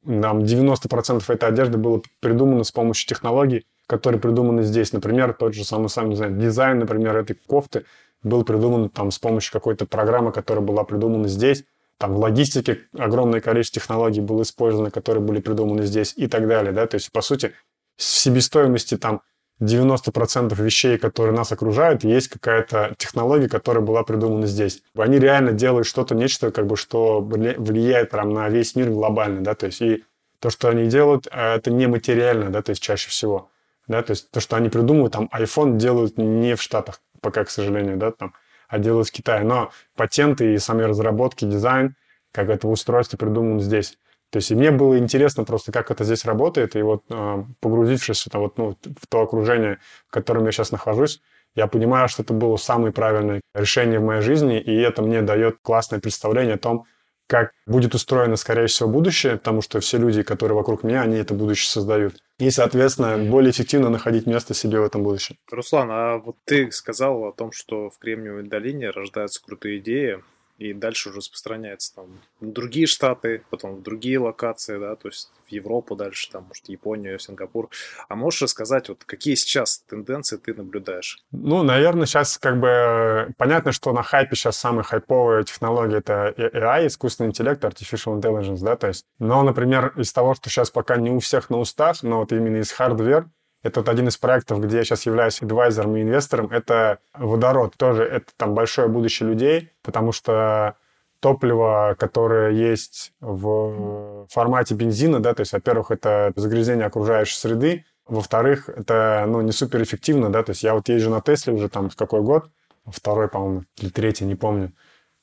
там 0.05 0.39
90% 0.39 1.23
этой 1.27 1.49
одежды 1.49 1.77
было 1.77 2.01
придумано 2.21 2.63
с 2.63 2.71
помощью 2.71 3.07
технологий, 3.07 3.65
которые 3.87 4.21
придуманы 4.21 4.63
здесь. 4.63 4.93
Например, 4.93 5.33
тот 5.33 5.53
же 5.55 5.63
самый, 5.63 5.89
сам, 5.89 6.09
не 6.09 6.15
знаю, 6.15 6.33
дизайн, 6.37 6.79
например, 6.79 7.17
этой 7.17 7.35
кофты 7.35 7.85
был 8.23 8.43
придуман 8.43 8.89
там 8.89 9.11
с 9.11 9.17
помощью 9.19 9.51
какой-то 9.51 9.85
программы, 9.85 10.31
которая 10.31 10.63
была 10.63 10.83
придумана 10.83 11.27
здесь. 11.27 11.63
Там 11.97 12.13
в 12.13 12.19
логистике 12.19 12.81
огромное 12.97 13.41
количество 13.41 13.81
технологий 13.81 14.21
было 14.21 14.43
использовано, 14.43 14.89
которые 14.89 15.21
были 15.21 15.41
придуманы 15.41 15.83
здесь 15.83 16.13
и 16.15 16.27
так 16.27 16.47
далее, 16.47 16.71
да, 16.71 16.87
то 16.87 16.95
есть, 16.95 17.11
по 17.11 17.21
сути, 17.21 17.53
в 17.97 18.03
себестоимости 18.03 18.95
там 18.95 19.21
90% 19.61 20.55
вещей, 20.61 20.97
которые 20.97 21.35
нас 21.35 21.51
окружают, 21.51 22.03
есть 22.03 22.29
какая-то 22.29 22.93
технология, 22.97 23.49
которая 23.49 23.83
была 23.83 24.03
придумана 24.03 24.47
здесь. 24.47 24.81
Они 24.95 25.19
реально 25.19 25.51
делают 25.51 25.87
что-то, 25.87 26.15
нечто, 26.15 26.51
как 26.51 26.67
бы, 26.67 26.77
что 26.77 27.21
влияет 27.21 28.09
прям 28.09 28.33
на 28.33 28.47
весь 28.49 28.75
мир 28.75 28.89
глобально, 28.89 29.41
да, 29.41 29.55
то 29.55 29.65
есть 29.65 29.81
и 29.81 30.03
то, 30.39 30.49
что 30.49 30.69
они 30.69 30.87
делают, 30.87 31.27
э, 31.31 31.55
это 31.55 31.71
нематериально, 31.71 32.49
да, 32.49 32.61
то 32.61 32.69
есть 32.69 32.81
чаще 32.81 33.09
всего, 33.09 33.49
да, 33.87 34.01
то 34.01 34.11
есть 34.11 34.31
то, 34.31 34.39
что 34.39 34.55
они 34.55 34.69
придумывают, 34.69 35.13
там, 35.13 35.29
iPhone 35.33 35.77
делают 35.77 36.17
не 36.17 36.55
в 36.55 36.61
Штатах, 36.61 37.01
пока, 37.21 37.43
к 37.43 37.49
сожалению, 37.49 37.97
да, 37.97 38.11
там, 38.11 38.33
а 38.69 38.79
делают 38.79 39.09
в 39.09 39.11
Китае, 39.11 39.43
но 39.43 39.71
патенты 39.95 40.53
и 40.53 40.57
сами 40.57 40.83
разработки, 40.83 41.43
дизайн, 41.43 41.95
как 42.31 42.49
это 42.49 42.67
устройство 42.67 43.17
придумано 43.17 43.59
здесь. 43.59 43.97
То 44.31 44.37
есть 44.37 44.51
и 44.51 44.55
мне 44.55 44.71
было 44.71 44.97
интересно 44.97 45.43
просто, 45.43 45.71
как 45.71 45.89
это 45.91 46.03
здесь 46.03 46.25
работает, 46.25 46.75
и 46.75 46.81
вот 46.81 47.03
э, 47.09 47.43
погрузившись 47.61 48.25
в, 48.25 48.33
вот, 48.35 48.57
ну, 48.57 48.77
в 48.83 49.07
то 49.07 49.21
окружение, 49.21 49.79
в 50.07 50.11
котором 50.11 50.45
я 50.45 50.51
сейчас 50.51 50.71
нахожусь, 50.71 51.21
я 51.55 51.67
понимаю, 51.67 52.07
что 52.07 52.21
это 52.21 52.33
было 52.33 52.57
самое 52.57 52.93
правильное 52.93 53.41
решение 53.55 53.99
в 53.99 54.03
моей 54.03 54.21
жизни, 54.21 54.59
и 54.59 54.75
это 54.75 55.01
мне 55.01 55.21
дает 55.21 55.57
классное 55.61 55.99
представление 55.99 56.55
о 56.55 56.59
том, 56.59 56.85
как 57.29 57.51
будет 57.67 57.93
устроено, 57.93 58.35
скорее 58.37 58.65
всего, 58.65 58.89
будущее, 58.89 59.37
потому 59.37 59.61
что 59.61 59.79
все 59.79 59.99
люди, 59.99 60.23
которые 60.23 60.55
вокруг 60.55 60.83
меня, 60.83 61.03
они 61.03 61.17
это 61.17 61.35
будущее 61.35 61.69
создают. 61.69 62.15
И, 62.39 62.49
соответственно, 62.49 63.17
более 63.17 63.51
эффективно 63.51 63.89
находить 63.89 64.25
место 64.25 64.55
себе 64.55 64.79
в 64.79 64.83
этом 64.83 65.03
будущем. 65.03 65.35
Руслан, 65.51 65.89
а 65.91 66.17
вот 66.17 66.37
ты 66.45 66.71
сказал 66.71 67.23
о 67.25 67.31
том, 67.31 67.51
что 67.51 67.91
в 67.91 67.99
Кремниевой 67.99 68.43
долине 68.43 68.89
рождаются 68.89 69.43
крутые 69.43 69.77
идеи 69.77 70.23
и 70.59 70.73
дальше 70.73 71.09
уже 71.09 71.19
распространяется 71.19 71.95
там 71.95 72.21
в 72.41 72.51
другие 72.51 72.85
штаты, 72.85 73.43
потом 73.49 73.77
в 73.77 73.81
другие 73.81 74.19
локации, 74.19 74.77
да, 74.77 74.95
то 74.95 75.07
есть 75.07 75.31
в 75.47 75.51
Европу 75.51 75.95
дальше, 75.95 76.29
там, 76.31 76.43
может, 76.43 76.67
Японию, 76.67 77.17
Сингапур. 77.17 77.69
А 78.07 78.15
можешь 78.15 78.41
рассказать, 78.41 78.89
вот 78.89 79.03
какие 79.05 79.35
сейчас 79.35 79.79
тенденции 79.89 80.37
ты 80.37 80.53
наблюдаешь? 80.53 81.23
Ну, 81.31 81.63
наверное, 81.63 82.05
сейчас 82.05 82.37
как 82.37 82.59
бы 82.59 83.33
понятно, 83.37 83.71
что 83.71 83.93
на 83.93 84.03
хайпе 84.03 84.35
сейчас 84.35 84.57
самая 84.57 84.83
хайповая 84.83 85.43
технология 85.43 85.97
это 85.97 86.33
AI, 86.37 86.87
искусственный 86.87 87.29
интеллект, 87.29 87.63
artificial 87.63 88.19
intelligence, 88.19 88.61
да, 88.61 88.75
то 88.75 88.87
есть. 88.87 89.05
Но, 89.17 89.41
например, 89.43 89.93
из 89.95 90.11
того, 90.11 90.35
что 90.35 90.49
сейчас 90.49 90.69
пока 90.69 90.97
не 90.97 91.09
у 91.09 91.19
всех 91.19 91.49
на 91.49 91.57
устах, 91.57 92.03
но 92.03 92.19
вот 92.19 92.31
именно 92.33 92.57
из 92.57 92.77
hardware, 92.77 93.25
это 93.61 93.81
вот 93.81 93.89
один 93.89 94.07
из 94.07 94.17
проектов, 94.17 94.61
где 94.61 94.77
я 94.77 94.83
сейчас 94.83 95.05
являюсь 95.05 95.41
адвайзером 95.41 95.95
и 95.97 96.01
инвестором. 96.01 96.51
Это 96.51 96.99
водород. 97.13 97.75
Тоже 97.77 98.03
это 98.03 98.27
там 98.37 98.53
большое 98.53 98.87
будущее 98.87 99.29
людей, 99.29 99.71
потому 99.81 100.11
что 100.11 100.75
топливо, 101.19 101.95
которое 101.99 102.51
есть 102.51 103.13
в 103.19 104.27
формате 104.29 104.73
бензина, 104.75 105.19
да, 105.19 105.33
то 105.33 105.41
есть, 105.41 105.51
во-первых, 105.51 105.91
это 105.91 106.31
загрязнение 106.35 106.85
окружающей 106.85 107.35
среды, 107.35 107.85
во-вторых, 108.07 108.69
это, 108.69 109.25
ну, 109.27 109.41
не 109.41 109.51
суперэффективно, 109.51 110.29
да, 110.29 110.43
то 110.43 110.51
есть 110.51 110.63
я 110.63 110.73
вот 110.73 110.87
езжу 110.87 111.09
на 111.09 111.21
Тесле 111.21 111.53
уже 111.53 111.67
там 111.67 111.89
какой 111.89 112.21
год, 112.21 112.49
второй, 112.87 113.27
по-моему, 113.27 113.65
или 113.77 113.89
третий, 113.89 114.23
не 114.23 114.35
помню, 114.35 114.71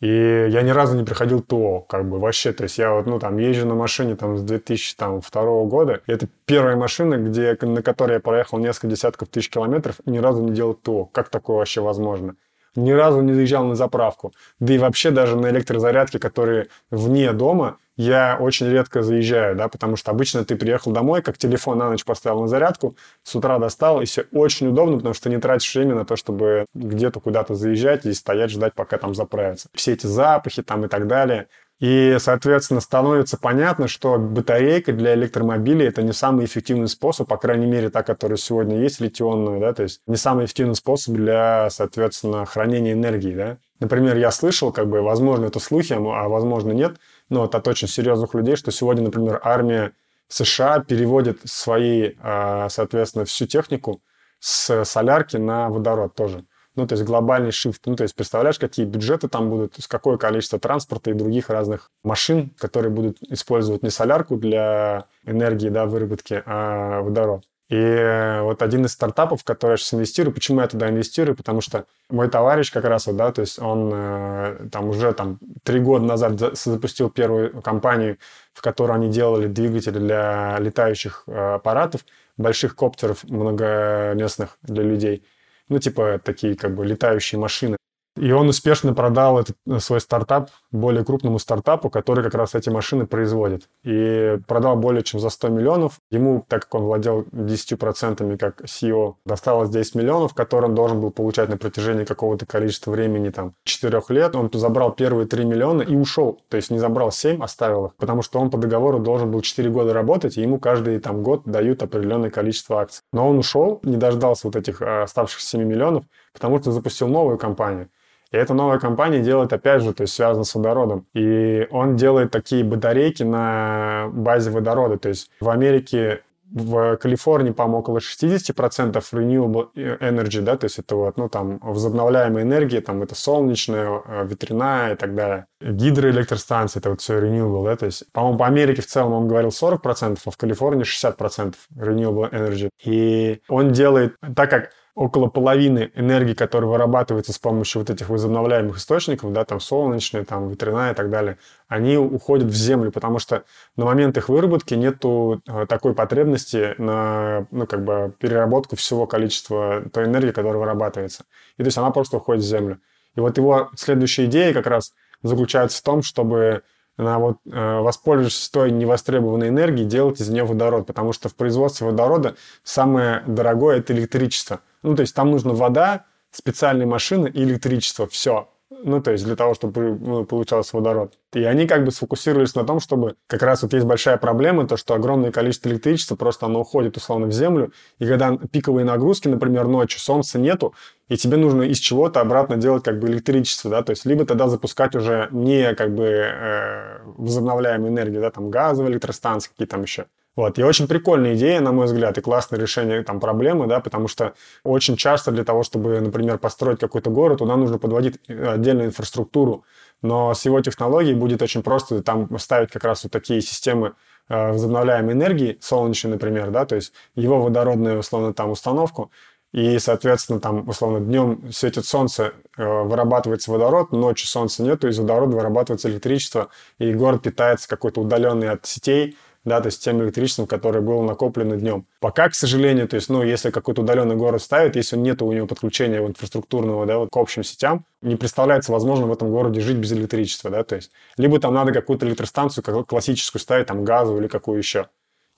и 0.01 0.47
я 0.51 0.63
ни 0.63 0.71
разу 0.71 0.97
не 0.97 1.05
приходил 1.05 1.41
ТО, 1.41 1.81
как 1.81 2.09
бы 2.09 2.19
вообще. 2.19 2.53
То 2.53 2.65
есть 2.65 2.77
я 2.79 2.93
вот, 2.93 3.07
ну, 3.07 3.19
там, 3.19 3.39
езжу 3.39 3.67
на 3.67 3.75
машине 3.75 4.15
там 4.15 4.37
с 4.37 4.43
2002 4.43 5.65
года. 5.65 6.03
И 6.07 6.13
это 6.13 6.29
первая 6.45 6.77
машина, 6.77 7.17
где, 7.17 7.57
на 7.63 7.83
которой 7.83 8.15
я 8.15 8.21
проехал 8.21 8.59
несколько 8.59 8.89
десятков 8.89 9.29
тысяч 9.29 9.49
километров 9.49 9.97
и 10.05 10.11
ни 10.11 10.19
разу 10.19 10.43
не 10.43 10.53
делал 10.53 10.75
ТО. 10.75 11.07
Как 11.07 11.31
такое 11.31 11.57
вообще 11.57 11.81
возможно? 11.81 12.37
Ни 12.77 12.93
разу 12.93 13.21
не 13.23 13.33
заезжал 13.33 13.65
на 13.65 13.75
заправку. 13.75 14.33
Да 14.61 14.75
и 14.75 14.79
вообще 14.79 15.11
даже 15.11 15.37
на 15.37 15.51
электрозарядке, 15.51 16.19
которые 16.19 16.69
вне 16.91 17.33
дома, 17.33 17.79
я 17.97 18.37
очень 18.39 18.69
редко 18.69 19.03
заезжаю, 19.03 19.57
да, 19.57 19.69
потому 19.69 19.97
что 19.97 20.11
обычно 20.11 20.45
ты 20.45 20.57
приехал 20.57 20.93
домой, 20.93 21.23
как 21.23 21.39
телефон 21.39 21.79
на 21.79 21.89
ночь 21.89 22.05
поставил 22.05 22.43
на 22.43 22.49
зарядку, 22.49 22.95
с 23.23 23.35
утра 23.35 23.59
достал, 23.59 24.03
и 24.03 24.05
все 24.05 24.27
очень 24.33 24.69
удобно, 24.69 24.99
потому 24.99 25.15
что 25.15 25.31
не 25.31 25.39
тратишь 25.39 25.75
время 25.75 25.95
на 25.95 26.05
то, 26.05 26.15
чтобы 26.17 26.67
где-то 26.75 27.21
куда-то 27.21 27.55
заезжать 27.55 28.05
и 28.05 28.13
стоять, 28.13 28.51
ждать, 28.51 28.75
пока 28.75 28.99
там 28.99 29.15
заправится. 29.15 29.69
Все 29.73 29.95
эти 29.95 30.07
запахи 30.07 30.63
там 30.63 30.85
и 30.85 30.89
так 30.89 31.07
далее. 31.07 31.49
И, 31.79 32.17
соответственно, 32.21 32.81
становится 32.81 33.37
понятно, 33.37 33.87
что 33.87 34.19
батарейка 34.19 34.95
для 34.95 35.15
электромобилей 35.15 35.87
это 35.87 36.03
не 36.03 36.13
самый 36.13 36.47
эффективный 36.47 36.89
способ, 36.89 37.29
по 37.29 37.37
крайней 37.37 37.67
мере, 37.67 37.91
та, 37.91 38.03
которая 38.03 38.39
сегодня 38.39 38.81
есть, 38.81 38.99
литионная, 39.01 39.61
да, 39.61 39.75
то 39.75 39.83
есть 39.83 40.01
не 40.07 40.17
самый 40.17 40.47
эффективный 40.47 40.75
способ 40.75 41.15
для, 41.15 41.69
соответственно, 41.69 42.47
хранения 42.47 42.95
энергии, 42.95 43.35
да. 43.35 43.59
Например, 43.79 44.17
я 44.17 44.31
слышал, 44.31 44.73
как 44.73 44.89
бы, 44.89 45.03
возможно, 45.03 45.47
это 45.47 45.61
слухи, 45.61 45.93
а 45.93 46.29
возможно, 46.29 46.73
нет, 46.73 46.97
но 47.29 47.43
вот 47.43 47.55
от 47.55 47.69
очень 47.69 47.89
серьезных 47.89 48.33
людей, 48.33 48.57
что 48.57 48.71
сегодня, 48.71 49.03
например, 49.03 49.39
армия 49.45 49.93
США 50.29 50.81
переводит 50.81 51.41
свои, 51.45 52.13
а, 52.23 52.71
соответственно, 52.71 53.27
всю 53.27 53.47
технику 53.47 54.01
с 54.41 54.85
солярки 54.85 55.37
на 55.37 55.69
водород 55.69 56.15
тоже. 56.15 56.47
Ну, 56.77 56.87
то 56.87 56.95
есть 56.95 57.05
глобальный 57.05 57.51
shift. 57.51 57.81
Ну, 57.87 57.97
то 57.97 58.03
есть 58.03 58.15
представляешь, 58.15 58.59
какие 58.59 58.87
бюджеты 58.87 59.29
там 59.29 59.51
будут, 59.51 59.77
есть 59.77 59.89
какое 59.89 60.17
количество 60.17 60.59
транспорта 60.59 61.11
и 61.11 61.15
других 61.15 61.51
разных 61.51 61.91
машин, 62.05 62.51
которые 62.59 62.91
будут 62.91 63.19
использовать 63.23 63.83
не 63.83 63.91
солярку 63.91 64.37
для 64.37 65.07
энергии, 65.25 65.69
да, 65.69 65.87
выработки, 65.87 66.43
а 66.47 67.01
водород. 67.03 67.45
И 67.69 67.75
э, 67.75 68.43
вот 68.43 68.63
один 68.63 68.85
из 68.85 68.93
стартапов, 68.93 69.41
в 69.41 69.45
который 69.45 69.73
я 69.73 69.77
сейчас 69.77 69.95
инвестирую, 69.95 70.33
почему 70.33 70.61
я 70.61 70.69
туда 70.69 70.89
инвестирую, 70.89 71.35
потому 71.35 71.61
что 71.61 71.85
мой 72.09 72.29
товарищ 72.29 72.71
как 72.73 72.85
раз 72.85 73.09
вот, 73.09 73.17
да, 73.17 73.33
то 73.33 73.41
есть 73.41 73.59
он 73.61 73.91
э, 73.93 74.69
там 74.71 74.89
уже 74.89 75.13
там 75.13 75.41
три 75.65 75.81
года 75.81 76.05
назад 76.05 76.39
запустил 76.57 77.11
первую 77.11 77.61
компанию, 77.63 78.19
в 78.53 78.63
которой 78.63 78.93
они 78.93 79.09
делали 79.09 79.49
двигатели 79.49 79.99
для 79.99 80.57
летающих 80.61 81.25
э, 81.27 81.55
аппаратов, 81.55 82.03
больших 82.37 82.77
коптеров 82.77 83.25
многоместных 83.25 84.59
для 84.63 84.85
людей. 84.85 85.25
Ну, 85.69 85.79
типа 85.79 86.21
такие 86.23 86.57
как 86.57 86.75
бы 86.75 86.85
летающие 86.85 87.39
машины. 87.39 87.77
И 88.17 88.33
он 88.33 88.49
успешно 88.49 88.95
продал 88.95 89.39
этот 89.39 89.57
э, 89.67 89.79
свой 89.79 90.01
стартап 90.01 90.51
более 90.77 91.05
крупному 91.05 91.39
стартапу, 91.39 91.91
который 91.91 92.25
как 92.25 92.35
раз 92.35 92.55
эти 92.55 92.71
машины 92.71 93.07
производит. 93.07 93.69
И 93.85 94.39
продал 94.47 94.77
более 94.77 95.03
чем 95.03 95.21
за 95.21 95.31
100 95.31 95.49
миллионов. 95.49 96.01
Ему, 96.11 96.45
так 96.49 96.63
как 96.63 96.75
он 96.75 96.83
владел 96.85 97.23
10% 97.33 98.37
как 98.37 98.63
CEO, 98.63 99.15
досталось 99.25 99.71
10 99.71 99.95
миллионов, 99.95 100.35
которые 100.35 100.71
он 100.71 100.75
должен 100.75 101.01
был 101.01 101.11
получать 101.11 101.49
на 101.49 101.57
протяжении 101.57 102.05
какого-то 102.05 102.47
количества 102.47 102.91
времени, 102.91 103.31
там, 103.31 103.55
4 103.65 104.03
лет. 104.09 104.37
Он 104.37 104.51
забрал 104.53 104.93
первые 104.93 105.27
3 105.27 105.45
миллиона 105.45 105.83
и 105.83 105.97
ушел. 105.97 106.41
То 106.49 106.57
есть 106.57 106.71
не 106.71 106.79
забрал 106.79 107.13
7, 107.13 107.43
оставил 107.43 107.87
их. 107.87 107.95
Потому 107.97 108.23
что 108.23 108.41
он 108.41 108.51
по 108.51 108.59
договору 108.59 108.99
должен 108.99 109.31
был 109.31 109.41
4 109.41 109.71
года 109.71 109.93
работать, 109.93 110.37
и 110.37 110.43
ему 110.43 110.59
каждый 110.59 110.99
там 110.99 111.23
год 111.23 111.43
дают 111.45 111.83
определенное 111.83 112.31
количество 112.31 112.81
акций. 112.81 113.03
Но 113.13 113.29
он 113.29 113.39
ушел, 113.39 113.81
не 113.83 113.97
дождался 113.97 114.47
вот 114.47 114.57
этих 114.57 114.83
э, 114.83 115.03
оставшихся 115.03 115.47
7 115.49 115.63
миллионов, 115.63 116.05
потому 116.33 116.59
что 116.61 116.73
запустил 116.73 117.09
новую 117.09 117.39
компанию. 117.39 117.89
И 118.33 118.37
эта 118.37 118.55
новая 118.55 118.79
компания 118.79 119.21
делает, 119.21 119.53
опять 119.53 119.83
же, 119.83 119.93
то 119.93 120.03
есть 120.03 120.15
связано 120.15 120.45
с 120.45 120.55
водородом. 120.55 121.07
И 121.15 121.67
он 121.71 121.97
делает 121.97 122.31
такие 122.31 122.65
батарейки 122.65 123.23
на 123.23 124.09
базе 124.13 124.51
водорода. 124.51 124.99
То 124.99 125.09
есть 125.09 125.31
в 125.41 125.49
Америке 125.49 126.23
в 126.51 126.97
Калифорнии, 126.97 127.51
по-моему, 127.51 127.79
около 127.79 127.99
60% 127.99 129.03
renewable 129.13 129.69
energy, 129.75 130.41
да, 130.41 130.57
то 130.57 130.67
есть 130.67 130.79
это 130.79 130.97
вот, 130.97 131.17
ну, 131.17 131.29
там, 131.29 131.59
возобновляемая 131.61 132.45
энергия, 132.45 132.81
там, 132.81 133.03
это 133.03 133.15
солнечная, 133.15 134.03
э, 134.07 134.27
ветряная 134.27 134.95
и 134.95 134.97
так 134.97 135.15
далее. 135.15 135.47
Гидроэлектростанции, 135.61 136.79
это 136.79 136.91
вот 136.91 137.01
все 137.01 137.19
renewable, 137.19 137.65
да, 137.65 137.77
то 137.77 137.87
есть, 137.87 138.05
по-моему, 138.13 138.39
по 138.39 138.47
Америке 138.47 138.83
в 138.83 138.87
целом 138.87 139.13
он 139.13 139.29
говорил 139.29 139.51
40%, 139.51 140.19
а 140.25 140.31
в 140.31 140.37
Калифорнии 140.37 140.85
60% 140.85 141.55
renewable 141.77 142.31
energy. 142.31 142.71
И 142.85 143.41
он 143.49 143.73
делает, 143.73 144.15
так 144.37 144.49
как 144.49 144.71
около 144.97 145.29
половины 145.29 145.93
энергии, 145.95 146.33
которая 146.33 146.71
вырабатывается 146.71 147.35
с 147.35 147.39
помощью 147.39 147.83
вот 147.83 147.91
этих 147.91 148.09
возобновляемых 148.09 148.79
источников, 148.79 149.31
да, 149.31 149.45
там 149.45 149.61
солнечные, 149.61 150.25
там 150.25 150.49
ветряная 150.49 150.93
и 150.93 150.95
так 150.97 151.11
далее, 151.11 151.37
они 151.69 151.99
уходят 151.99 152.49
в 152.49 152.55
землю, 152.55 152.91
потому 152.91 153.19
что 153.19 153.45
на 153.77 153.85
момент 153.85 154.17
их 154.17 154.31
выработки 154.31 154.73
нету 154.73 155.43
э, 155.47 155.67
такой 155.69 155.95
потребности 155.95 156.75
на, 156.79 157.47
ну, 157.51 157.67
как 157.67 157.85
бы 157.85 158.15
переработку 158.19 158.77
всего 158.77 159.07
количества 159.07 159.83
той 159.93 160.07
энергии, 160.07 160.31
которая 160.31 160.59
вырабатывается. 160.59 161.25
И 161.59 161.63
то 161.63 161.67
есть 161.67 161.77
она 161.77 161.91
просто 161.91 162.17
уходит 162.17 162.43
в 162.43 162.47
землю. 162.47 162.81
И 163.17 163.21
вот 163.21 163.37
его 163.37 163.71
следующая 163.77 164.25
идея 164.25 164.55
как 164.55 164.67
раз 164.67 164.95
заключается 165.23 165.79
в 165.79 165.83
том, 165.83 166.03
чтобы 166.03 166.63
на 166.97 167.19
вот, 167.19 167.37
э, 167.45 167.81
воспользовавшись 167.81 168.49
той 168.49 168.71
невостребованной 168.71 169.49
энергией, 169.49 169.87
делать 169.87 170.21
из 170.21 170.31
нее 170.31 170.45
водород, 170.45 170.87
потому 170.87 171.13
что 171.13 171.29
в 171.29 171.35
производстве 171.35 171.87
водорода 171.87 172.37
самое 172.65 173.23
дорогое– 173.27 173.79
это 173.79 173.93
электричество. 173.93 174.61
Ну, 174.87 174.95
то 174.95 175.01
есть 175.01 175.17
там 175.17 175.33
нужна 175.33 175.53
вода, 175.53 176.05
специальные 176.31 176.87
машины 176.87 177.29
и 177.29 177.43
электричество, 177.43 178.07
все. 178.07 178.49
Ну, 178.71 179.03
то 179.03 179.11
есть 179.11 179.25
для 179.25 179.35
того, 179.35 179.55
чтобы 179.55 179.99
ну, 179.99 180.25
получался 180.25 180.77
водород. 180.77 181.15
И 181.33 181.43
они 181.43 181.67
как 181.67 181.85
бы 181.85 181.91
сфокусировались 181.91 182.55
на 182.55 182.65
том, 182.65 182.79
чтобы 182.79 183.17
как 183.27 183.43
раз 183.43 183.63
вот 183.63 183.73
есть 183.73 183.85
большая 183.85 184.17
проблема, 184.17 184.67
то, 184.69 184.77
что 184.77 184.95
огромное 184.95 185.33
количество 185.33 185.69
электричества 185.71 186.15
просто 186.15 186.47
оно 186.47 186.61
уходит 186.61 186.97
условно 186.97 187.27
в 187.27 187.33
землю, 187.33 187.73
и 187.99 188.07
когда 188.07 188.37
пиковые 188.37 188.85
нагрузки, 188.85 189.27
например, 189.27 189.67
ночью, 189.67 189.99
солнца 189.99 190.39
нету, 190.39 190.73
и 191.09 191.17
тебе 191.17 191.37
нужно 191.37 191.63
из 191.63 191.79
чего-то 191.79 192.21
обратно 192.21 192.57
делать 192.57 192.85
как 192.85 193.01
бы 193.01 193.09
электричество, 193.09 193.71
да, 193.71 193.83
то 193.83 193.91
есть 193.91 194.05
либо 194.05 194.25
тогда 194.25 194.49
запускать 194.49 194.95
уже 194.95 195.29
не 195.33 195.75
как 195.75 195.95
бы 195.95 196.05
э, 196.05 196.99
возобновляемую 197.17 197.91
энергию, 197.91 198.21
да, 198.21 198.31
там 198.31 198.51
газовые 198.51 198.93
электростанции, 198.93 199.51
какие 199.51 199.67
там 199.67 199.83
еще, 199.83 200.07
вот. 200.37 200.59
И 200.59 200.63
очень 200.63 200.87
прикольная 200.87 201.35
идея, 201.35 201.61
на 201.61 201.73
мой 201.73 201.87
взгляд, 201.87 202.19
и 202.19 202.21
классное 202.21 202.61
решение 202.61 203.03
там 203.03 203.21
проблемы, 203.21 203.67
да, 203.67 203.81
потому 203.81 204.07
что 204.07 204.35
очень 204.65 204.97
часто 204.97 205.33
для 205.33 205.45
того, 205.45 205.63
чтобы, 205.63 205.99
например, 206.01 206.39
построить 206.39 206.79
какой-то 206.79 207.11
город, 207.11 207.39
туда 207.39 207.57
нужно 207.57 207.79
подводить 207.79 208.21
э, 208.29 208.47
отдельную 208.53 208.89
инфраструктуру. 208.89 209.65
Но 210.03 210.35
с 210.35 210.45
его 210.45 210.61
технологией 210.61 211.15
будет 211.15 211.41
очень 211.41 211.63
просто 211.63 212.03
там 212.03 212.39
ставить 212.39 212.71
как 212.71 212.85
раз 212.85 213.05
вот 213.05 213.13
такие 213.13 213.41
системы 213.41 213.95
э, 214.29 214.53
возобновляемой 214.53 215.15
энергии, 215.15 215.57
солнечной, 215.63 216.13
например, 216.13 216.51
да, 216.51 216.67
то 216.67 216.77
есть 216.77 216.93
его 217.15 217.41
водородную, 217.41 217.99
условно, 217.99 218.35
там 218.35 218.51
установку, 218.51 219.11
и, 219.53 219.79
соответственно, 219.79 220.39
там, 220.39 220.69
условно, 220.69 221.01
днем 221.01 221.51
светит 221.51 221.87
солнце, 221.87 222.35
э, 222.59 222.63
вырабатывается 222.83 223.51
водород, 223.51 223.91
ночью 223.91 224.29
солнца 224.29 224.63
нету, 224.63 224.87
из 224.87 224.99
водорода 224.99 225.35
вырабатывается 225.35 225.89
электричество, 225.89 226.51
и 226.79 226.93
город 226.93 227.23
питается 227.23 227.67
какой-то 227.67 228.03
удаленный 228.03 228.51
от 228.51 228.67
сетей, 228.67 229.17
да, 229.47 229.61
то 229.61 229.69
есть 229.69 229.83
тем 229.83 230.03
электричеством, 230.03 230.47
которое 230.47 230.81
было 230.81 231.03
накоплено 231.03 231.57
днем. 231.57 231.87
Пока, 232.01 232.29
к 232.29 232.35
сожалению, 232.35 232.89
то 232.89 232.97
есть, 232.97 233.09
ну, 233.09 233.23
если 233.23 233.51
какой-то 233.51 233.83
удаленный 233.83 234.17
город 234.17 234.43
ставит, 234.43 234.77
если 234.77 234.97
нет 234.97 235.23
у 235.23 235.33
него 235.33 235.47
подключения 235.47 236.05
инфраструктурного, 236.05 236.85
да, 236.85 236.99
вот 236.99 237.11
к 237.11 237.17
общим 237.17 237.45
сетям, 237.45 237.87
не 238.03 238.17
представляется 238.17 238.73
возможно 238.73 239.07
в 239.07 239.13
этом 239.13 239.31
городе 239.31 239.61
жить 239.61 239.77
без 239.77 239.93
электричества, 239.93 240.51
да, 240.51 240.65
то 240.65 240.77
есть, 240.77 240.91
либо 241.17 241.39
там 241.39 241.55
надо 241.55 241.73
какую-то 241.73 242.07
электростанцию 242.07 242.85
классическую 242.85 243.41
ставить, 243.41 243.67
там, 243.67 243.85
газовую 243.85 244.21
или 244.21 244.29
какую 244.29 244.59
еще. 244.59 244.89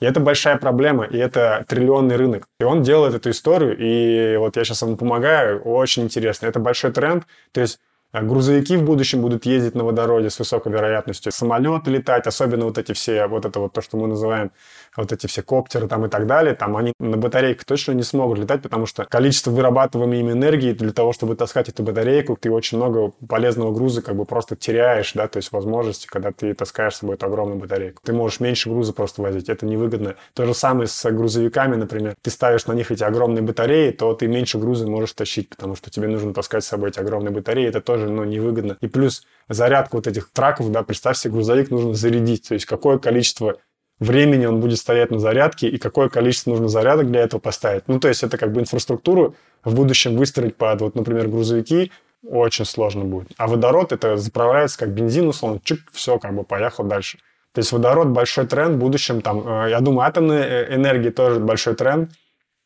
И 0.00 0.06
это 0.06 0.20
большая 0.20 0.56
проблема, 0.56 1.04
и 1.04 1.18
это 1.18 1.64
триллионный 1.68 2.16
рынок. 2.16 2.48
И 2.60 2.64
он 2.64 2.82
делает 2.82 3.14
эту 3.14 3.30
историю, 3.30 3.76
и 3.76 4.36
вот 4.36 4.56
я 4.56 4.64
сейчас 4.64 4.82
ему 4.82 4.96
помогаю, 4.96 5.60
очень 5.62 6.04
интересно. 6.04 6.46
Это 6.46 6.60
большой 6.60 6.92
тренд, 6.92 7.26
то 7.52 7.60
есть 7.60 7.78
грузовики 8.12 8.76
в 8.76 8.84
будущем 8.84 9.20
будут 9.20 9.46
ездить 9.46 9.74
на 9.74 9.84
водороде 9.84 10.30
с 10.30 10.38
высокой 10.38 10.72
вероятностью, 10.72 11.32
самолеты 11.32 11.90
летать, 11.90 12.26
особенно 12.26 12.64
вот 12.64 12.78
эти 12.78 12.92
все, 12.92 13.26
вот 13.26 13.44
это 13.44 13.60
вот 13.60 13.72
то, 13.72 13.82
что 13.82 13.96
мы 13.96 14.06
называем 14.06 14.50
вот 14.98 15.12
эти 15.12 15.26
все 15.26 15.42
коптеры 15.42 15.88
там 15.88 16.04
и 16.04 16.08
так 16.08 16.26
далее, 16.26 16.54
там 16.54 16.76
они 16.76 16.92
на 16.98 17.16
батарейках 17.16 17.64
точно 17.64 17.92
не 17.92 18.02
смогут 18.02 18.38
летать, 18.38 18.62
потому 18.62 18.86
что 18.86 19.04
количество 19.04 19.50
вырабатываемой 19.50 20.20
им 20.20 20.30
энергии 20.30 20.72
для 20.72 20.92
того, 20.92 21.12
чтобы 21.12 21.36
таскать 21.36 21.68
эту 21.68 21.82
батарейку, 21.82 22.36
ты 22.36 22.50
очень 22.50 22.78
много 22.78 23.12
полезного 23.26 23.72
груза 23.72 24.02
как 24.02 24.16
бы 24.16 24.24
просто 24.24 24.56
теряешь, 24.56 25.12
да, 25.14 25.28
то 25.28 25.36
есть 25.36 25.52
возможности, 25.52 26.06
когда 26.06 26.32
ты 26.32 26.52
таскаешь 26.54 26.94
с 26.94 26.98
собой 26.98 27.14
эту 27.14 27.26
огромную 27.26 27.58
батарейку. 27.60 28.02
Ты 28.04 28.12
можешь 28.12 28.40
меньше 28.40 28.68
груза 28.68 28.92
просто 28.92 29.22
возить, 29.22 29.48
это 29.48 29.66
невыгодно. 29.66 30.16
То 30.34 30.44
же 30.46 30.54
самое 30.54 30.88
с 30.88 31.10
грузовиками, 31.10 31.76
например. 31.76 32.16
Ты 32.20 32.30
ставишь 32.30 32.66
на 32.66 32.72
них 32.72 32.90
эти 32.90 33.04
огромные 33.04 33.42
батареи, 33.42 33.92
то 33.92 34.12
ты 34.14 34.26
меньше 34.26 34.58
груза 34.58 34.86
можешь 34.88 35.12
тащить, 35.12 35.48
потому 35.48 35.76
что 35.76 35.90
тебе 35.90 36.08
нужно 36.08 36.34
таскать 36.34 36.64
с 36.64 36.68
собой 36.68 36.90
эти 36.90 36.98
огромные 36.98 37.32
батареи, 37.32 37.68
это 37.68 37.80
тоже, 37.80 38.08
ну, 38.08 38.24
невыгодно. 38.24 38.76
И 38.80 38.88
плюс 38.88 39.22
зарядка 39.48 39.96
вот 39.96 40.06
этих 40.06 40.30
траков, 40.32 40.70
да, 40.72 40.82
представь 40.82 41.16
себе, 41.16 41.34
грузовик 41.34 41.70
нужно 41.70 41.94
зарядить, 41.94 42.48
то 42.48 42.54
есть 42.54 42.66
какое 42.66 42.98
количество 42.98 43.56
времени 43.98 44.46
он 44.46 44.60
будет 44.60 44.78
стоять 44.78 45.10
на 45.10 45.18
зарядке 45.18 45.68
и 45.68 45.78
какое 45.78 46.08
количество 46.08 46.50
нужно 46.50 46.68
зарядок 46.68 47.10
для 47.10 47.20
этого 47.20 47.40
поставить. 47.40 47.84
Ну, 47.86 47.98
то 47.98 48.08
есть 48.08 48.22
это 48.22 48.38
как 48.38 48.52
бы 48.52 48.60
инфраструктуру 48.60 49.34
в 49.64 49.74
будущем 49.74 50.16
выстроить 50.16 50.56
под, 50.56 50.80
вот, 50.80 50.94
например, 50.94 51.28
грузовики 51.28 51.90
очень 52.26 52.64
сложно 52.64 53.04
будет. 53.04 53.28
А 53.36 53.46
водород 53.46 53.92
это 53.92 54.16
заправляется 54.16 54.78
как 54.78 54.90
бензин, 54.90 55.28
условно, 55.28 55.60
чик, 55.62 55.80
все, 55.92 56.18
как 56.18 56.34
бы 56.34 56.44
поехал 56.44 56.84
дальше. 56.84 57.18
То 57.52 57.60
есть 57.60 57.72
водород 57.72 58.08
большой 58.08 58.46
тренд 58.46 58.76
в 58.76 58.78
будущем, 58.78 59.20
там, 59.20 59.42
э, 59.46 59.70
я 59.70 59.80
думаю, 59.80 60.06
атомная 60.06 60.44
э, 60.44 60.74
энергия 60.74 61.10
тоже 61.10 61.40
большой 61.40 61.74
тренд, 61.74 62.10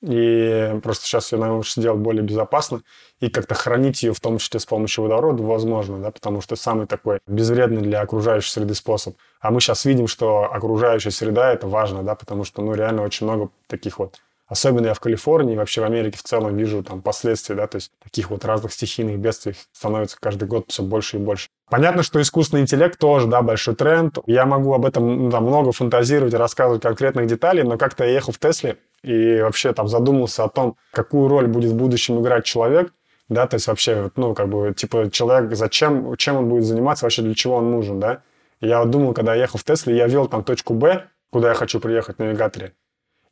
и 0.03 0.79
просто 0.83 1.07
сейчас 1.07 1.33
ее 1.33 1.39
научиться 1.39 1.81
делать 1.81 2.01
более 2.01 2.23
безопасно 2.23 2.83
и 3.21 3.31
как-то 3.31 3.55
хранить 3.55 4.03
ее, 4.03 4.13
в 4.13 4.21
том 4.21 4.39
числе 4.39 4.59
с 4.61 4.67
помощью 4.67 5.05
водорода, 5.05 5.43
возможно, 5.43 5.99
да, 5.99 6.11
потому 6.11 6.41
что 6.41 6.57
самый 6.57 6.87
такой 6.87 7.21
безвредный 7.27 7.83
для 7.83 8.01
окружающей 8.01 8.51
среды 8.51 8.75
способ. 8.75 9.17
А 9.41 9.51
мы 9.51 9.61
сейчас 9.61 9.85
видим, 9.85 10.09
что 10.09 10.53
окружающая 10.53 11.11
среда– 11.11 11.53
это 11.55 11.69
важно, 11.69 12.03
да, 12.03 12.15
потому 12.15 12.45
что, 12.45 12.63
ну, 12.63 12.75
реально 12.75 13.03
очень 13.03 13.27
много 13.27 13.51
таких 13.69 13.99
вот 13.99 14.19
Особенно 14.53 14.89
я 14.89 14.95
в 14.95 15.01
Калифорнии, 15.01 15.57
вообще 15.57 15.81
в 15.81 15.85
Америке 15.85 16.19
в 16.19 16.23
целом 16.25 16.55
вижу 16.55 16.83
там 16.83 17.01
последствия, 17.01 17.55
да, 17.55 17.67
то 17.67 17.77
есть 17.77 17.91
таких 18.05 18.29
вот 18.29 18.45
разных 18.45 18.75
стихийных 18.75 19.19
бедствий 19.19 19.55
становится 19.73 20.19
каждый 20.21 20.47
год 20.47 20.67
все 20.69 20.83
больше 20.83 21.17
и 21.17 21.21
больше. 21.21 21.49
Понятно, 21.71 22.03
что 22.03 22.21
искусственный 22.21 22.61
интеллект 22.61 22.99
тоже, 22.99 23.29
да, 23.29 23.41
большой 23.41 23.75
тренд. 23.75 24.19
Я 24.27 24.45
могу 24.45 24.75
об 24.75 24.85
этом 24.85 25.25
ну, 25.25 25.31
да, 25.31 25.41
много 25.41 25.73
фантазировать 25.73 26.35
и 26.35 26.37
рассказывать 26.37 26.83
конкретных 26.83 27.29
деталей, 27.29 27.63
но 27.63 27.79
как-то 27.79 28.05
я 28.05 28.11
ехал 28.11 28.35
в 28.35 28.39
Тесле 28.39 28.77
и 29.03 29.41
вообще 29.41 29.73
там 29.73 29.89
задумался 29.89 30.45
о 30.45 30.49
том, 30.49 30.77
какую 30.93 31.29
роль 31.29 31.47
будет 31.47 31.73
в 31.73 31.77
будущем 31.77 32.21
играть 32.21 32.45
человек, 32.45 32.93
да, 33.29 33.47
то 33.47 33.57
есть 33.57 33.67
вообще, 33.67 34.11
ну, 34.17 34.35
как 34.35 34.49
бы, 34.49 34.75
типа, 34.75 35.11
человек, 35.11 35.55
зачем, 35.55 36.17
чем 36.17 36.37
он 36.37 36.49
будет 36.49 36.65
заниматься, 36.65 37.05
вообще 37.05 37.23
для 37.23 37.35
чего 37.35 37.57
он 37.57 37.71
нужен, 37.71 37.99
да. 37.99 38.23
Я 38.61 38.85
думал, 38.85 39.15
когда 39.15 39.35
я 39.35 39.43
ехал 39.43 39.59
в 39.59 39.65
Тесле, 39.65 39.97
я 39.97 40.07
вел 40.07 40.29
там 40.29 40.45
точку 40.45 40.75
Б, 40.75 41.07
куда 41.31 41.49
я 41.49 41.55
хочу 41.55 41.81
приехать 41.81 42.17
в 42.17 42.19
навигаторе, 42.21 42.75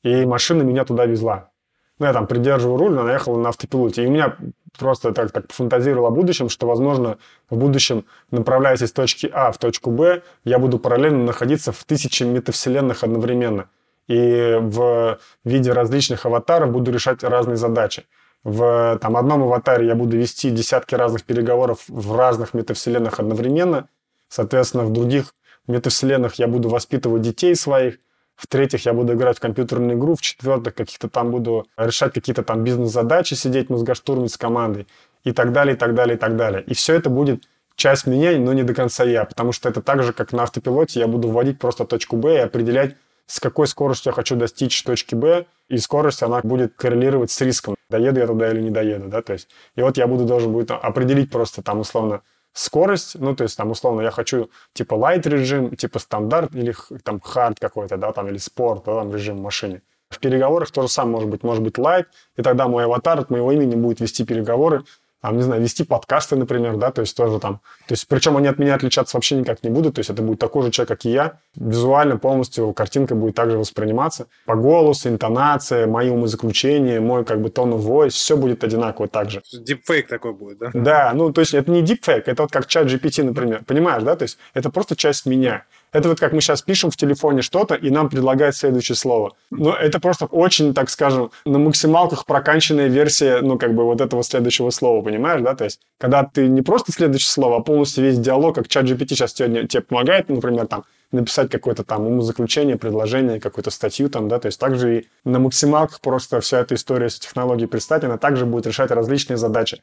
и 0.03 0.25
машина 0.25 0.63
меня 0.63 0.85
туда 0.85 1.05
везла. 1.07 1.51
ну, 1.99 2.07
я 2.07 2.13
там 2.13 2.27
придерживаю 2.27 2.79
руль, 2.79 2.93
но 2.95 3.03
наехал 3.03 3.37
на 3.37 3.51
автопилоте. 3.51 4.03
И 4.03 4.07
у 4.07 4.11
меня 4.11 4.37
просто 4.79 5.13
так, 5.13 5.31
так 5.33 5.53
фантазировал 5.53 6.07
о 6.07 6.11
будущем, 6.11 6.49
что, 6.49 6.67
возможно, 6.67 7.19
в 7.51 7.57
будущем, 7.57 8.07
направляясь 8.31 8.83
из 8.83 8.93
точки 8.93 9.31
А 9.33 9.53
в 9.53 9.59
точку 9.59 9.91
Б, 9.91 10.23
я 10.45 10.59
буду 10.59 10.79
параллельно 10.79 11.25
находиться 11.25 11.73
в 11.73 11.85
тысячи 11.85 12.23
метавселенных 12.23 13.05
одновременно. 13.05 13.69
И 14.11 14.59
в 14.61 15.21
виде 15.45 15.71
различных 15.71 16.27
аватаров 16.27 16.73
буду 16.73 16.91
решать 16.91 17.23
разные 17.23 17.57
задачи. 17.57 18.07
В 18.43 18.99
там, 19.01 19.17
одном 19.17 19.45
аватаре 19.45 19.87
я 19.87 19.95
буду 19.95 20.17
вести 20.17 20.51
десятки 20.51 20.97
разных 20.97 21.23
переговоров 21.23 21.85
в 21.87 22.17
разных 22.17 22.53
метавселенных 22.53 23.21
одновременно. 23.21 23.89
Соответственно, 24.29 24.83
в 24.83 24.93
других 24.93 25.33
метавселенных 25.69 26.41
я 26.41 26.49
буду 26.49 26.69
воспитывать 26.69 27.23
детей 27.23 27.55
своих. 27.55 27.99
В-третьих, 28.35 28.85
я 28.85 28.95
буду 28.95 29.13
играть 29.13 29.37
в 29.37 29.41
компьютерную 29.41 29.97
игру. 29.97 30.17
В-четвертых, 30.17 30.75
каких-то 30.75 31.09
там 31.09 31.31
буду 31.31 31.69
решать 31.77 32.13
какие-то 32.13 32.43
там 32.43 32.65
бизнес-задачи, 32.65 33.35
сидеть 33.35 33.71
мозгоштурмить 33.71 34.33
с 34.33 34.37
командой. 34.37 34.89
И 35.23 35.31
так 35.31 35.53
далее, 35.53 35.77
и 35.77 35.79
так 35.79 35.95
далее, 35.95 36.17
и 36.17 36.19
так 36.19 36.35
далее. 36.35 36.65
И 36.67 36.75
все 36.75 36.95
это 36.95 37.11
будет 37.11 37.45
часть 37.77 38.09
меня, 38.09 38.37
но 38.41 38.55
не 38.55 38.65
до 38.65 38.75
конца 38.75 39.05
я. 39.05 39.25
Потому 39.25 39.53
что 39.53 39.69
это 39.69 39.81
так 39.81 40.03
же, 40.03 40.13
как 40.13 40.33
на 40.33 40.43
автопилоте, 40.43 40.99
я 40.99 41.07
буду 41.07 41.29
вводить 41.29 41.61
просто 41.61 41.85
точку 41.85 42.17
Б 42.17 42.35
и 42.35 42.39
определять, 42.39 42.97
с 43.31 43.39
какой 43.39 43.69
скоростью 43.69 44.11
я 44.11 44.15
хочу 44.15 44.35
достичь 44.35 44.83
точки 44.83 45.15
Б, 45.15 45.47
и 45.69 45.79
скорость, 45.79 46.25
она 46.25 46.41
будет 46.43 46.75
коррелировать 46.75 47.31
с 47.31 47.41
риском, 47.41 47.77
доеду 47.89 48.19
я 48.19 48.27
туда 48.27 48.51
или 48.51 48.61
не 48.61 48.71
доеду, 48.71 49.09
да, 49.09 49.23
то 49.23 49.35
есть, 49.35 49.49
и 49.77 49.83
вот 49.83 49.97
я 49.97 50.09
буду 50.09 50.25
должен 50.25 50.53
будет 50.53 50.73
определить 50.73 51.31
просто 51.31 51.63
там 51.63 51.79
условно 51.79 52.23
скорость, 52.53 53.15
ну, 53.21 53.37
то 53.37 53.45
есть 53.45 53.57
там 53.57 53.71
условно 53.71 54.01
я 54.01 54.11
хочу 54.11 54.51
типа 54.73 54.95
light 54.95 55.29
режим, 55.29 55.77
типа 55.77 56.01
стандарт 56.01 56.57
или 56.57 56.75
там 57.05 57.19
hard 57.19 57.55
какой-то, 57.61 57.97
да, 57.99 58.11
там 58.11 58.27
или 58.27 58.39
спорт, 58.39 58.83
да, 58.85 58.97
там 58.97 59.15
режим 59.15 59.37
в 59.37 59.43
машине. 59.43 59.83
В 60.09 60.19
переговорах 60.19 60.73
то 60.73 60.83
же 60.83 60.89
самое 60.89 61.13
может 61.13 61.29
быть, 61.29 61.45
может 61.45 61.63
быть 61.63 61.75
light, 61.75 62.07
и 62.37 62.43
тогда 62.43 62.67
мой 62.67 62.85
аватар 62.85 63.21
от 63.21 63.31
моего 63.31 63.53
имени 63.53 63.77
будет 63.77 64.01
вести 64.01 64.25
переговоры, 64.25 64.83
там, 65.21 65.37
не 65.37 65.43
знаю, 65.43 65.61
вести 65.61 65.85
подкасты, 65.85 66.37
например, 66.37 66.77
да, 66.77 66.91
то 66.91 67.03
есть 67.03 67.17
тоже 67.17 67.39
там, 67.39 67.61
то 67.87 67.93
есть 67.93 68.09
причем 68.09 68.37
они 68.37 68.49
от 68.49 68.59
меня 68.59 68.75
отличаться 68.75 69.17
вообще 69.17 69.37
никак 69.37 69.63
не 69.63 69.71
будут, 69.71 69.97
то 69.97 70.01
есть 70.01 70.11
это 70.11 70.23
будет 70.23 70.39
такой 70.39 70.63
же 70.65 70.71
человек, 70.71 70.89
как 70.89 71.05
и 71.05 71.11
я, 71.11 71.39
визуально 71.57 72.17
полностью 72.17 72.73
картинка 72.73 73.15
будет 73.15 73.35
также 73.35 73.59
восприниматься, 73.59 74.27
по 74.47 74.57
голосу, 74.57 75.09
интонация, 75.09 75.87
мои 75.87 76.09
умозаключения, 76.09 77.01
мой 77.01 77.25
как 77.25 77.41
бы 77.41 77.51
тон 77.51 77.73
of 77.75 77.83
voice, 77.83 78.11
все 78.11 78.37
будет 78.37 78.65
одинаково 78.65 79.09
так 79.09 79.31
же. 79.31 79.43
Дипфейк 79.53 80.09
такой 80.09 80.33
будет, 80.33 80.59
да? 80.59 80.71
Да, 80.73 81.13
ну, 81.15 81.33
то 81.33 81.41
есть 81.41 81.55
это 81.55 81.71
не 81.71 81.83
дипфейк, 81.83 82.29
это 82.29 82.43
вот 82.43 82.53
как 82.53 82.67
чат 82.67 82.87
GPT, 82.87 83.23
например, 83.23 83.63
понимаешь, 83.67 84.03
да, 84.03 84.17
то 84.17 84.23
есть 84.23 84.39
это 84.55 84.71
просто 84.71 84.97
часть 84.97 85.27
меня. 85.27 85.65
Это 85.93 86.09
вот 86.09 86.21
как 86.21 86.33
мы 86.33 86.41
сейчас 86.41 86.63
пишем 86.63 86.91
в 86.91 86.97
телефоне 86.97 87.43
что-то, 87.43 87.75
и 87.75 87.91
нам 87.91 88.09
предлагают 88.09 88.55
следующее 88.57 88.97
слово. 88.97 89.33
Но 89.51 89.75
это 89.75 89.99
просто 89.99 90.27
очень, 90.27 90.73
так 90.73 90.89
скажем, 90.89 91.31
на 91.45 91.59
максималках 91.59 92.27
проканченная 92.27 92.87
версия, 92.87 93.41
ну, 93.41 93.59
как 93.59 93.75
бы 93.75 93.85
вот 93.85 94.01
этого 94.01 94.23
следующего 94.23 94.71
слова, 94.71 95.03
понимаешь, 95.03 95.43
да? 95.43 95.55
То 95.55 95.65
есть, 95.65 95.81
когда 95.99 96.23
ты 96.25 96.49
не 96.49 96.63
просто 96.63 96.93
следующее 96.93 97.31
слово, 97.31 97.57
а 97.57 97.61
полностью 97.61 98.05
весь 98.05 98.19
диалог, 98.19 98.55
как 98.55 98.69
чат 98.69 98.85
GPT 98.85 99.09
сейчас 99.11 99.33
тебе, 99.33 99.67
тебе 99.67 99.83
помогает, 99.83 100.29
например, 100.29 100.67
там, 100.67 100.85
написать 101.13 101.51
какое-то 101.51 101.83
там 101.83 102.07
умозаключение, 102.07 102.77
предложение, 102.77 103.41
какую-то 103.41 103.71
статью 103.71 104.09
там, 104.09 104.29
да, 104.29 104.39
то 104.39 104.47
есть 104.47 104.61
также 104.61 104.99
и 104.99 105.09
на 105.25 105.41
максималках 105.41 106.01
просто 106.01 106.41
вся 106.41 106.61
эта 106.61 106.77
история 106.77 107.11
с 107.11 107.19
технологией 107.19 107.69
представить, 107.69 108.05
она 108.05 108.17
также 108.17 108.47
будет 108.47 108.67
решать 108.67 108.93
различные 108.93 109.37
задачи. 109.37 109.83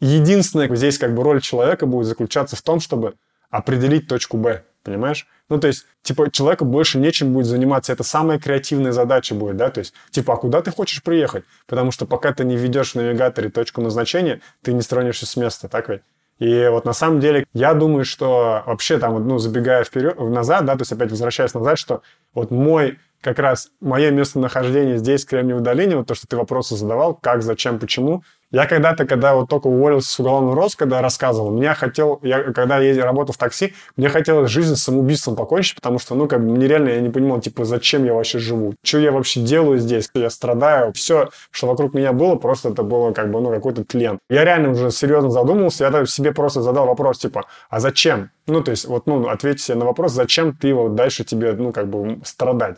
Единственное, 0.00 0.74
здесь 0.74 0.98
как 0.98 1.14
бы 1.14 1.22
роль 1.22 1.40
человека 1.40 1.86
будет 1.86 2.06
заключаться 2.06 2.56
в 2.56 2.62
том, 2.62 2.80
чтобы 2.80 3.14
определить 3.52 4.08
точку 4.08 4.36
Б 4.36 4.64
понимаешь? 4.82 5.26
Ну, 5.48 5.60
то 5.60 5.68
есть, 5.68 5.86
типа, 6.02 6.30
человеку 6.30 6.64
больше 6.64 6.98
нечем 6.98 7.32
будет 7.32 7.46
заниматься. 7.46 7.92
Это 7.92 8.02
самая 8.02 8.38
креативная 8.38 8.92
задача 8.92 9.34
будет, 9.34 9.56
да? 9.56 9.70
То 9.70 9.80
есть, 9.80 9.94
типа, 10.10 10.34
а 10.34 10.36
куда 10.36 10.62
ты 10.62 10.70
хочешь 10.70 11.02
приехать? 11.02 11.44
Потому 11.66 11.90
что 11.90 12.06
пока 12.06 12.32
ты 12.32 12.44
не 12.44 12.56
ведешь 12.56 12.92
в 12.92 12.94
навигаторе 12.96 13.50
точку 13.50 13.80
назначения, 13.80 14.40
ты 14.62 14.72
не 14.72 14.82
стронешься 14.82 15.26
с 15.26 15.36
места, 15.36 15.68
так 15.68 15.88
ведь? 15.88 16.02
И 16.38 16.66
вот 16.68 16.84
на 16.84 16.92
самом 16.92 17.20
деле 17.20 17.46
я 17.52 17.74
думаю, 17.74 18.04
что 18.04 18.64
вообще 18.66 18.98
там, 18.98 19.28
ну, 19.28 19.38
забегая 19.38 19.84
вперед, 19.84 20.18
назад, 20.18 20.64
да, 20.64 20.74
то 20.74 20.82
есть 20.82 20.90
опять 20.90 21.10
возвращаясь 21.10 21.54
назад, 21.54 21.78
что 21.78 22.02
вот 22.34 22.50
мой 22.50 22.98
как 23.22 23.38
раз 23.38 23.70
мое 23.80 24.10
местонахождение 24.10 24.98
здесь, 24.98 25.24
в 25.24 25.28
Кремниевой 25.28 25.62
долине, 25.62 25.96
вот 25.96 26.06
то, 26.06 26.14
что 26.14 26.26
ты 26.26 26.36
вопросы 26.36 26.76
задавал, 26.76 27.14
как, 27.14 27.42
зачем, 27.42 27.78
почему, 27.78 28.22
я 28.52 28.66
когда-то, 28.66 29.06
когда 29.06 29.34
вот 29.34 29.48
только 29.48 29.66
уволился 29.68 30.10
с 30.10 30.20
уголовного 30.20 30.54
розыска, 30.54 30.84
когда 30.84 31.00
рассказывал, 31.00 31.50
мне 31.50 31.72
хотел, 31.72 32.20
я, 32.22 32.52
когда 32.52 32.78
я 32.78 33.02
работал 33.02 33.32
в 33.34 33.38
такси, 33.38 33.72
мне 33.96 34.10
хотелось 34.10 34.50
жизнь 34.50 34.76
самоубийством 34.76 35.36
покончить, 35.36 35.76
потому 35.76 35.98
что, 35.98 36.14
ну, 36.14 36.28
как 36.28 36.44
бы, 36.44 36.52
мне 36.52 36.68
реально, 36.68 36.90
я 36.90 37.00
не 37.00 37.08
понимал, 37.08 37.40
типа, 37.40 37.64
зачем 37.64 38.04
я 38.04 38.12
вообще 38.12 38.38
живу, 38.38 38.74
что 38.84 38.98
я 38.98 39.10
вообще 39.10 39.40
делаю 39.40 39.78
здесь, 39.78 40.10
я 40.12 40.28
страдаю, 40.28 40.92
все, 40.92 41.30
что 41.50 41.66
вокруг 41.66 41.94
меня 41.94 42.12
было, 42.12 42.36
просто 42.36 42.68
это 42.68 42.82
было, 42.82 43.12
как 43.12 43.30
бы, 43.30 43.40
ну, 43.40 43.50
какой-то 43.50 43.84
тлен. 43.84 44.18
Я 44.28 44.44
реально 44.44 44.72
уже 44.72 44.90
серьезно 44.90 45.30
задумался, 45.30 45.84
я 45.84 46.04
себе 46.04 46.32
просто 46.32 46.60
задал 46.60 46.86
вопрос, 46.86 47.20
типа, 47.20 47.46
а 47.70 47.80
зачем? 47.80 48.30
Ну, 48.46 48.62
то 48.62 48.70
есть, 48.70 48.84
вот, 48.84 49.06
ну, 49.06 49.28
ответь 49.28 49.62
себе 49.62 49.78
на 49.78 49.86
вопрос, 49.86 50.12
зачем 50.12 50.54
ты 50.54 50.74
вот 50.74 50.94
дальше 50.94 51.24
тебе, 51.24 51.52
ну, 51.52 51.72
как 51.72 51.88
бы, 51.88 52.20
страдать? 52.24 52.76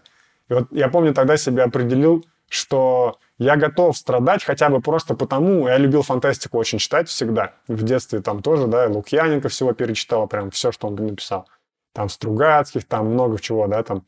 И 0.49 0.55
вот 0.55 0.69
я 0.73 0.89
помню, 0.89 1.15
тогда 1.15 1.37
себя 1.37 1.65
определил, 1.65 2.25
что 2.49 3.19
я 3.39 3.57
готов 3.57 3.97
страдать 3.97 4.45
хотя 4.45 4.69
бы 4.69 4.81
просто 4.81 5.15
потому, 5.15 5.67
я 5.67 5.79
любил 5.79 6.03
фантастику 6.03 6.59
очень 6.59 6.79
читать 6.79 7.09
всегда, 7.09 7.55
в 7.67 7.83
детстве 7.83 8.21
там 8.21 8.43
тоже, 8.43 8.67
да, 8.67 8.87
Лукьяненко 8.87 9.49
всего 9.49 9.73
перечитал, 9.73 10.29
прям 10.29 10.51
все, 10.51 10.71
что 10.71 10.89
он 10.89 10.95
написал, 10.95 11.49
там 11.93 12.09
Стругацких, 12.09 12.85
там 12.85 13.07
много 13.07 13.41
чего, 13.41 13.67
да, 13.67 13.83
там. 13.83 14.05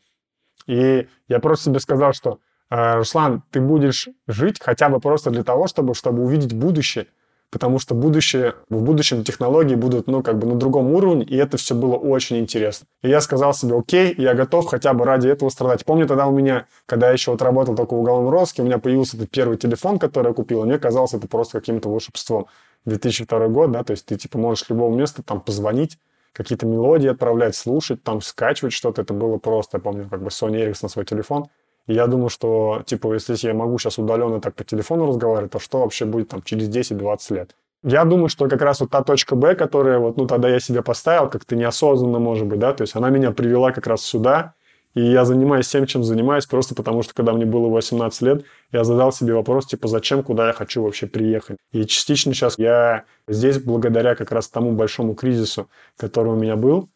И 0.66 1.09
я 1.28 1.39
просто 1.41 1.66
себе 1.66 1.80
сказал, 1.80 2.12
что 2.12 2.41
«Э, 2.70 2.97
Руслан, 2.97 3.43
ты 3.51 3.61
будешь 3.61 4.09
жить 4.26 4.61
хотя 4.61 4.89
бы 4.89 5.01
просто 5.01 5.30
для 5.30 5.45
того, 5.45 5.66
чтобы, 5.66 5.95
чтобы 5.95 6.22
увидеть 6.22 6.53
будущее, 6.53 7.07
потому 7.51 7.78
что 7.78 7.94
будущее, 7.94 8.55
в 8.68 8.82
будущем 8.82 9.24
технологии 9.24 9.74
будут, 9.74 10.07
ну, 10.07 10.22
как 10.22 10.38
бы 10.38 10.47
на 10.47 10.57
другом 10.57 10.92
уровне, 10.92 11.24
и 11.24 11.36
это 11.36 11.57
все 11.57 11.74
было 11.74 11.97
очень 11.97 12.38
интересно. 12.38 12.86
И 13.03 13.09
я 13.09 13.20
сказал 13.20 13.55
себе, 13.55 13.78
окей, 13.78 14.14
я 14.18 14.34
готов 14.34 14.66
хотя 14.66 14.92
бы 14.94 15.05
ради 15.05 15.28
этого 15.28 15.49
страдать. 15.49 15.84
Помню 15.84 16.07
тогда 16.07 16.26
у 16.26 16.36
меня, 16.36 16.66
когда 16.86 17.09
я 17.09 17.12
еще 17.12 17.30
вот 17.30 17.42
работал 17.42 17.74
только 17.74 17.94
в 17.94 18.01
уголовном 18.01 18.32
розыске, 18.32 18.62
у 18.62 18.64
меня 18.64 18.78
появился 18.78 19.16
этот 19.16 19.30
первый 19.30 19.57
телефон, 19.57 19.99
который 19.99 20.28
я 20.28 20.34
купил, 20.34 20.62
и 20.62 20.66
мне 20.66 20.78
казалось 20.78 21.14
это 21.14 21.28
просто 21.28 21.61
каким-то 21.61 21.88
волшебством. 21.88 22.47
2002 22.84 23.49
год, 23.49 23.72
да, 23.72 23.82
то 23.82 23.92
есть 23.92 24.07
ты, 24.07 24.16
типа, 24.16 24.38
можешь 24.38 24.68
любого 24.68 24.94
места 24.94 25.22
там 25.22 25.40
позвонить, 25.40 25.99
какие-то 26.32 26.66
мелодии 26.66 27.09
отправлять, 27.09 27.57
слушать, 27.57 28.03
там, 28.03 28.20
скачивать 28.20 28.72
что-то, 28.72 29.03
это 29.03 29.14
было 29.14 29.38
просто, 29.38 29.78
я 29.78 29.82
помню, 29.82 30.09
как 30.09 30.22
бы 30.22 30.28
Sony 30.28 30.68
Ericsson 30.68 30.88
свой 30.88 31.05
телефон, 31.05 31.49
я 31.87 32.07
думаю, 32.07 32.28
что, 32.28 32.82
типа, 32.84 33.14
если 33.14 33.37
я 33.47 33.55
могу 33.55 33.78
сейчас 33.78 33.99
удаленно 33.99 34.41
так 34.41 34.55
по 34.55 34.64
телефону 34.64 35.07
разговаривать, 35.07 35.53
то 35.53 35.59
что 35.59 35.80
вообще 35.80 36.05
будет 36.05 36.28
там 36.28 36.43
через 36.43 36.68
10-20 36.68 37.34
лет? 37.34 37.57
Я 37.82 38.05
думаю, 38.05 38.28
что 38.28 38.49
как 38.49 38.62
раз 38.62 38.80
вот 38.80 38.91
та 38.91 39.03
точка 39.03 39.37
Б, 39.37 39.55
которая 39.55 39.99
вот, 39.99 40.16
ну, 40.16 40.26
тогда 40.26 40.49
я 40.49 40.59
себе 40.59 40.82
поставил, 40.82 41.30
как-то 41.30 41.55
неосознанно, 41.55 42.18
может 42.18 42.47
быть, 42.47 42.59
да, 42.59 42.72
то 42.72 42.82
есть 42.82 42.97
она 42.97 43.11
меня 43.11 43.30
привела 43.30 43.70
как 43.70 43.87
раз 43.87 44.03
сюда, 44.03 44.55
и 44.95 45.03
я 45.03 45.26
занимаюсь 45.26 45.68
тем, 45.68 45.84
чем 45.87 46.03
занимаюсь, 46.03 46.47
просто 46.47 46.74
потому 46.74 47.03
что, 47.03 47.14
когда 47.14 47.34
мне 47.34 47.45
было 47.45 47.68
18 47.68 48.22
лет, 48.22 48.45
я 48.72 48.82
задал 48.82 49.12
себе 49.12 49.34
вопрос, 49.34 49.66
типа, 49.66 49.89
зачем, 49.89 50.22
куда 50.22 50.49
я 50.49 50.53
хочу 50.55 50.82
вообще 50.82 51.07
приехать. 51.07 51.59
И 51.70 51.84
частично 51.84 52.32
сейчас 52.32 52.59
я 52.59 53.05
здесь 53.28 53.59
благодаря 53.59 54.14
как 54.14 54.32
раз 54.32 54.49
тому 54.49 54.72
большому 54.72 55.14
кризису, 55.14 55.68
который 55.99 56.32
у 56.32 56.37
меня 56.37 56.57
был, 56.57 56.89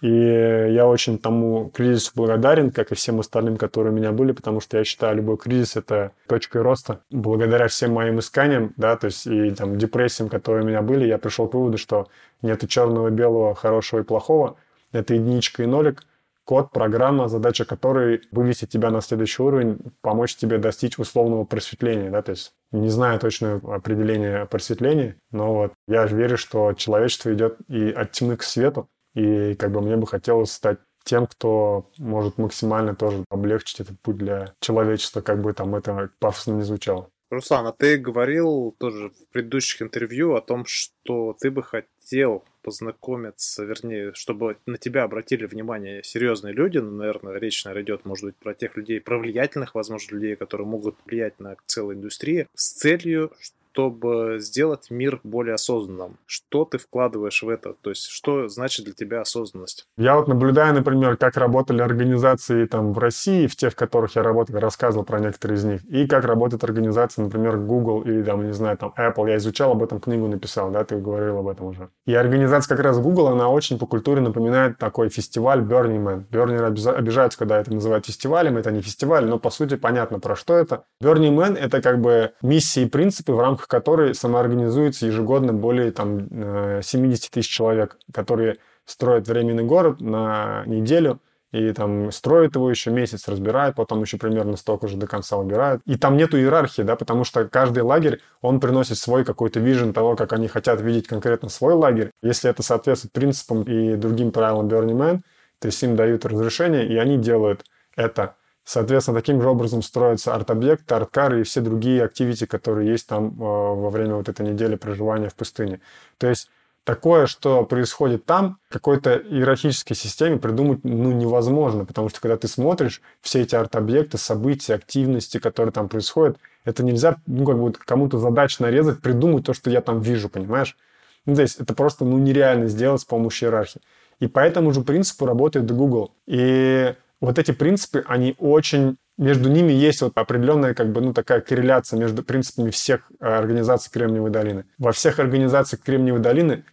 и 0.00 0.08
я 0.08 0.86
очень 0.86 1.18
тому 1.18 1.70
кризису 1.70 2.12
благодарен, 2.14 2.70
как 2.70 2.92
и 2.92 2.94
всем 2.94 3.20
остальным, 3.20 3.56
которые 3.56 3.92
у 3.92 3.96
меня 3.96 4.12
были, 4.12 4.32
потому 4.32 4.60
что 4.60 4.78
я 4.78 4.84
считаю, 4.84 5.16
любой 5.16 5.36
кризис— 5.36 5.76
это 5.76 6.12
точкой 6.28 6.62
роста. 6.62 7.00
Благодаря 7.10 7.68
всем 7.68 7.92
моим 7.92 8.20
исканиям, 8.20 8.74
да, 8.76 8.96
то 8.96 9.06
есть 9.06 9.26
и 9.26 9.50
там 9.50 9.76
депрессиям, 9.76 10.28
которые 10.28 10.64
у 10.64 10.68
меня 10.68 10.82
были, 10.82 11.06
я 11.06 11.18
пришел 11.18 11.48
к 11.48 11.54
выводу, 11.54 11.78
что 11.78 12.08
нет 12.42 12.68
черного, 12.68 13.10
белого, 13.10 13.54
хорошего 13.54 14.00
и 14.00 14.04
плохого. 14.04 14.56
Это 14.92 15.14
единичка 15.14 15.64
и 15.64 15.66
нолик, 15.66 16.04
код, 16.44 16.70
программа, 16.70 17.28
задача 17.28 17.66
которой 17.66 18.22
вывести 18.30 18.64
тебя 18.64 18.90
на 18.90 19.02
следующий 19.02 19.42
уровень, 19.42 19.78
помочь 20.00 20.36
тебе 20.36 20.56
достичь 20.56 20.98
условного 20.98 21.44
просветления, 21.44 22.10
да, 22.10 22.22
то 22.22 22.30
есть 22.30 22.52
не 22.72 22.88
знаю 22.88 23.18
точное 23.18 23.56
определение 23.56 24.46
просветления, 24.46 25.16
но 25.30 25.54
вот 25.54 25.72
я 25.86 26.06
верю, 26.06 26.38
что 26.38 26.72
человечество 26.72 27.34
идет 27.34 27.58
и 27.68 27.90
от 27.90 28.12
тьмы 28.12 28.36
к 28.36 28.44
свету, 28.44 28.88
и 29.18 29.54
как 29.56 29.72
бы 29.72 29.80
мне 29.82 29.96
бы 29.96 30.06
хотелось 30.06 30.52
стать 30.52 30.78
тем, 31.04 31.26
кто 31.26 31.90
может 31.98 32.38
максимально 32.38 32.94
тоже 32.94 33.24
облегчить 33.30 33.80
этот 33.80 33.98
путь 34.00 34.18
для 34.18 34.54
человечества, 34.60 35.22
как 35.22 35.40
бы 35.40 35.52
там 35.52 35.74
это 35.74 36.10
пафосно 36.18 36.52
не 36.52 36.62
звучало. 36.62 37.08
Руслан, 37.30 37.66
а 37.66 37.72
ты 37.72 37.98
говорил 37.98 38.74
тоже 38.78 39.10
в 39.10 39.28
предыдущих 39.32 39.82
интервью 39.82 40.34
о 40.34 40.40
том, 40.40 40.64
что 40.66 41.36
ты 41.38 41.50
бы 41.50 41.62
хотел 41.62 42.44
познакомиться, 42.62 43.64
вернее, 43.64 44.12
чтобы 44.14 44.56
на 44.66 44.78
тебя 44.78 45.02
обратили 45.02 45.46
внимание 45.46 46.02
серьезные 46.02 46.54
люди, 46.54 46.78
ну, 46.78 46.90
наверное, 46.90 47.38
речь, 47.38 47.64
наверное, 47.64 47.84
идет, 47.84 48.04
может 48.04 48.24
быть, 48.24 48.36
про 48.36 48.54
тех 48.54 48.76
людей, 48.76 49.00
про 49.00 49.18
влиятельных, 49.18 49.74
возможно, 49.74 50.14
людей, 50.14 50.36
которые 50.36 50.66
могут 50.66 50.96
влиять 51.04 51.38
на 51.38 51.56
целую 51.66 51.96
индустрию, 51.96 52.46
с 52.54 52.72
целью, 52.72 53.32
чтобы 53.72 54.38
сделать 54.40 54.90
мир 54.90 55.20
более 55.22 55.54
осознанным. 55.54 56.18
Что 56.26 56.64
ты 56.64 56.78
вкладываешь 56.78 57.42
в 57.42 57.48
это? 57.48 57.74
То 57.80 57.90
есть, 57.90 58.06
что 58.06 58.48
значит 58.48 58.84
для 58.84 58.94
тебя 58.94 59.20
осознанность? 59.20 59.86
Я 59.96 60.16
вот 60.16 60.28
наблюдаю, 60.28 60.74
например, 60.74 61.16
как 61.16 61.36
работали 61.36 61.80
организации 61.82 62.66
там 62.66 62.92
в 62.92 62.98
России, 62.98 63.46
в 63.46 63.56
тех, 63.56 63.72
в 63.72 63.76
которых 63.76 64.16
я 64.16 64.22
работал, 64.22 64.58
рассказывал 64.58 65.04
про 65.04 65.20
некоторые 65.20 65.56
из 65.56 65.64
них, 65.64 65.84
и 65.84 66.06
как 66.06 66.24
работает 66.24 66.64
организация, 66.64 67.24
например, 67.24 67.58
Google 67.58 68.02
или 68.02 68.22
там, 68.22 68.46
не 68.46 68.52
знаю, 68.52 68.76
там 68.76 68.92
Apple. 68.96 69.28
Я 69.28 69.36
изучал 69.36 69.72
об 69.72 69.82
этом 69.82 70.00
книгу, 70.00 70.26
написал, 70.26 70.70
да, 70.70 70.84
ты 70.84 70.96
говорил 70.96 71.38
об 71.38 71.48
этом 71.48 71.66
уже. 71.66 71.90
И 72.06 72.14
организация 72.14 72.76
как 72.76 72.84
раз 72.84 72.98
Google, 72.98 73.28
она 73.28 73.48
очень 73.48 73.78
по 73.78 73.86
культуре 73.86 74.20
напоминает 74.20 74.78
такой 74.78 75.08
фестиваль 75.08 75.60
Burning 75.60 76.02
Man. 76.02 76.24
Burning 76.30 76.94
обижаются, 76.94 77.38
когда 77.38 77.58
это 77.58 77.72
называют 77.72 78.06
фестивалем, 78.06 78.56
это 78.56 78.70
не 78.70 78.80
фестиваль, 78.80 79.26
но 79.26 79.38
по 79.38 79.50
сути 79.50 79.76
понятно, 79.76 80.20
про 80.20 80.36
что 80.36 80.54
это. 80.54 80.84
Burning 81.02 81.36
Man— 81.36 81.56
это 81.58 81.82
как 81.82 82.00
бы 82.00 82.32
миссии 82.42 82.82
и 82.82 82.88
принципы, 82.88 83.32
в 83.32 83.40
рамках 83.40 83.57
которой 83.66 84.14
самоорганизуется 84.14 85.06
ежегодно 85.06 85.52
более 85.52 85.90
там 85.90 86.82
70 86.82 87.24
э, 87.24 87.28
тысяч 87.30 87.48
человек, 87.48 87.98
которые 88.12 88.58
строят 88.84 89.28
временный 89.28 89.64
город 89.64 90.00
на 90.00 90.62
неделю, 90.66 91.20
и 91.50 91.72
там 91.72 92.12
строят 92.12 92.56
его 92.56 92.68
еще 92.68 92.90
месяц, 92.90 93.26
разбирают, 93.26 93.76
потом 93.76 94.02
еще 94.02 94.18
примерно 94.18 94.56
столько 94.56 94.86
же 94.86 94.96
до 94.96 95.06
конца 95.06 95.36
убирают. 95.38 95.80
И 95.86 95.96
там 95.96 96.16
нету 96.16 96.36
иерархии, 96.36 96.82
да, 96.82 96.94
потому 96.94 97.24
что 97.24 97.48
каждый 97.48 97.82
лагерь, 97.82 98.20
он 98.42 98.60
приносит 98.60 98.98
свой 98.98 99.24
какой-то 99.24 99.58
вижен 99.58 99.94
того, 99.94 100.14
как 100.14 100.34
они 100.34 100.46
хотят 100.48 100.80
видеть 100.80 101.06
конкретно 101.06 101.48
свой 101.48 101.72
лагерь. 101.72 102.10
Если 102.22 102.50
это 102.50 102.62
соответствует 102.62 103.12
принципам 103.12 103.62
и 103.62 103.96
другим 103.96 104.30
правилам 104.30 104.68
Burning 104.68 104.96
Man, 104.96 105.20
то 105.58 105.66
есть 105.66 105.82
им 105.82 105.96
дают 105.96 106.26
разрешение, 106.26 106.86
и 106.86 106.96
они 106.96 107.16
делают 107.16 107.64
это. 107.96 108.36
Соответственно, 108.68 109.18
таким 109.18 109.40
же 109.40 109.48
образом 109.48 109.80
строятся 109.80 110.34
арт-объекты, 110.34 110.94
арт-кары 110.94 111.40
и 111.40 111.42
все 111.42 111.62
другие 111.62 112.04
активити, 112.04 112.44
которые 112.44 112.90
есть 112.90 113.06
там 113.06 113.28
э, 113.28 113.32
во 113.38 113.88
время 113.88 114.16
вот 114.16 114.28
этой 114.28 114.46
недели 114.46 114.76
проживания 114.76 115.30
в 115.30 115.34
пустыне. 115.34 115.80
То 116.18 116.28
есть 116.28 116.50
такое, 116.84 117.24
что 117.24 117.64
происходит 117.64 118.26
там, 118.26 118.58
какой-то 118.68 119.16
иерархической 119.16 119.96
системе 119.96 120.36
придумать 120.36 120.84
ну, 120.84 121.12
невозможно, 121.12 121.86
потому 121.86 122.10
что 122.10 122.20
когда 122.20 122.36
ты 122.36 122.46
смотришь 122.46 123.00
все 123.22 123.40
эти 123.40 123.54
арт-объекты, 123.54 124.18
события, 124.18 124.74
активности, 124.74 125.38
которые 125.38 125.72
там 125.72 125.88
происходят, 125.88 126.36
это 126.66 126.84
нельзя 126.84 127.16
ну, 127.26 127.46
как 127.46 127.58
бы 127.58 127.72
кому-то 127.72 128.18
задач 128.18 128.58
нарезать, 128.58 129.00
придумать 129.00 129.46
то, 129.46 129.54
что 129.54 129.70
я 129.70 129.80
там 129.80 130.02
вижу, 130.02 130.28
понимаешь? 130.28 130.76
Ну, 131.24 131.34
то 131.34 131.40
есть 131.40 131.58
это 131.58 131.72
просто 131.72 132.04
ну, 132.04 132.18
нереально 132.18 132.66
сделать 132.66 133.00
с 133.00 133.06
помощью 133.06 133.48
иерархии. 133.48 133.80
И 134.20 134.26
по 134.26 134.40
этому 134.40 134.74
же 134.74 134.82
принципу 134.82 135.24
работает 135.24 135.70
Google. 135.70 136.12
И 136.26 136.94
вот 137.20 137.38
эти 137.38 137.52
принципы, 137.52 138.04
они 138.06 138.34
очень 138.38 138.96
между 139.16 139.50
ними 139.50 139.72
есть 139.72 140.00
вот 140.00 140.12
определенная 140.16 140.74
как 140.74 140.92
бы, 140.92 141.00
ну, 141.00 141.12
такая 141.12 141.40
корреляция 141.40 141.98
между 141.98 142.22
принципами 142.22 142.70
всех 142.70 143.10
э, 143.20 143.26
организаций 143.26 143.90
Кремниевой 143.92 144.30
долины. 144.30 144.64
Во 144.78 144.92
всех 144.92 145.18
организациях 145.18 145.82
Кремниевой 145.82 146.20
долины 146.20 146.64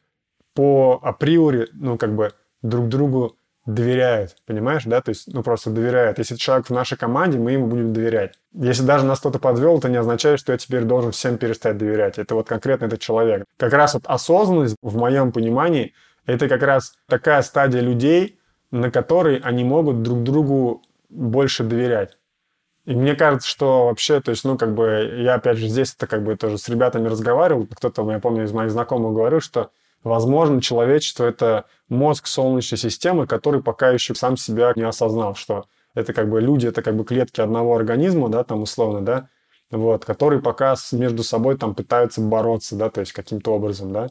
по 0.53 0.99
априори, 1.01 1.67
ну, 1.73 1.97
как 1.97 2.15
бы 2.15 2.33
друг 2.61 2.87
другу 2.87 3.35
доверяют, 3.65 4.35
понимаешь, 4.45 4.83
да, 4.85 5.01
то 5.01 5.09
есть, 5.09 5.33
ну, 5.33 5.41
просто 5.41 5.71
доверяют. 5.71 6.19
Если 6.19 6.35
человек 6.35 6.67
в 6.67 6.69
нашей 6.69 6.97
команде, 6.97 7.39
мы 7.39 7.53
ему 7.53 7.65
будем 7.65 7.93
доверять. 7.93 8.35
Если 8.53 8.83
даже 8.83 9.05
нас 9.05 9.19
кто-то 9.19 9.39
подвел, 9.39 9.79
это 9.79 9.89
не 9.89 9.97
означает, 9.97 10.39
что 10.39 10.51
я 10.51 10.59
теперь 10.59 10.83
должен 10.83 11.11
всем 11.11 11.39
перестать 11.39 11.77
доверять. 11.77 12.19
Это 12.19 12.35
вот 12.35 12.47
конкретно 12.47 12.85
этот 12.85 12.99
человек. 12.99 13.45
Как 13.57 13.73
раз 13.73 13.95
вот 13.95 14.03
осознанность, 14.05 14.75
в 14.83 14.95
моем 14.97 15.31
понимании, 15.31 15.93
это 16.27 16.47
как 16.47 16.61
раз 16.61 16.93
такая 17.07 17.41
стадия 17.41 17.81
людей, 17.81 18.39
на 18.75 18.91
которой 18.91 19.37
они 19.37 19.63
могут 19.63 20.03
друг 20.03 20.23
другу 20.23 20.83
больше 21.09 21.63
доверять. 21.63 22.17
И 22.85 22.93
мне 22.93 23.15
кажется, 23.15 23.47
что 23.47 23.85
вообще, 23.85 24.19
то 24.19 24.31
есть, 24.31 24.43
ну, 24.43 24.57
как 24.57 24.75
бы, 24.75 25.21
я, 25.23 25.35
опять 25.35 25.57
же, 25.57 25.67
здесь 25.67 25.95
это 25.95 26.07
как 26.07 26.23
бы 26.23 26.35
тоже 26.35 26.57
с 26.57 26.69
ребятами 26.69 27.07
разговаривал, 27.07 27.67
кто-то, 27.67 28.09
я 28.11 28.19
помню, 28.19 28.43
из 28.43 28.51
моих 28.51 28.69
знакомых 28.69 29.13
говорил, 29.13 29.39
что, 29.39 29.71
возможно, 30.03 30.61
человечество— 30.61 31.23
это 31.25 31.65
мозг 31.89 32.27
Солнечной 32.27 32.77
системы, 32.77 33.25
который 33.25 33.63
пока 33.63 33.89
еще 33.89 34.13
сам 34.13 34.37
себя 34.37 34.73
не 34.75 34.83
осознал, 34.83 35.35
что 35.35 35.65
это 35.95 36.13
как 36.13 36.29
бы 36.29 36.41
люди, 36.41 36.67
это 36.67 36.83
как 36.83 36.95
бы 36.95 37.05
клетки 37.05 37.41
одного 37.41 37.75
организма, 37.75 38.29
да, 38.29 38.43
там 38.43 38.61
условно, 38.61 39.01
да, 39.01 39.29
вот, 39.71 40.05
которые 40.05 40.41
пока 40.41 40.75
между 40.91 41.23
собой 41.23 41.57
там 41.57 41.73
пытаются 41.73 42.21
бороться, 42.21 42.75
да, 42.75 42.89
то 42.89 42.99
есть 42.99 43.13
каким-то 43.13 43.53
образом, 43.53 43.93
да, 43.93 44.09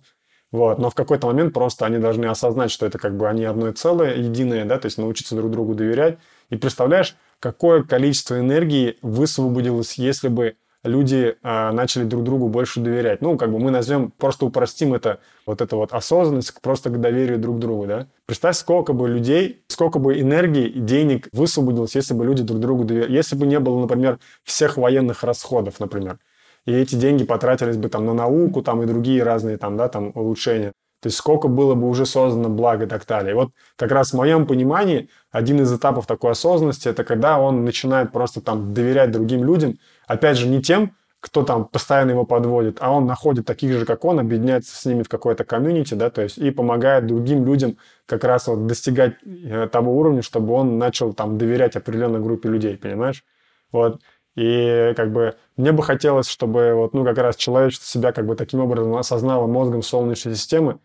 вот. 0.55 0.79
Но 0.79 0.89
в 0.89 0.95
какой-то 0.95 1.27
момент 1.27 1.53
просто 1.53 1.85
они 1.85 1.99
должны 1.99 2.27
осознать, 2.27 2.71
что 2.71 2.87
это 2.87 2.97
как 2.97 3.17
бы 3.17 3.29
они 3.29 3.43
одно 3.43 3.73
целое, 3.73 4.15
единое, 4.15 4.65
да, 4.65 4.79
то 4.79 4.87
есть 4.87 4.99
научиться 4.99 5.35
друг 5.35 5.51
другу 5.51 5.75
доверять. 5.75 6.19
И 6.49 6.55
представляешь, 6.55 7.17
какое 7.41 7.83
количество 7.83 8.39
энергии 8.39 8.97
высвободилось, 9.03 9.95
если 9.95 10.29
бы 10.29 10.55
люди 10.85 11.37
э, 11.43 11.71
начали 11.73 12.05
друг 12.05 12.23
другу 12.23 12.47
больше 12.47 12.79
доверять. 12.79 13.21
Ну, 13.21 13.37
как 13.37 13.51
бы 13.51 13.59
мы 13.59 13.73
назовем, 13.73 14.13
просто 14.13 14.47
упростим 14.47 14.95
это, 14.95 15.19
вот 15.45 15.61
это 15.61 15.75
вот 15.75 15.93
осознанность 15.93 16.55
просто 16.63 16.89
к 16.89 17.01
доверию 17.01 17.41
друг 17.41 17.59
другу, 17.59 17.87
да. 17.87 18.07
Представь, 18.27 18.57
сколько 18.57 18.93
бы 18.93 19.09
людей, 19.09 19.65
сколько 19.67 19.99
бы 19.99 20.21
энергии 20.21 20.69
и 20.69 20.79
денег 20.79 21.27
высвободилось, 21.33 21.97
если 21.97 22.15
бы 22.15 22.25
люди 22.25 22.45
друг 22.45 22.61
другу 22.61 22.85
доверяли. 22.85 23.11
Если 23.11 23.35
бы 23.35 23.45
не 23.45 23.59
было, 23.59 23.81
например, 23.81 24.21
всех 24.45 24.77
военных 24.77 25.25
расходов, 25.25 25.81
например 25.81 26.19
и 26.67 26.73
эти 26.73 26.95
деньги 26.95 27.25
потратились 27.25 27.77
бы 27.77 27.89
там 27.89 28.07
на 28.07 28.15
науку 28.15 28.63
там 28.63 28.83
и 28.83 28.87
другие 28.87 29.23
разные 29.23 29.59
там, 29.59 29.77
да, 29.77 29.89
там 29.89 30.13
улучшения. 30.15 30.73
То 31.01 31.09
есть 31.09 31.19
сколько 31.19 31.49
было 31.49 31.75
бы 31.75 31.87
уже 31.89 32.07
создано 32.07 32.49
благ 32.49 32.83
и 32.83 32.87
так 32.87 33.05
далее. 33.07 33.33
И 33.33 33.35
вот 33.35 33.51
как 33.77 33.91
раз 33.93 34.13
в 34.13 34.17
моем 34.17 34.47
понимании 34.47 35.11
один 35.31 35.61
из 35.61 35.71
этапов 35.71 36.07
такой 36.07 36.31
осознанности 36.31 36.89
это 36.89 37.05
когда 37.05 37.39
он 37.39 37.65
начинает 37.65 38.11
просто 38.11 38.41
там 38.41 38.73
доверять 38.73 39.11
другим 39.11 39.45
людям, 39.45 39.79
опять 40.07 40.39
же 40.39 40.49
не 40.49 40.63
тем, 40.63 40.93
кто 41.21 41.43
там 41.43 41.67
постоянно 41.67 42.11
его 42.11 42.25
подводит, 42.25 42.79
а 42.81 42.91
он 42.91 43.07
находит 43.07 43.47
таких 43.47 43.73
же, 43.73 43.87
как 43.87 44.05
он, 44.05 44.19
объединяется 44.19 44.77
с 44.77 44.85
ними 44.85 45.03
в 45.03 45.09
какой-то 45.09 45.45
комьюнити, 45.45 45.95
да, 45.95 46.11
то 46.11 46.21
есть 46.21 46.37
и 46.37 46.51
помогает 46.51 47.07
другим 47.07 47.47
людям 47.47 47.79
как 48.05 48.25
раз 48.25 48.47
вот 48.47 48.67
достигать 48.67 49.15
э, 49.25 49.69
того 49.73 49.97
уровня, 49.99 50.21
чтобы 50.21 50.53
он 50.53 50.79
начал 50.79 51.15
там 51.15 51.39
доверять 51.39 51.77
определенной 51.77 52.21
группе 52.21 52.51
людей, 52.51 52.77
понимаешь? 52.77 53.25
Вот. 53.73 54.01
И 54.35 54.93
как 54.97 55.13
бы 55.13 55.37
мне 55.57 55.73
бы 55.73 55.83
хотелось, 55.83 56.29
чтобы 56.29 56.75
вот, 56.75 56.93
ну, 56.93 57.05
как 57.05 57.19
раз 57.19 57.37
человечество 57.37 57.87
себя 57.87 58.13
как 58.13 58.27
бы 58.27 58.35
таким 58.35 58.61
образом 58.61 58.95
осознало 58.97 59.47
мозгом 59.47 59.83
Солнечной 59.83 60.35
системы, 60.35 60.79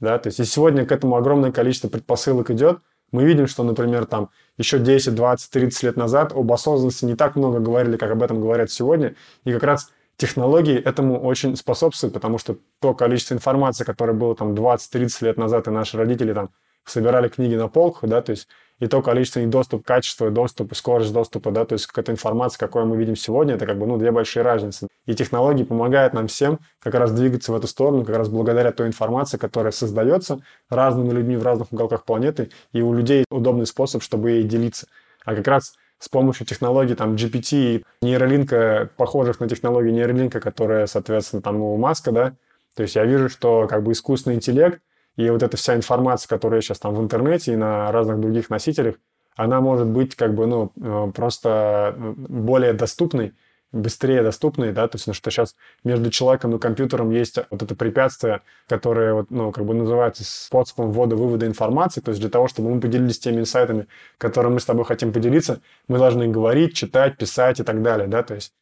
да, 0.00 0.18
то 0.18 0.28
есть 0.28 0.40
и 0.40 0.44
сегодня 0.44 0.84
к 0.84 0.92
этому 0.92 1.16
огромное 1.16 1.52
количество 1.52 1.88
предпосылок 1.88 2.50
идет, 2.50 2.80
мы 3.12 3.24
видим, 3.24 3.46
что, 3.46 3.62
например, 3.62 4.06
там 4.06 4.30
еще 4.58 4.78
10, 4.78 5.14
20, 5.14 5.50
30 5.50 5.82
лет 5.84 5.96
назад 5.96 6.32
об 6.34 6.52
осознанности 6.52 7.04
не 7.04 7.14
так 7.14 7.36
много 7.36 7.60
говорили, 7.60 7.96
как 7.96 8.10
об 8.10 8.22
этом 8.22 8.40
говорят 8.40 8.70
сегодня, 8.70 9.14
и 9.44 9.52
как 9.52 9.62
раз 9.62 9.92
технологии 10.16 10.76
этому 10.76 11.20
очень 11.20 11.56
способствуют, 11.56 12.14
потому 12.14 12.38
что 12.38 12.56
то 12.80 12.94
количество 12.94 13.34
информации, 13.34 13.84
которое 13.84 14.14
было 14.14 14.34
там 14.34 14.54
20-30 14.54 15.24
лет 15.24 15.36
назад, 15.36 15.68
и 15.68 15.70
наши 15.70 15.96
родители 15.96 16.32
там 16.32 16.50
собирали 16.84 17.28
книги 17.28 17.54
на 17.54 17.68
полках, 17.68 18.08
да, 18.08 18.22
то 18.22 18.30
есть 18.30 18.48
и 18.78 18.86
то 18.86 19.02
количество 19.02 19.40
и 19.40 19.46
доступ, 19.46 19.84
качество, 19.86 20.28
и 20.30 20.74
скорость 20.74 21.12
доступа, 21.12 21.50
да, 21.50 21.64
то 21.64 21.74
есть 21.74 21.86
к 21.86 21.98
этой 21.98 22.10
информации, 22.10 22.58
какую 22.58 22.86
мы 22.86 22.96
видим 22.96 23.16
сегодня, 23.16 23.54
это 23.54 23.66
как 23.66 23.78
бы, 23.78 23.86
ну, 23.86 23.96
две 23.96 24.10
большие 24.10 24.42
разницы. 24.42 24.88
И 25.06 25.14
технологии 25.14 25.64
помогают 25.64 26.12
нам 26.12 26.26
всем 26.26 26.58
как 26.80 26.94
раз 26.94 27.12
двигаться 27.12 27.52
в 27.52 27.56
эту 27.56 27.66
сторону, 27.66 28.04
как 28.04 28.16
раз 28.16 28.28
благодаря 28.28 28.72
той 28.72 28.88
информации, 28.88 29.38
которая 29.38 29.72
создается 29.72 30.40
разными 30.68 31.10
людьми 31.10 31.36
в 31.36 31.42
разных 31.42 31.72
уголках 31.72 32.04
планеты, 32.04 32.50
и 32.72 32.82
у 32.82 32.92
людей 32.92 33.24
удобный 33.30 33.66
способ, 33.66 34.02
чтобы 34.02 34.32
ей 34.32 34.42
делиться. 34.42 34.86
А 35.24 35.34
как 35.34 35.46
раз 35.46 35.74
с 35.98 36.08
помощью 36.08 36.46
технологий 36.46 36.94
там 36.94 37.14
GPT 37.14 37.76
и 37.76 37.84
нейролинка, 38.02 38.90
похожих 38.96 39.40
на 39.40 39.48
технологии 39.48 39.90
нейролинка, 39.90 40.40
которые, 40.40 40.86
соответственно, 40.86 41.40
там 41.40 41.60
у 41.60 41.76
Маска, 41.78 42.12
да, 42.12 42.34
то 42.74 42.82
есть 42.82 42.94
я 42.94 43.06
вижу, 43.06 43.30
что 43.30 43.66
как 43.66 43.82
бы 43.82 43.92
искусственный 43.92 44.36
интеллект 44.36 44.80
и 45.16 45.30
вот 45.30 45.42
эта 45.42 45.56
вся 45.56 45.74
информация, 45.74 46.28
которая 46.28 46.60
сейчас 46.60 46.78
там 46.78 46.94
в 46.94 47.00
интернете 47.00 47.52
и 47.52 47.56
на 47.56 47.90
разных 47.90 48.20
других 48.20 48.50
носителях, 48.50 48.96
она 49.34 49.60
может 49.60 49.86
быть 49.86 50.14
как 50.14 50.34
бы, 50.34 50.46
ну, 50.46 50.72
э, 50.80 51.12
просто 51.14 51.94
более 51.98 52.72
доступной, 52.72 53.34
быстрее 53.72 54.22
доступной, 54.22 54.72
да, 54.72 54.88
то 54.88 54.96
есть, 54.96 55.06
ну, 55.06 55.12
что 55.12 55.30
сейчас 55.30 55.56
между 55.84 56.10
человеком 56.10 56.54
и 56.54 56.58
компьютером 56.58 57.10
есть 57.10 57.38
вот 57.50 57.62
это 57.62 57.74
препятствие, 57.74 58.42
которое, 58.68 59.14
вот, 59.14 59.30
ну, 59.30 59.52
как 59.52 59.64
бы 59.64 59.74
называется 59.74 60.24
способом 60.24 60.92
ввода-вывода 60.92 61.46
информации, 61.46 62.00
то 62.00 62.10
есть 62.10 62.20
для 62.20 62.30
того, 62.30 62.48
чтобы 62.48 62.70
мы 62.74 62.80
поделились 62.80 63.18
теми 63.18 63.40
инсайтами, 63.40 63.86
которые 64.18 64.52
мы 64.52 64.60
с 64.60 64.64
тобой 64.64 64.84
хотим 64.84 65.12
поделиться, 65.12 65.60
мы 65.88 65.98
должны 65.98 66.28
говорить, 66.28 66.74
читать, 66.74 67.18
писать 67.18 67.60
и 67.60 67.64
так 67.64 67.82
далее, 67.82 68.08
да, 68.08 68.22
то 68.22 68.34
есть 68.34 68.54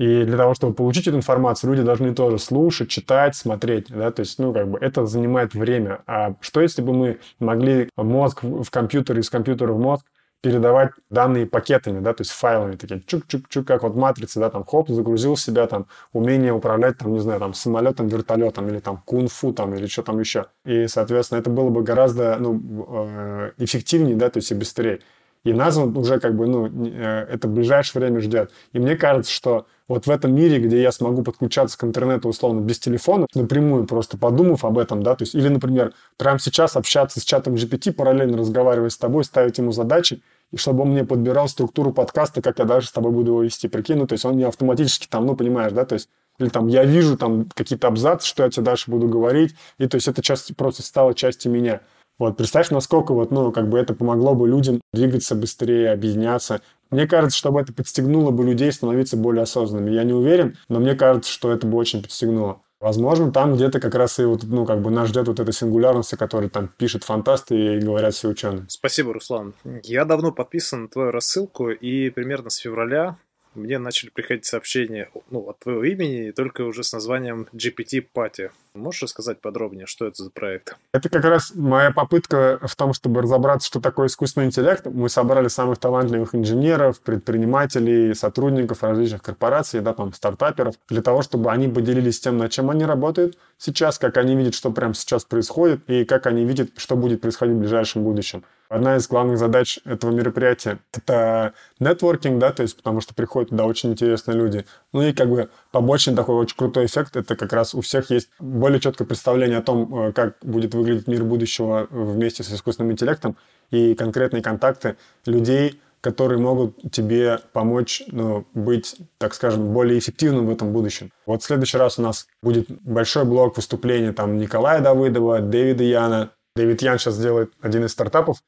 и 0.00 0.24
для 0.24 0.38
того, 0.38 0.54
чтобы 0.54 0.72
получить 0.72 1.06
эту 1.08 1.18
информацию, 1.18 1.68
люди 1.68 1.82
должны 1.82 2.14
тоже 2.14 2.38
слушать, 2.38 2.88
читать, 2.88 3.36
смотреть, 3.36 3.88
да, 3.90 4.10
то 4.10 4.20
есть, 4.20 4.38
ну, 4.38 4.50
как 4.50 4.66
бы 4.66 4.78
это 4.78 5.04
занимает 5.04 5.52
время. 5.52 6.00
А 6.06 6.36
что 6.40 6.62
если 6.62 6.80
бы 6.80 6.94
мы 6.94 7.18
могли 7.38 7.90
мозг 7.96 8.42
в 8.42 8.70
компьютер, 8.70 9.18
из 9.18 9.28
компьютера 9.28 9.74
в 9.74 9.78
мозг 9.78 10.06
передавать 10.40 10.92
данные 11.10 11.44
пакетами, 11.44 12.00
да, 12.00 12.14
то 12.14 12.22
есть 12.22 12.30
файлами 12.30 12.76
такие, 12.76 13.00
чук-чук-чук, 13.00 13.66
как 13.66 13.82
вот 13.82 13.94
матрица, 13.94 14.40
да, 14.40 14.48
там, 14.48 14.64
хоп, 14.64 14.88
загрузил 14.88 15.34
в 15.34 15.40
себя 15.40 15.66
там 15.66 15.86
умение 16.14 16.54
управлять, 16.54 16.96
там, 16.96 17.12
не 17.12 17.18
знаю, 17.18 17.38
там, 17.38 17.52
самолетом, 17.52 18.08
вертолетом 18.08 18.68
или 18.68 18.78
там 18.78 19.02
кунг-фу 19.04 19.52
там 19.52 19.74
или 19.74 19.86
что 19.86 20.02
там 20.02 20.18
еще. 20.18 20.46
И, 20.64 20.86
соответственно, 20.86 21.40
это 21.40 21.50
было 21.50 21.68
бы 21.68 21.82
гораздо, 21.82 22.38
ну, 22.40 22.58
э, 22.88 23.52
эффективнее, 23.58 24.16
да, 24.16 24.30
то 24.30 24.38
есть 24.38 24.50
и 24.50 24.54
быстрее. 24.54 25.00
И 25.44 25.52
нас 25.52 25.76
уже 25.76 26.20
как 26.20 26.36
бы, 26.36 26.46
ну, 26.46 26.66
э, 26.86 27.26
это 27.30 27.48
в 27.48 27.52
ближайшее 27.52 28.00
время 28.00 28.20
ждет. 28.20 28.50
И 28.72 28.78
мне 28.78 28.96
кажется, 28.96 29.30
что 29.32 29.66
вот 29.90 30.06
в 30.06 30.10
этом 30.10 30.32
мире, 30.32 30.60
где 30.60 30.80
я 30.80 30.92
смогу 30.92 31.24
подключаться 31.24 31.76
к 31.76 31.82
интернету 31.82 32.28
условно 32.28 32.60
без 32.60 32.78
телефона, 32.78 33.26
напрямую 33.34 33.86
просто 33.88 34.16
подумав 34.16 34.64
об 34.64 34.78
этом, 34.78 35.02
да, 35.02 35.16
то 35.16 35.24
есть, 35.24 35.34
или, 35.34 35.48
например, 35.48 35.94
прямо 36.16 36.38
сейчас 36.38 36.76
общаться 36.76 37.18
с 37.18 37.24
чатом 37.24 37.54
GPT, 37.54 37.92
параллельно 37.92 38.38
разговаривать 38.38 38.92
с 38.92 38.98
тобой, 38.98 39.24
ставить 39.24 39.58
ему 39.58 39.72
задачи, 39.72 40.22
и 40.52 40.56
чтобы 40.58 40.82
он 40.82 40.90
мне 40.90 41.04
подбирал 41.04 41.48
структуру 41.48 41.92
подкаста, 41.92 42.40
как 42.40 42.60
я 42.60 42.66
дальше 42.66 42.86
с 42.86 42.92
тобой 42.92 43.10
буду 43.10 43.32
его 43.32 43.42
вести, 43.42 43.66
прикинь, 43.66 43.96
ну, 43.96 44.06
то 44.06 44.12
есть 44.12 44.24
он 44.24 44.34
мне 44.34 44.46
автоматически 44.46 45.08
там, 45.08 45.26
ну, 45.26 45.34
понимаешь, 45.34 45.72
да, 45.72 45.84
то 45.84 45.94
есть 45.94 46.08
или 46.38 46.50
там 46.50 46.68
я 46.68 46.84
вижу 46.84 47.16
там 47.16 47.48
какие-то 47.52 47.88
абзацы, 47.88 48.28
что 48.28 48.44
я 48.44 48.50
тебе 48.50 48.62
дальше 48.62 48.92
буду 48.92 49.08
говорить, 49.08 49.56
и 49.78 49.88
то 49.88 49.96
есть 49.96 50.06
это 50.06 50.22
часть, 50.22 50.54
просто 50.56 50.82
стало 50.82 51.14
частью 51.14 51.50
меня. 51.50 51.80
Вот, 52.20 52.36
представь, 52.36 52.70
насколько 52.70 53.12
вот, 53.12 53.30
ну, 53.30 53.50
как 53.50 53.68
бы 53.68 53.78
это 53.78 53.94
помогло 53.94 54.34
бы 54.34 54.46
людям 54.46 54.80
двигаться 54.92 55.34
быстрее, 55.34 55.90
объединяться. 55.90 56.60
Мне 56.90 57.06
кажется, 57.06 57.38
чтобы 57.38 57.60
это 57.60 57.72
подстегнуло 57.72 58.30
бы 58.30 58.44
людей 58.44 58.72
становиться 58.72 59.16
более 59.16 59.42
осознанными. 59.42 59.94
Я 59.94 60.04
не 60.04 60.12
уверен, 60.12 60.56
но 60.68 60.80
мне 60.80 60.94
кажется, 60.94 61.30
что 61.30 61.52
это 61.52 61.66
бы 61.66 61.76
очень 61.76 62.02
подстегнуло. 62.02 62.62
Возможно, 62.80 63.30
там 63.30 63.54
где-то 63.54 63.78
как 63.78 63.94
раз 63.94 64.18
и 64.18 64.24
вот, 64.24 64.42
ну, 64.44 64.64
как 64.64 64.80
бы 64.80 64.90
нас 64.90 65.10
ждет 65.10 65.28
вот 65.28 65.38
эта 65.38 65.52
сингулярность, 65.52 66.14
о 66.14 66.16
которой 66.16 66.48
там 66.48 66.68
пишут 66.78 67.04
фантасты 67.04 67.76
и 67.76 67.78
говорят 67.78 68.14
все 68.14 68.28
ученые. 68.28 68.64
Спасибо, 68.68 69.12
Руслан. 69.12 69.52
Я 69.82 70.06
давно 70.06 70.32
подписан 70.32 70.82
на 70.82 70.88
твою 70.88 71.10
рассылку, 71.10 71.70
и 71.70 72.08
примерно 72.08 72.48
с 72.48 72.56
февраля 72.56 73.18
мне 73.54 73.78
начали 73.78 74.08
приходить 74.10 74.46
сообщения 74.46 75.10
ну, 75.30 75.40
от 75.40 75.58
твоего 75.58 75.84
имени, 75.84 76.30
только 76.30 76.62
уже 76.62 76.82
с 76.82 76.92
названием 76.92 77.48
GPT 77.52 78.06
Party. 78.14 78.50
Можешь 78.74 79.02
рассказать 79.02 79.40
подробнее, 79.40 79.86
что 79.86 80.06
это 80.06 80.22
за 80.22 80.30
проект? 80.30 80.76
Это 80.92 81.08
как 81.08 81.24
раз 81.24 81.52
моя 81.56 81.90
попытка 81.90 82.60
в 82.62 82.76
том, 82.76 82.92
чтобы 82.92 83.20
разобраться, 83.20 83.66
что 83.66 83.80
такое 83.80 84.06
искусственный 84.06 84.46
интеллект. 84.46 84.86
Мы 84.86 85.08
собрали 85.08 85.48
самых 85.48 85.78
талантливых 85.78 86.36
инженеров, 86.36 87.00
предпринимателей, 87.00 88.14
сотрудников 88.14 88.84
различных 88.84 89.22
корпораций, 89.22 89.80
да, 89.80 89.92
там, 89.92 90.12
стартаперов, 90.12 90.76
для 90.88 91.02
того, 91.02 91.22
чтобы 91.22 91.50
они 91.50 91.66
поделились 91.66 92.20
тем, 92.20 92.38
над 92.38 92.52
чем 92.52 92.70
они 92.70 92.84
работают 92.84 93.36
сейчас, 93.58 93.98
как 93.98 94.16
они 94.16 94.36
видят, 94.36 94.54
что 94.54 94.70
прямо 94.70 94.94
сейчас 94.94 95.24
происходит, 95.24 95.82
и 95.90 96.04
как 96.04 96.28
они 96.28 96.44
видят, 96.44 96.70
что 96.76 96.94
будет 96.94 97.20
происходить 97.20 97.56
в 97.56 97.58
ближайшем 97.58 98.04
будущем. 98.04 98.44
Одна 98.70 98.96
из 98.96 99.08
главных 99.08 99.36
задач 99.36 99.80
этого 99.84 100.12
мероприятия— 100.12 100.78
это 100.92 101.54
нетворкинг, 101.80 102.38
да, 102.38 102.52
то 102.52 102.62
есть 102.62 102.76
потому 102.76 103.00
что 103.00 103.14
приходят 103.14 103.50
туда 103.50 103.64
очень 103.64 103.90
интересные 103.90 104.38
люди. 104.38 104.64
Ну 104.92 105.02
и 105.02 105.12
как 105.12 105.28
бы 105.28 105.50
побочный 105.72 106.14
такой 106.14 106.36
очень 106.36 106.56
крутой 106.56 106.86
эффект— 106.86 107.16
это 107.16 107.34
как 107.34 107.52
раз 107.52 107.74
у 107.74 107.80
всех 107.80 108.10
есть 108.10 108.30
более 108.60 108.80
четкое 108.80 109.06
представление 109.06 109.58
о 109.58 109.62
том, 109.62 110.08
э, 110.08 110.12
как 110.12 110.36
будет 110.42 110.74
выглядеть 110.74 111.06
мир 111.08 111.24
будущего 111.24 111.88
вместе 111.90 112.42
с 112.42 112.52
искусственным 112.52 112.92
интеллектом 112.92 113.36
и 113.70 113.94
конкретные 113.94 114.42
контакты 114.42 114.96
людей, 115.26 115.80
которые 116.00 116.38
могут 116.38 116.76
тебе 116.92 117.40
помочь 117.52 118.02
ну, 118.08 118.46
быть, 118.54 118.96
так 119.18 119.34
скажем, 119.34 119.72
более 119.72 119.98
эффективным 119.98 120.46
в 120.46 120.50
этом 120.50 120.72
будущем. 120.72 121.10
Вот 121.26 121.42
в 121.42 121.46
следующий 121.46 121.76
раз 121.76 121.98
у 121.98 122.02
нас 122.02 122.26
будет 122.42 122.70
большой 122.82 123.24
блок 123.24 123.56
выступлений 123.56 124.12
там 124.12 124.38
Николая 124.38 124.80
Давыдова, 124.80 125.40
Дэвида 125.40 125.84
Яна. 125.84 126.30
Дэвид 126.56 126.82
Ян 126.82 126.98
сейчас 126.98 127.18
делает 127.18 127.52
один 127.60 127.84
из 127.84 127.92
стартапов, 127.92 128.38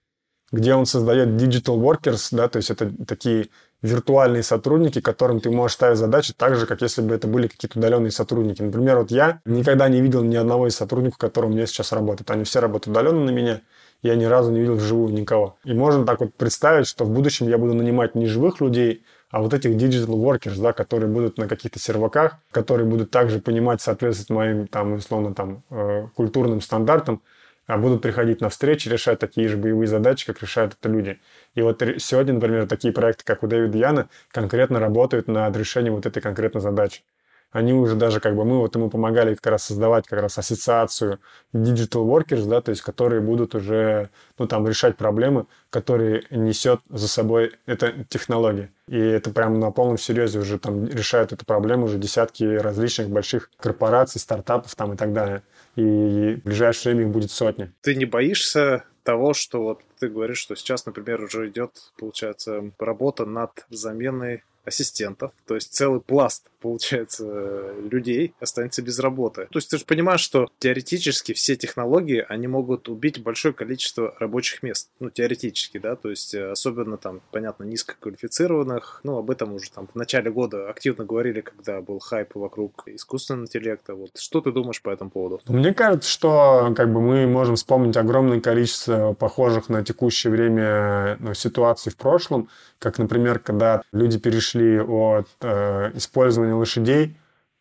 где 0.50 0.74
он 0.74 0.86
создает 0.86 1.28
digital 1.28 1.78
workers, 1.78 2.28
да, 2.32 2.48
то 2.48 2.56
есть 2.56 2.70
это 2.70 2.90
такие 3.06 3.48
виртуальные 3.82 4.42
сотрудники, 4.42 5.00
которым 5.00 5.40
ты 5.40 5.50
можешь 5.50 5.74
ставить 5.74 5.98
задачи 5.98 6.32
так 6.36 6.56
же, 6.56 6.66
как 6.66 6.80
если 6.82 7.02
бы 7.02 7.14
это 7.14 7.26
были 7.26 7.48
какие-то 7.48 7.78
удаленные 7.78 8.12
сотрудники. 8.12 8.62
Например, 8.62 8.98
вот 8.98 9.10
я 9.10 9.40
никогда 9.44 9.88
не 9.88 10.00
видел 10.00 10.22
ни 10.22 10.36
одного 10.36 10.68
из 10.68 10.76
сотрудников, 10.76 11.18
которые 11.18 11.50
у 11.50 11.54
меня 11.54 11.66
сейчас 11.66 11.92
работают. 11.92 12.30
Они 12.30 12.44
все 12.44 12.60
работают 12.60 12.96
удаленно 12.96 13.24
на 13.24 13.30
меня. 13.30 13.60
Я 14.02 14.16
ни 14.16 14.24
разу 14.24 14.50
не 14.50 14.60
видел 14.60 14.76
вживую 14.76 15.12
никого. 15.12 15.56
И 15.64 15.74
можно 15.74 16.04
так 16.04 16.20
вот 16.20 16.34
представить, 16.34 16.86
что 16.86 17.04
в 17.04 17.10
будущем 17.10 17.48
я 17.48 17.58
буду 17.58 17.74
нанимать 17.74 18.14
не 18.14 18.26
живых 18.26 18.60
людей, 18.60 19.04
а 19.30 19.40
вот 19.40 19.54
этих 19.54 19.70
digital 19.70 20.14
workers, 20.14 20.60
да, 20.60 20.72
которые 20.72 21.08
будут 21.08 21.38
на 21.38 21.48
каких-то 21.48 21.78
серваках, 21.78 22.36
которые 22.50 22.86
будут 22.86 23.10
также 23.10 23.40
понимать, 23.40 23.80
соответствовать 23.80 24.30
моим, 24.30 24.66
там, 24.66 24.94
условно, 24.94 25.34
там, 25.34 25.62
э, 25.70 26.08
культурным 26.14 26.60
стандартам, 26.60 27.22
а 27.66 27.78
будут 27.78 28.02
приходить 28.02 28.40
на 28.40 28.48
встречи, 28.48 28.88
решать 28.88 29.18
такие 29.18 29.48
же 29.48 29.56
боевые 29.56 29.86
задачи, 29.86 30.26
как 30.26 30.42
решают 30.42 30.76
это 30.78 30.88
люди. 30.88 31.20
И 31.54 31.62
вот 31.62 31.82
сегодня, 31.98 32.34
например, 32.34 32.66
такие 32.66 32.92
проекты, 32.92 33.24
как 33.24 33.42
у 33.42 33.46
Дэвида 33.46 33.78
Яна, 33.78 34.08
конкретно 34.30 34.80
работают 34.80 35.28
над 35.28 35.56
решением 35.56 35.94
вот 35.94 36.06
этой 36.06 36.20
конкретной 36.20 36.60
задачи. 36.60 37.02
Они 37.50 37.74
уже 37.74 37.96
даже 37.96 38.18
как 38.18 38.34
бы, 38.34 38.46
мы 38.46 38.60
вот 38.60 38.74
ему 38.76 38.88
помогали 38.88 39.34
как 39.34 39.46
раз 39.48 39.64
создавать 39.64 40.06
как 40.06 40.22
раз 40.22 40.38
ассоциацию 40.38 41.20
digital 41.52 42.06
workers, 42.06 42.46
да, 42.46 42.62
то 42.62 42.70
есть 42.70 42.80
которые 42.80 43.20
будут 43.20 43.54
уже, 43.54 44.08
ну, 44.38 44.46
там, 44.46 44.66
решать 44.66 44.96
проблемы, 44.96 45.44
которые 45.68 46.24
несет 46.30 46.80
за 46.88 47.08
собой 47.08 47.52
эта 47.66 48.06
технология. 48.08 48.70
И 48.88 48.98
это 48.98 49.30
прямо 49.30 49.58
на 49.58 49.70
полном 49.70 49.98
серьезе 49.98 50.38
уже 50.38 50.58
там 50.58 50.86
решают 50.86 51.32
эту 51.32 51.44
проблему 51.44 51.84
уже 51.84 51.98
десятки 51.98 52.42
различных 52.42 53.10
больших 53.10 53.50
корпораций, 53.58 54.18
стартапов 54.18 54.74
там 54.74 54.94
и 54.94 54.96
так 54.96 55.12
далее 55.12 55.42
и 55.76 56.36
в 56.36 56.44
ближайшее 56.44 56.94
время 56.94 57.08
их 57.08 57.12
будет 57.12 57.30
сотни. 57.30 57.72
Ты 57.80 57.94
не 57.94 58.04
боишься 58.04 58.84
того, 59.02 59.34
что 59.34 59.62
вот 59.62 59.80
ты 60.02 60.08
говоришь, 60.08 60.38
что 60.38 60.56
сейчас, 60.56 60.84
например, 60.84 61.22
уже 61.22 61.48
идет, 61.48 61.92
получается, 61.96 62.72
работа 62.80 63.24
над 63.24 63.64
заменой 63.70 64.42
ассистентов, 64.64 65.32
то 65.46 65.54
есть 65.54 65.72
целый 65.72 66.00
пласт, 66.00 66.48
получается, 66.60 67.74
людей 67.90 68.34
останется 68.40 68.82
без 68.82 68.98
работы. 69.00 69.48
То 69.50 69.58
есть 69.58 69.70
ты 69.70 69.78
же 69.78 69.84
понимаешь, 69.84 70.20
что 70.20 70.48
теоретически 70.60 71.32
все 71.32 71.56
технологии, 71.56 72.24
они 72.28 72.46
могут 72.46 72.88
убить 72.88 73.22
большое 73.22 73.52
количество 73.52 74.14
рабочих 74.18 74.62
мест. 74.62 74.90
Ну, 75.00 75.10
теоретически, 75.10 75.78
да, 75.78 75.96
то 75.96 76.10
есть 76.10 76.34
э, 76.34 76.50
особенно 76.50 76.96
там, 76.96 77.20
понятно, 77.32 77.64
низкоквалифицированных. 77.64 79.00
Ну, 79.02 79.18
об 79.18 79.30
этом 79.30 79.52
уже 79.54 79.70
там 79.70 79.88
в 79.92 79.96
начале 79.96 80.30
года 80.30 80.70
активно 80.70 81.04
говорили, 81.04 81.40
когда 81.40 81.80
был 81.80 81.98
хайп 81.98 82.36
вокруг 82.36 82.84
искусственного 82.86 83.46
интеллекта. 83.46 83.94
Вот 83.94 84.16
что 84.16 84.40
ты 84.40 84.52
думаешь 84.52 84.80
по 84.80 84.90
этому 84.90 85.10
поводу? 85.10 85.40
Мне 85.48 85.74
кажется, 85.74 86.08
что 86.08 86.72
как 86.76 86.92
бы 86.92 87.00
мы 87.00 87.26
можем 87.26 87.56
вспомнить 87.56 87.96
огромное 87.96 88.40
количество 88.40 89.14
похожих 89.14 89.68
на 89.68 89.84
текущее 89.84 90.30
время 90.30 91.16
ну, 91.18 91.34
ситуаций 91.34 91.90
в 91.90 91.96
прошлом, 91.96 92.48
как, 92.78 92.98
например, 92.98 93.38
когда 93.38 93.82
люди 93.92 94.18
перешли 94.18 94.51
от 94.60 95.28
э, 95.40 95.90
использования 95.94 96.54
лошадей 96.54 97.16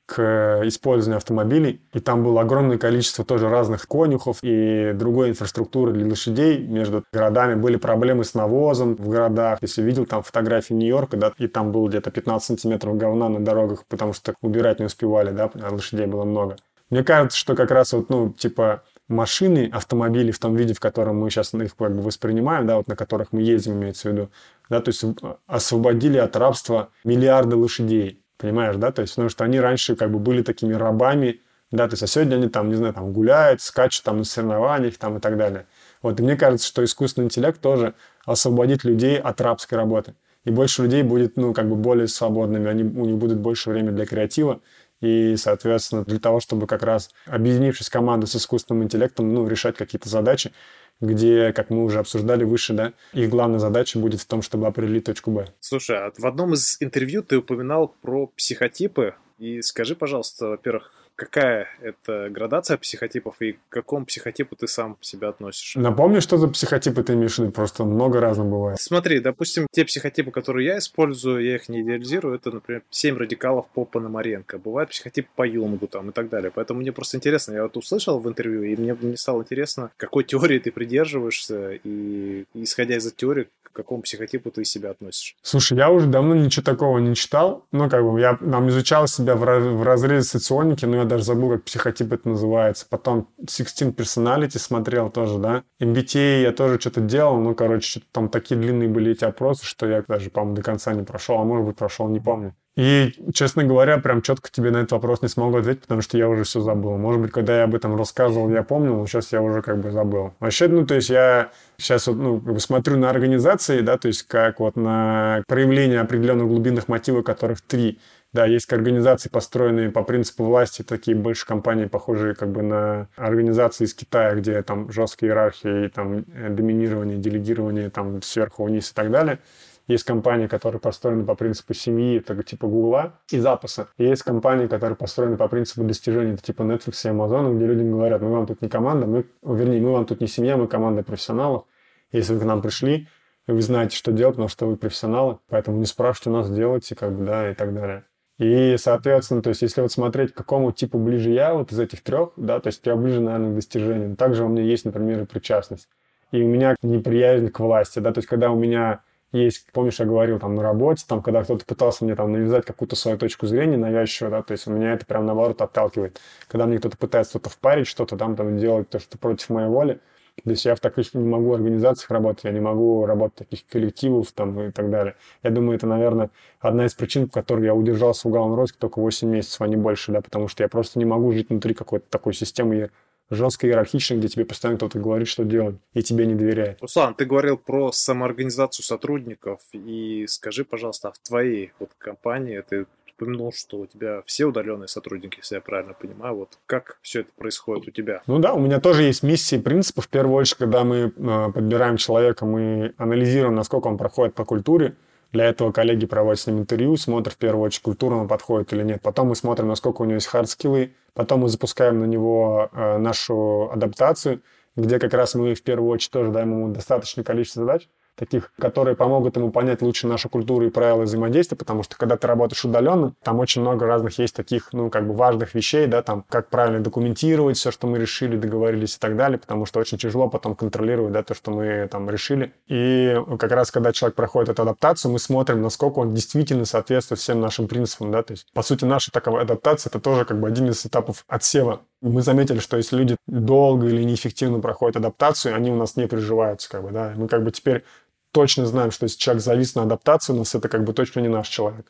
к 0.06 0.62
использованию 0.66 1.18
автомобилей, 1.18 1.80
и 1.94 2.02
там 2.02 2.22
было 2.22 2.42
огромное 2.42 2.78
количество 2.78 3.24
тоже 3.24 3.48
разных 3.48 3.88
конюхов 3.88 4.40
и 4.42 4.92
другой 4.94 5.30
инфраструктуры 5.30 5.94
для 5.94 6.06
лошадей. 6.06 6.60
Между 6.60 7.06
городами 7.14 7.56
были 7.56 7.78
проблемы 7.78 8.26
с 8.26 8.34
навозом 8.34 8.96
в 8.96 9.08
городах. 9.08 9.60
Если 9.62 9.82
видел 9.82 10.06
там 10.06 10.22
фотографии 10.22 10.74
Нью-Йорка, 10.74 11.16
да, 11.16 11.32
и 11.38 11.48
там 11.48 11.72
было 11.72 11.88
где-то 11.88 12.12
15 12.12 12.46
сантиметров 12.46 12.98
говна 12.98 13.30
на 13.30 13.40
дорогах, 13.40 13.86
потому 13.88 14.12
что 14.12 14.34
убирать 14.42 14.80
не 14.80 14.86
успевали, 14.86 15.32
да, 15.32 15.50
а 15.62 15.72
лошадей 15.72 16.08
было 16.08 16.26
много. 16.26 16.58
Мне 16.90 17.06
кажется, 17.06 17.38
что 17.38 17.56
как 17.56 17.72
раз 17.72 17.94
вот, 17.94 18.10
ну, 18.10 18.34
типа, 18.34 18.84
машины, 19.08 19.70
автомобили 19.72 20.32
в 20.32 20.40
том 20.40 20.56
виде, 20.56 20.74
в 20.74 20.82
котором 20.82 21.20
мы 21.20 21.30
сейчас 21.30 21.54
их 21.54 21.76
как 21.76 21.96
бы 21.96 22.02
воспринимаем, 22.02 22.68
да, 22.68 22.76
вот 22.76 22.88
на 22.88 22.98
которых 22.98 23.30
мы 23.32 23.42
ездим, 23.42 23.74
имеется 23.74 24.10
в 24.10 24.12
виду, 24.12 24.30
да, 24.72 24.80
то 24.80 24.88
есть 24.88 25.04
освободили 25.48 26.18
от 26.18 26.38
рабства 26.38 26.92
миллиарды 27.04 27.58
лошадей, 27.58 28.24
понимаешь, 28.38 28.78
да, 28.78 28.94
то 28.94 29.02
есть 29.02 29.14
потому 29.14 29.28
что 29.28 29.44
они 29.44 29.60
раньше 29.60 29.98
как 29.98 30.10
бы 30.10 30.18
были 30.18 30.44
такими 30.44 30.74
рабами, 30.74 31.42
да, 31.72 31.90
то 31.90 31.94
есть 31.94 32.04
а 32.04 32.08
сегодня 32.08 32.36
они 32.36 32.48
там, 32.48 32.70
не 32.70 32.76
знаю, 32.76 32.94
там 32.94 33.12
гуляют, 33.12 33.62
скачут 33.62 34.06
там 34.06 34.20
на 34.20 34.24
соревнованиях 34.24 34.98
там 34.98 35.18
и 35.18 35.20
так 35.20 35.36
далее. 35.38 35.68
Вот, 36.02 36.18
и 36.18 36.24
мне 36.24 36.38
кажется, 36.38 36.66
что 36.66 36.86
искусственный 36.86 37.26
интеллект 37.26 37.60
тоже 37.60 37.96
освободит 38.26 38.86
людей 38.86 39.20
от 39.20 39.42
рабской 39.42 39.76
работы. 39.76 40.16
И 40.46 40.52
больше 40.52 40.84
людей 40.84 41.04
будет, 41.04 41.36
ну, 41.36 41.54
как 41.54 41.68
бы 41.70 41.76
более 41.76 42.08
свободными, 42.08 42.70
они, 42.70 42.84
у 42.84 43.06
них 43.06 43.18
будет 43.18 43.40
больше 43.40 43.72
времени 43.72 43.94
для 43.94 44.06
креатива, 44.06 44.62
и, 45.02 45.36
соответственно, 45.36 46.04
для 46.06 46.20
того, 46.20 46.40
чтобы 46.40 46.68
как 46.68 46.84
раз, 46.84 47.10
объединившись 47.26 47.90
командой 47.90 48.28
с 48.28 48.36
искусственным 48.36 48.84
интеллектом, 48.84 49.34
ну, 49.34 49.48
решать 49.48 49.76
какие-то 49.76 50.08
задачи, 50.08 50.54
где, 51.02 51.52
как 51.52 51.72
мы 51.72 51.84
уже 51.84 52.00
обсуждали 52.00 52.44
выше, 52.44 52.74
да, 52.74 52.94
их 53.12 53.30
главная 53.30 53.60
задача 53.60 53.98
будет 54.00 54.22
в 54.22 54.26
том, 54.28 54.42
чтобы 54.42 54.68
определить 54.68 55.06
точку 55.06 55.32
Б. 55.32 55.48
Слушай, 55.60 55.98
а 55.98 56.12
в 56.16 56.26
одном 56.26 56.54
из 56.54 56.78
интервью 56.80 57.24
ты 57.24 57.38
упоминал 57.38 57.96
про 58.02 58.28
психотипы. 58.28 59.16
И 59.40 59.62
скажи, 59.64 59.96
пожалуйста, 59.96 60.50
во-первых, 60.50 60.94
какая 61.22 61.68
это 61.82 62.30
градация 62.32 62.78
психотипов 62.78 63.36
и 63.42 63.54
к 63.54 63.60
какому 63.70 64.06
психотипу 64.06 64.56
ты 64.56 64.68
сам 64.68 64.98
себя 65.02 65.30
относишь? 65.30 65.76
Напомни, 65.76 66.20
что 66.20 66.38
за 66.38 66.48
психотипы 66.48 67.04
ты 67.04 67.14
имеешь 67.14 67.36
в 67.36 67.40
виду, 67.40 67.52
просто 67.52 67.86
много 67.86 68.20
разных 68.20 68.48
бывает. 68.48 68.80
Смотри, 68.80 69.20
допустим, 69.20 69.68
те 69.72 69.86
психотипы, 69.86 70.32
которые 70.32 70.66
я 70.66 70.78
использую, 70.80 71.44
я 71.44 71.56
их 71.56 71.70
не 71.70 71.82
идеализирую, 71.82 72.36
это, 72.36 72.50
например, 72.50 72.82
7 72.90 73.18
радикалов 73.18 73.68
по 73.70 73.86
Пономаренко, 73.86 74.58
бывает 74.58 74.90
психотип 74.90 75.28
по 75.36 75.48
Юнгу 75.48 75.86
там 75.86 76.10
и 76.10 76.12
так 76.12 76.30
далее. 76.30 76.52
Поэтому 76.54 76.80
мне 76.80 76.92
просто 76.92 77.18
интересно, 77.18 77.54
я 77.54 77.64
вот 77.64 77.78
услышал 77.78 78.20
в 78.20 78.28
интервью, 78.28 78.64
и 78.64 78.76
мне, 78.76 78.96
мне 79.00 79.16
стало 79.16 79.44
интересно, 79.44 79.92
какой 79.98 80.24
теории 80.24 80.58
ты 80.58 80.72
придерживаешься, 80.72 81.80
и 81.84 82.46
исходя 82.56 82.96
из 82.96 83.06
этой 83.06 83.18
теории, 83.18 83.48
к 83.72 83.76
какому 83.76 84.02
психотипу 84.02 84.52
ты 84.52 84.66
себя 84.66 84.90
относишь? 84.92 85.36
Слушай, 85.42 85.78
я 85.78 85.90
уже 85.90 86.08
давно 86.08 86.36
ничего 86.36 86.64
такого 86.64 87.00
не 87.00 87.16
читал. 87.16 87.66
Ну, 87.72 87.90
как 87.90 88.04
бы 88.04 88.20
я 88.20 88.38
нам 88.42 88.70
изучал 88.70 89.08
себя 89.08 89.36
в, 89.36 89.42
в 89.42 89.84
разрезе 89.84 90.28
соционики, 90.28 90.86
но 90.86 90.98
я 90.98 91.06
даже 91.12 91.24
забыл, 91.24 91.50
как 91.50 91.64
психотип 91.64 92.14
это 92.14 92.30
называется. 92.30 92.86
Потом 92.90 93.30
16 93.48 93.96
Personality 93.96 94.58
смотрел 94.58 95.10
тоже, 95.10 95.38
да. 95.38 95.64
MBTI 95.80 96.42
я 96.42 96.52
тоже 96.52 96.80
что-то 96.80 97.02
делал, 97.02 97.38
ну, 97.38 97.54
короче, 97.54 98.02
там 98.12 98.30
такие 98.30 98.60
длинные 98.60 98.90
были 98.90 99.12
эти 99.12 99.26
опросы, 99.26 99.66
что 99.66 99.88
я 99.88 100.04
даже, 100.08 100.30
по-моему, 100.30 100.56
до 100.56 100.64
конца 100.64 100.94
не 100.94 101.04
прошел, 101.04 101.40
а 101.40 101.44
может 101.44 101.66
быть, 101.66 101.76
прошел, 101.76 102.08
не 102.08 102.20
помню. 102.20 102.56
И, 102.78 103.14
честно 103.34 103.66
говоря, 103.66 103.98
прям 103.98 104.22
четко 104.22 104.50
тебе 104.50 104.72
на 104.72 104.78
этот 104.78 104.94
вопрос 104.94 105.22
не 105.22 105.28
смогу 105.28 105.58
ответить, 105.58 105.82
потому 105.82 106.02
что 106.02 106.18
я 106.18 106.30
уже 106.30 106.46
все 106.46 106.62
забыл. 106.62 106.96
Может 106.96 107.22
быть, 107.22 107.32
когда 107.32 107.58
я 107.58 107.64
об 107.66 107.76
этом 107.76 107.98
рассказывал, 107.98 108.50
я 108.50 108.64
помнил, 108.64 108.96
но 108.96 109.06
сейчас 109.08 109.34
я 109.34 109.42
уже 109.42 109.62
как 109.62 109.80
бы 109.80 109.92
забыл. 109.92 110.34
Вообще, 110.40 110.70
ну, 110.70 110.86
то 110.86 110.96
есть 110.96 111.10
я 111.10 111.52
сейчас 111.78 112.08
вот, 112.08 112.16
ну, 112.16 112.60
смотрю 112.60 112.98
на 112.98 113.10
организации, 113.10 113.82
да, 113.82 113.98
то 113.98 114.08
есть 114.08 114.24
как 114.24 114.62
вот 114.62 114.78
на 114.78 115.44
проявление 115.48 116.00
определенных 116.00 116.48
глубинных 116.48 116.88
мотивов, 116.88 117.26
которых 117.26 117.60
три. 117.60 118.00
Да, 118.34 118.46
есть 118.46 118.72
организации, 118.72 119.28
построенные 119.28 119.92
по 119.92 120.04
принципу 120.04 120.46
власти, 120.46 120.84
такие 120.84 121.18
больше 121.18 121.46
компании, 121.46 121.86
похожие 121.86 122.34
как 122.34 122.50
бы 122.50 122.62
на 122.62 123.10
организации 123.18 123.84
из 123.84 123.94
Китая, 123.94 124.36
где 124.36 124.62
там 124.62 124.90
жесткие 124.90 125.32
иерархии, 125.32 125.90
там 125.90 126.24
э, 126.34 126.50
доминирование, 126.50 127.18
делегирование 127.18 127.90
там 127.90 128.22
сверху 128.22 128.64
вниз 128.64 128.90
и 128.92 128.94
так 128.94 129.12
далее. 129.12 129.40
Есть 129.88 130.06
компании, 130.06 130.48
которые 130.48 130.80
построены 130.80 131.26
по 131.26 131.36
принципу 131.36 131.74
семьи, 131.74 132.20
это 132.20 132.42
типа 132.42 132.68
Гугла 132.68 133.20
и 133.32 133.38
запаса. 133.38 133.90
И 133.98 134.06
есть 134.06 134.24
компании, 134.24 134.68
которые 134.68 134.96
построены 134.96 135.36
по 135.36 135.50
принципу 135.50 135.84
достижений, 135.84 136.36
это 136.36 136.44
типа 136.44 136.62
Netflix 136.62 137.02
и 137.04 137.10
Amazon, 137.10 137.58
где 137.58 137.66
людям 137.66 137.92
говорят, 137.92 138.22
мы 138.22 138.32
вам 138.32 138.48
тут 138.48 138.62
не 138.62 138.70
команда, 138.70 139.08
мы, 139.08 139.26
вернее, 139.44 139.82
мы 139.82 139.92
вам 139.92 140.06
тут 140.06 140.22
не 140.22 140.28
семья, 140.28 140.56
мы 140.56 140.68
команда 140.68 141.04
профессионалов. 141.04 141.66
Если 142.14 142.34
вы 142.34 142.40
к 142.40 142.44
нам 142.46 142.62
пришли, 142.62 143.10
вы 143.48 143.62
знаете, 143.62 143.98
что 143.98 144.14
делать, 144.14 144.36
потому 144.36 144.48
что 144.48 144.68
вы 144.68 144.78
профессионалы, 144.78 145.40
поэтому 145.50 145.78
не 145.78 145.86
спрашивайте 145.86 146.30
у 146.30 146.34
нас, 146.34 146.50
делайте, 146.50 146.96
как 146.96 147.12
бы, 147.12 147.26
да, 147.26 147.52
и 147.52 147.54
так 147.54 147.74
далее. 147.74 148.06
И, 148.42 148.76
соответственно, 148.80 149.44
то 149.44 149.50
есть, 149.50 149.62
если 149.62 149.82
вот 149.82 149.92
смотреть, 149.92 150.34
к 150.34 150.38
какому 150.38 150.72
типу 150.72 150.98
ближе 150.98 151.30
я 151.30 151.54
вот 151.54 151.72
из 151.72 151.80
этих 151.80 152.02
трех, 152.02 152.32
да, 152.38 152.60
то 152.60 152.68
есть 152.68 152.82
я 152.86 152.96
ближе, 152.96 153.22
наверное, 153.22 153.52
к 153.52 153.56
достижениям. 153.56 154.16
Также 154.16 154.44
у 154.44 154.48
меня 154.48 154.64
есть, 154.64 154.84
например, 154.84 155.22
и 155.22 155.26
причастность. 155.26 155.88
И 156.32 156.42
у 156.42 156.48
меня 156.48 156.76
неприязнь 156.82 157.50
к 157.50 157.60
власти, 157.60 158.00
да, 158.00 158.12
то 158.12 158.18
есть, 158.18 158.28
когда 158.28 158.50
у 158.50 158.56
меня 158.56 159.02
есть, 159.32 159.68
помнишь, 159.72 160.00
я 160.00 160.08
говорил 160.08 160.40
там 160.40 160.56
на 160.56 160.64
работе, 160.64 161.06
там, 161.08 161.22
когда 161.22 161.44
кто-то 161.44 161.64
пытался 161.66 162.04
мне 162.04 162.16
там 162.16 162.32
навязать 162.32 162.66
какую-то 162.66 162.96
свою 162.96 163.20
точку 163.20 163.46
зрения 163.46 163.78
навязчивую, 163.78 164.32
да, 164.32 164.42
то 164.42 164.54
есть 164.54 164.66
у 164.66 164.72
меня 164.72 164.94
это 164.94 165.06
прям 165.06 165.28
наоборот 165.28 165.62
отталкивает. 165.62 166.20
Когда 166.48 166.66
мне 166.66 166.80
кто-то 166.80 166.98
пытается 166.98 167.34
что-то 167.34 167.52
впарить, 167.52 167.86
что-то 167.86 168.18
там, 168.18 168.36
там 168.36 168.58
делать, 168.58 168.90
то, 168.90 168.98
что 168.98 169.20
против 169.20 169.50
моей 169.50 169.68
воли, 169.68 170.00
есть 170.46 170.66
я 170.66 170.76
в 170.76 170.80
таких 170.80 171.14
не 171.14 171.26
могу 171.26 171.54
организациях 171.54 172.10
работать, 172.12 172.46
я 172.46 172.52
не 172.52 172.60
могу 172.60 173.06
работать 173.06 173.36
в 173.36 173.40
таких 173.50 173.66
коллективов 173.68 174.32
там 174.32 174.60
и 174.60 174.72
так 174.72 174.90
далее. 174.90 175.16
Я 175.44 175.52
думаю, 175.52 175.78
это, 175.78 175.88
наверное, 175.88 176.30
одна 176.60 176.86
из 176.86 176.94
причин, 176.94 177.28
по 177.28 177.34
которой 177.34 177.66
я 177.66 177.76
удержался 177.76 178.24
в 178.24 178.32
уголовном 178.32 178.58
розыске 178.58 178.80
только 178.80 179.00
8 179.00 179.28
месяцев, 179.28 179.62
а 179.62 179.68
не 179.68 179.76
больше, 179.76 180.12
да, 180.12 180.22
потому 180.22 180.48
что 180.48 180.64
я 180.64 180.70
просто 180.70 181.00
не 181.00 181.06
могу 181.06 181.32
жить 181.32 181.50
внутри 181.50 181.74
какой-то 181.74 182.06
такой 182.10 182.34
системы 182.34 182.90
жестко 183.30 183.66
иерархичной, 183.66 184.18
где 184.18 184.28
тебе 184.28 184.46
постоянно 184.46 184.78
кто-то 184.78 185.00
говорит, 185.00 185.28
что 185.28 185.44
делать, 185.44 185.78
и 185.94 186.04
тебе 186.04 186.26
не 186.26 186.36
доверяет. 186.36 186.82
Руслан, 186.82 187.16
ты 187.16 187.26
говорил 187.26 187.58
про 187.58 187.92
самоорганизацию 187.92 188.84
сотрудников, 188.84 189.62
и 189.72 190.26
скажи, 190.28 190.66
пожалуйста, 190.66 191.10
а 191.10 191.12
в 191.14 191.20
твоей 191.20 191.72
вот 191.80 191.92
компании 191.98 192.62
ты 192.68 192.86
упомянул, 193.22 193.54
что 193.54 193.80
у 193.80 193.86
тебя 193.86 194.22
все 194.26 194.46
удаленные 194.46 194.88
сотрудники, 194.88 195.38
если 195.38 195.56
я 195.56 195.62
правильно 195.62 195.94
понимаю. 195.94 196.36
Вот 196.36 196.58
как 196.66 196.98
все 197.02 197.22
это 197.22 197.30
происходит 197.38 197.88
у 197.88 197.92
тебя? 197.92 198.22
Ну 198.28 198.40
да, 198.40 198.54
у 198.54 198.60
меня 198.60 198.80
тоже 198.80 199.04
есть 199.04 199.24
миссии 199.24 199.58
и 199.58 199.62
принципы. 199.62 200.02
В 200.02 200.10
первую 200.10 200.36
очередь, 200.36 200.58
когда 200.58 200.84
мы 200.84 201.14
э, 201.16 201.52
подбираем 201.54 201.98
человека, 201.98 202.46
мы 202.46 202.94
анализируем, 202.98 203.56
насколько 203.56 203.88
он 203.88 203.98
проходит 203.98 204.34
по 204.34 204.46
культуре. 204.46 204.96
Для 205.32 205.46
этого 205.46 205.72
коллеги 205.72 206.06
проводят 206.06 206.42
с 206.42 206.48
ним 206.48 206.60
интервью, 206.60 206.98
смотрят 206.98 207.36
в 207.36 207.38
первую 207.38 207.64
очередь, 207.64 207.84
культура 207.84 208.16
он 208.16 208.28
подходит 208.28 208.74
или 208.74 208.84
нет. 208.84 209.02
Потом 209.02 209.30
мы 209.30 209.36
смотрим, 209.36 209.70
насколько 209.70 210.02
у 210.02 210.06
него 210.06 210.16
есть 210.16 210.28
хардскиллы. 210.28 210.94
Потом 211.14 211.42
мы 211.42 211.50
запускаем 211.50 212.00
на 212.00 212.06
него 212.06 212.70
э, 212.74 212.98
нашу 212.98 213.70
адаптацию, 213.72 214.42
где 214.76 215.00
как 215.00 215.14
раз 215.14 215.36
мы 215.36 215.54
в 215.54 215.64
первую 215.64 215.90
очередь 215.90 216.12
тоже 216.12 216.32
даем 216.32 216.52
ему 216.52 216.74
достаточное 216.74 217.24
количество 217.24 217.64
задач, 217.66 217.88
таких, 218.22 218.52
которые 218.60 218.96
помогут 218.96 219.36
ему 219.36 219.50
понять 219.50 219.82
лучше 219.82 220.06
нашу 220.06 220.30
культуру 220.30 220.68
и 220.68 220.70
правила 220.70 221.02
взаимодействия, 221.02 221.58
потому 221.58 221.82
что 221.82 221.98
когда 221.98 222.18
ты 222.18 222.28
работаешь 222.28 222.64
удаленно, 222.64 223.16
там 223.24 223.40
очень 223.40 223.62
много 223.62 223.88
разных 223.88 224.20
есть 224.20 224.36
таких, 224.36 224.72
ну, 224.74 224.92
как 224.92 225.08
бы 225.08 225.16
важных 225.16 225.56
вещей, 225.56 225.88
да, 225.88 226.04
там, 226.04 226.24
как 226.30 226.50
правильно 226.50 226.82
документировать 226.82 227.58
все, 227.58 227.72
что 227.72 227.88
мы 227.88 227.98
решили, 227.98 228.38
договорились 228.38 228.96
и 228.96 229.00
так 229.00 229.18
далее, 229.18 229.40
потому 229.40 229.66
что 229.66 229.80
очень 229.80 229.98
тяжело 229.98 230.30
потом 230.30 230.56
контролировать, 230.56 231.14
да, 231.14 231.24
то, 231.24 231.34
что 231.34 231.50
мы 231.50 231.88
там 231.90 232.12
решили. 232.12 232.54
И 232.68 233.20
как 233.40 233.52
раз, 233.54 233.72
когда 233.72 233.92
человек 233.92 234.16
проходит 234.16 234.50
эту 234.50 234.62
адаптацию, 234.62 235.12
мы 235.12 235.18
смотрим, 235.18 235.64
насколько 235.64 235.98
он 235.98 236.14
действительно 236.14 236.66
соответствует 236.66 237.20
всем 237.20 237.42
нашим 237.42 237.68
принципам, 237.68 238.12
да, 238.12 238.22
то 238.22 238.34
есть, 238.34 238.46
по 238.54 238.62
сути, 238.62 238.86
наша 238.86 239.12
такая 239.12 239.42
адаптация, 239.42 239.90
это 239.90 240.00
тоже 240.00 240.26
как 240.26 240.40
бы 240.40 240.48
один 240.48 240.70
из 240.70 240.86
этапов 240.86 241.26
отсева 241.28 241.82
мы 242.02 242.22
заметили, 242.24 242.60
что 242.60 242.78
если 242.78 242.98
люди 242.98 243.16
долго 243.28 243.88
или 243.88 244.04
неэффективно 244.04 244.60
проходят 244.60 244.98
адаптацию, 244.98 245.56
они 245.56 245.72
у 245.72 245.76
нас 245.76 245.96
не 245.96 246.08
приживаются, 246.08 246.70
как 246.70 246.84
бы, 246.84 246.92
да. 246.92 247.14
Мы 247.16 247.28
как 247.28 247.44
бы 247.44 247.52
теперь 247.52 247.84
точно 248.32 248.66
знаем, 248.66 248.92
что 248.92 249.06
если 249.06 249.18
человек 249.18 249.44
завис 249.44 249.76
на 249.76 249.84
адаптацию, 249.84 250.36
у 250.36 250.40
нас 250.40 250.56
это 250.56 250.70
как 250.70 250.84
бы 250.84 250.94
точно 250.94 251.20
не 251.20 251.28
наш 251.28 251.48
человек. 251.48 251.88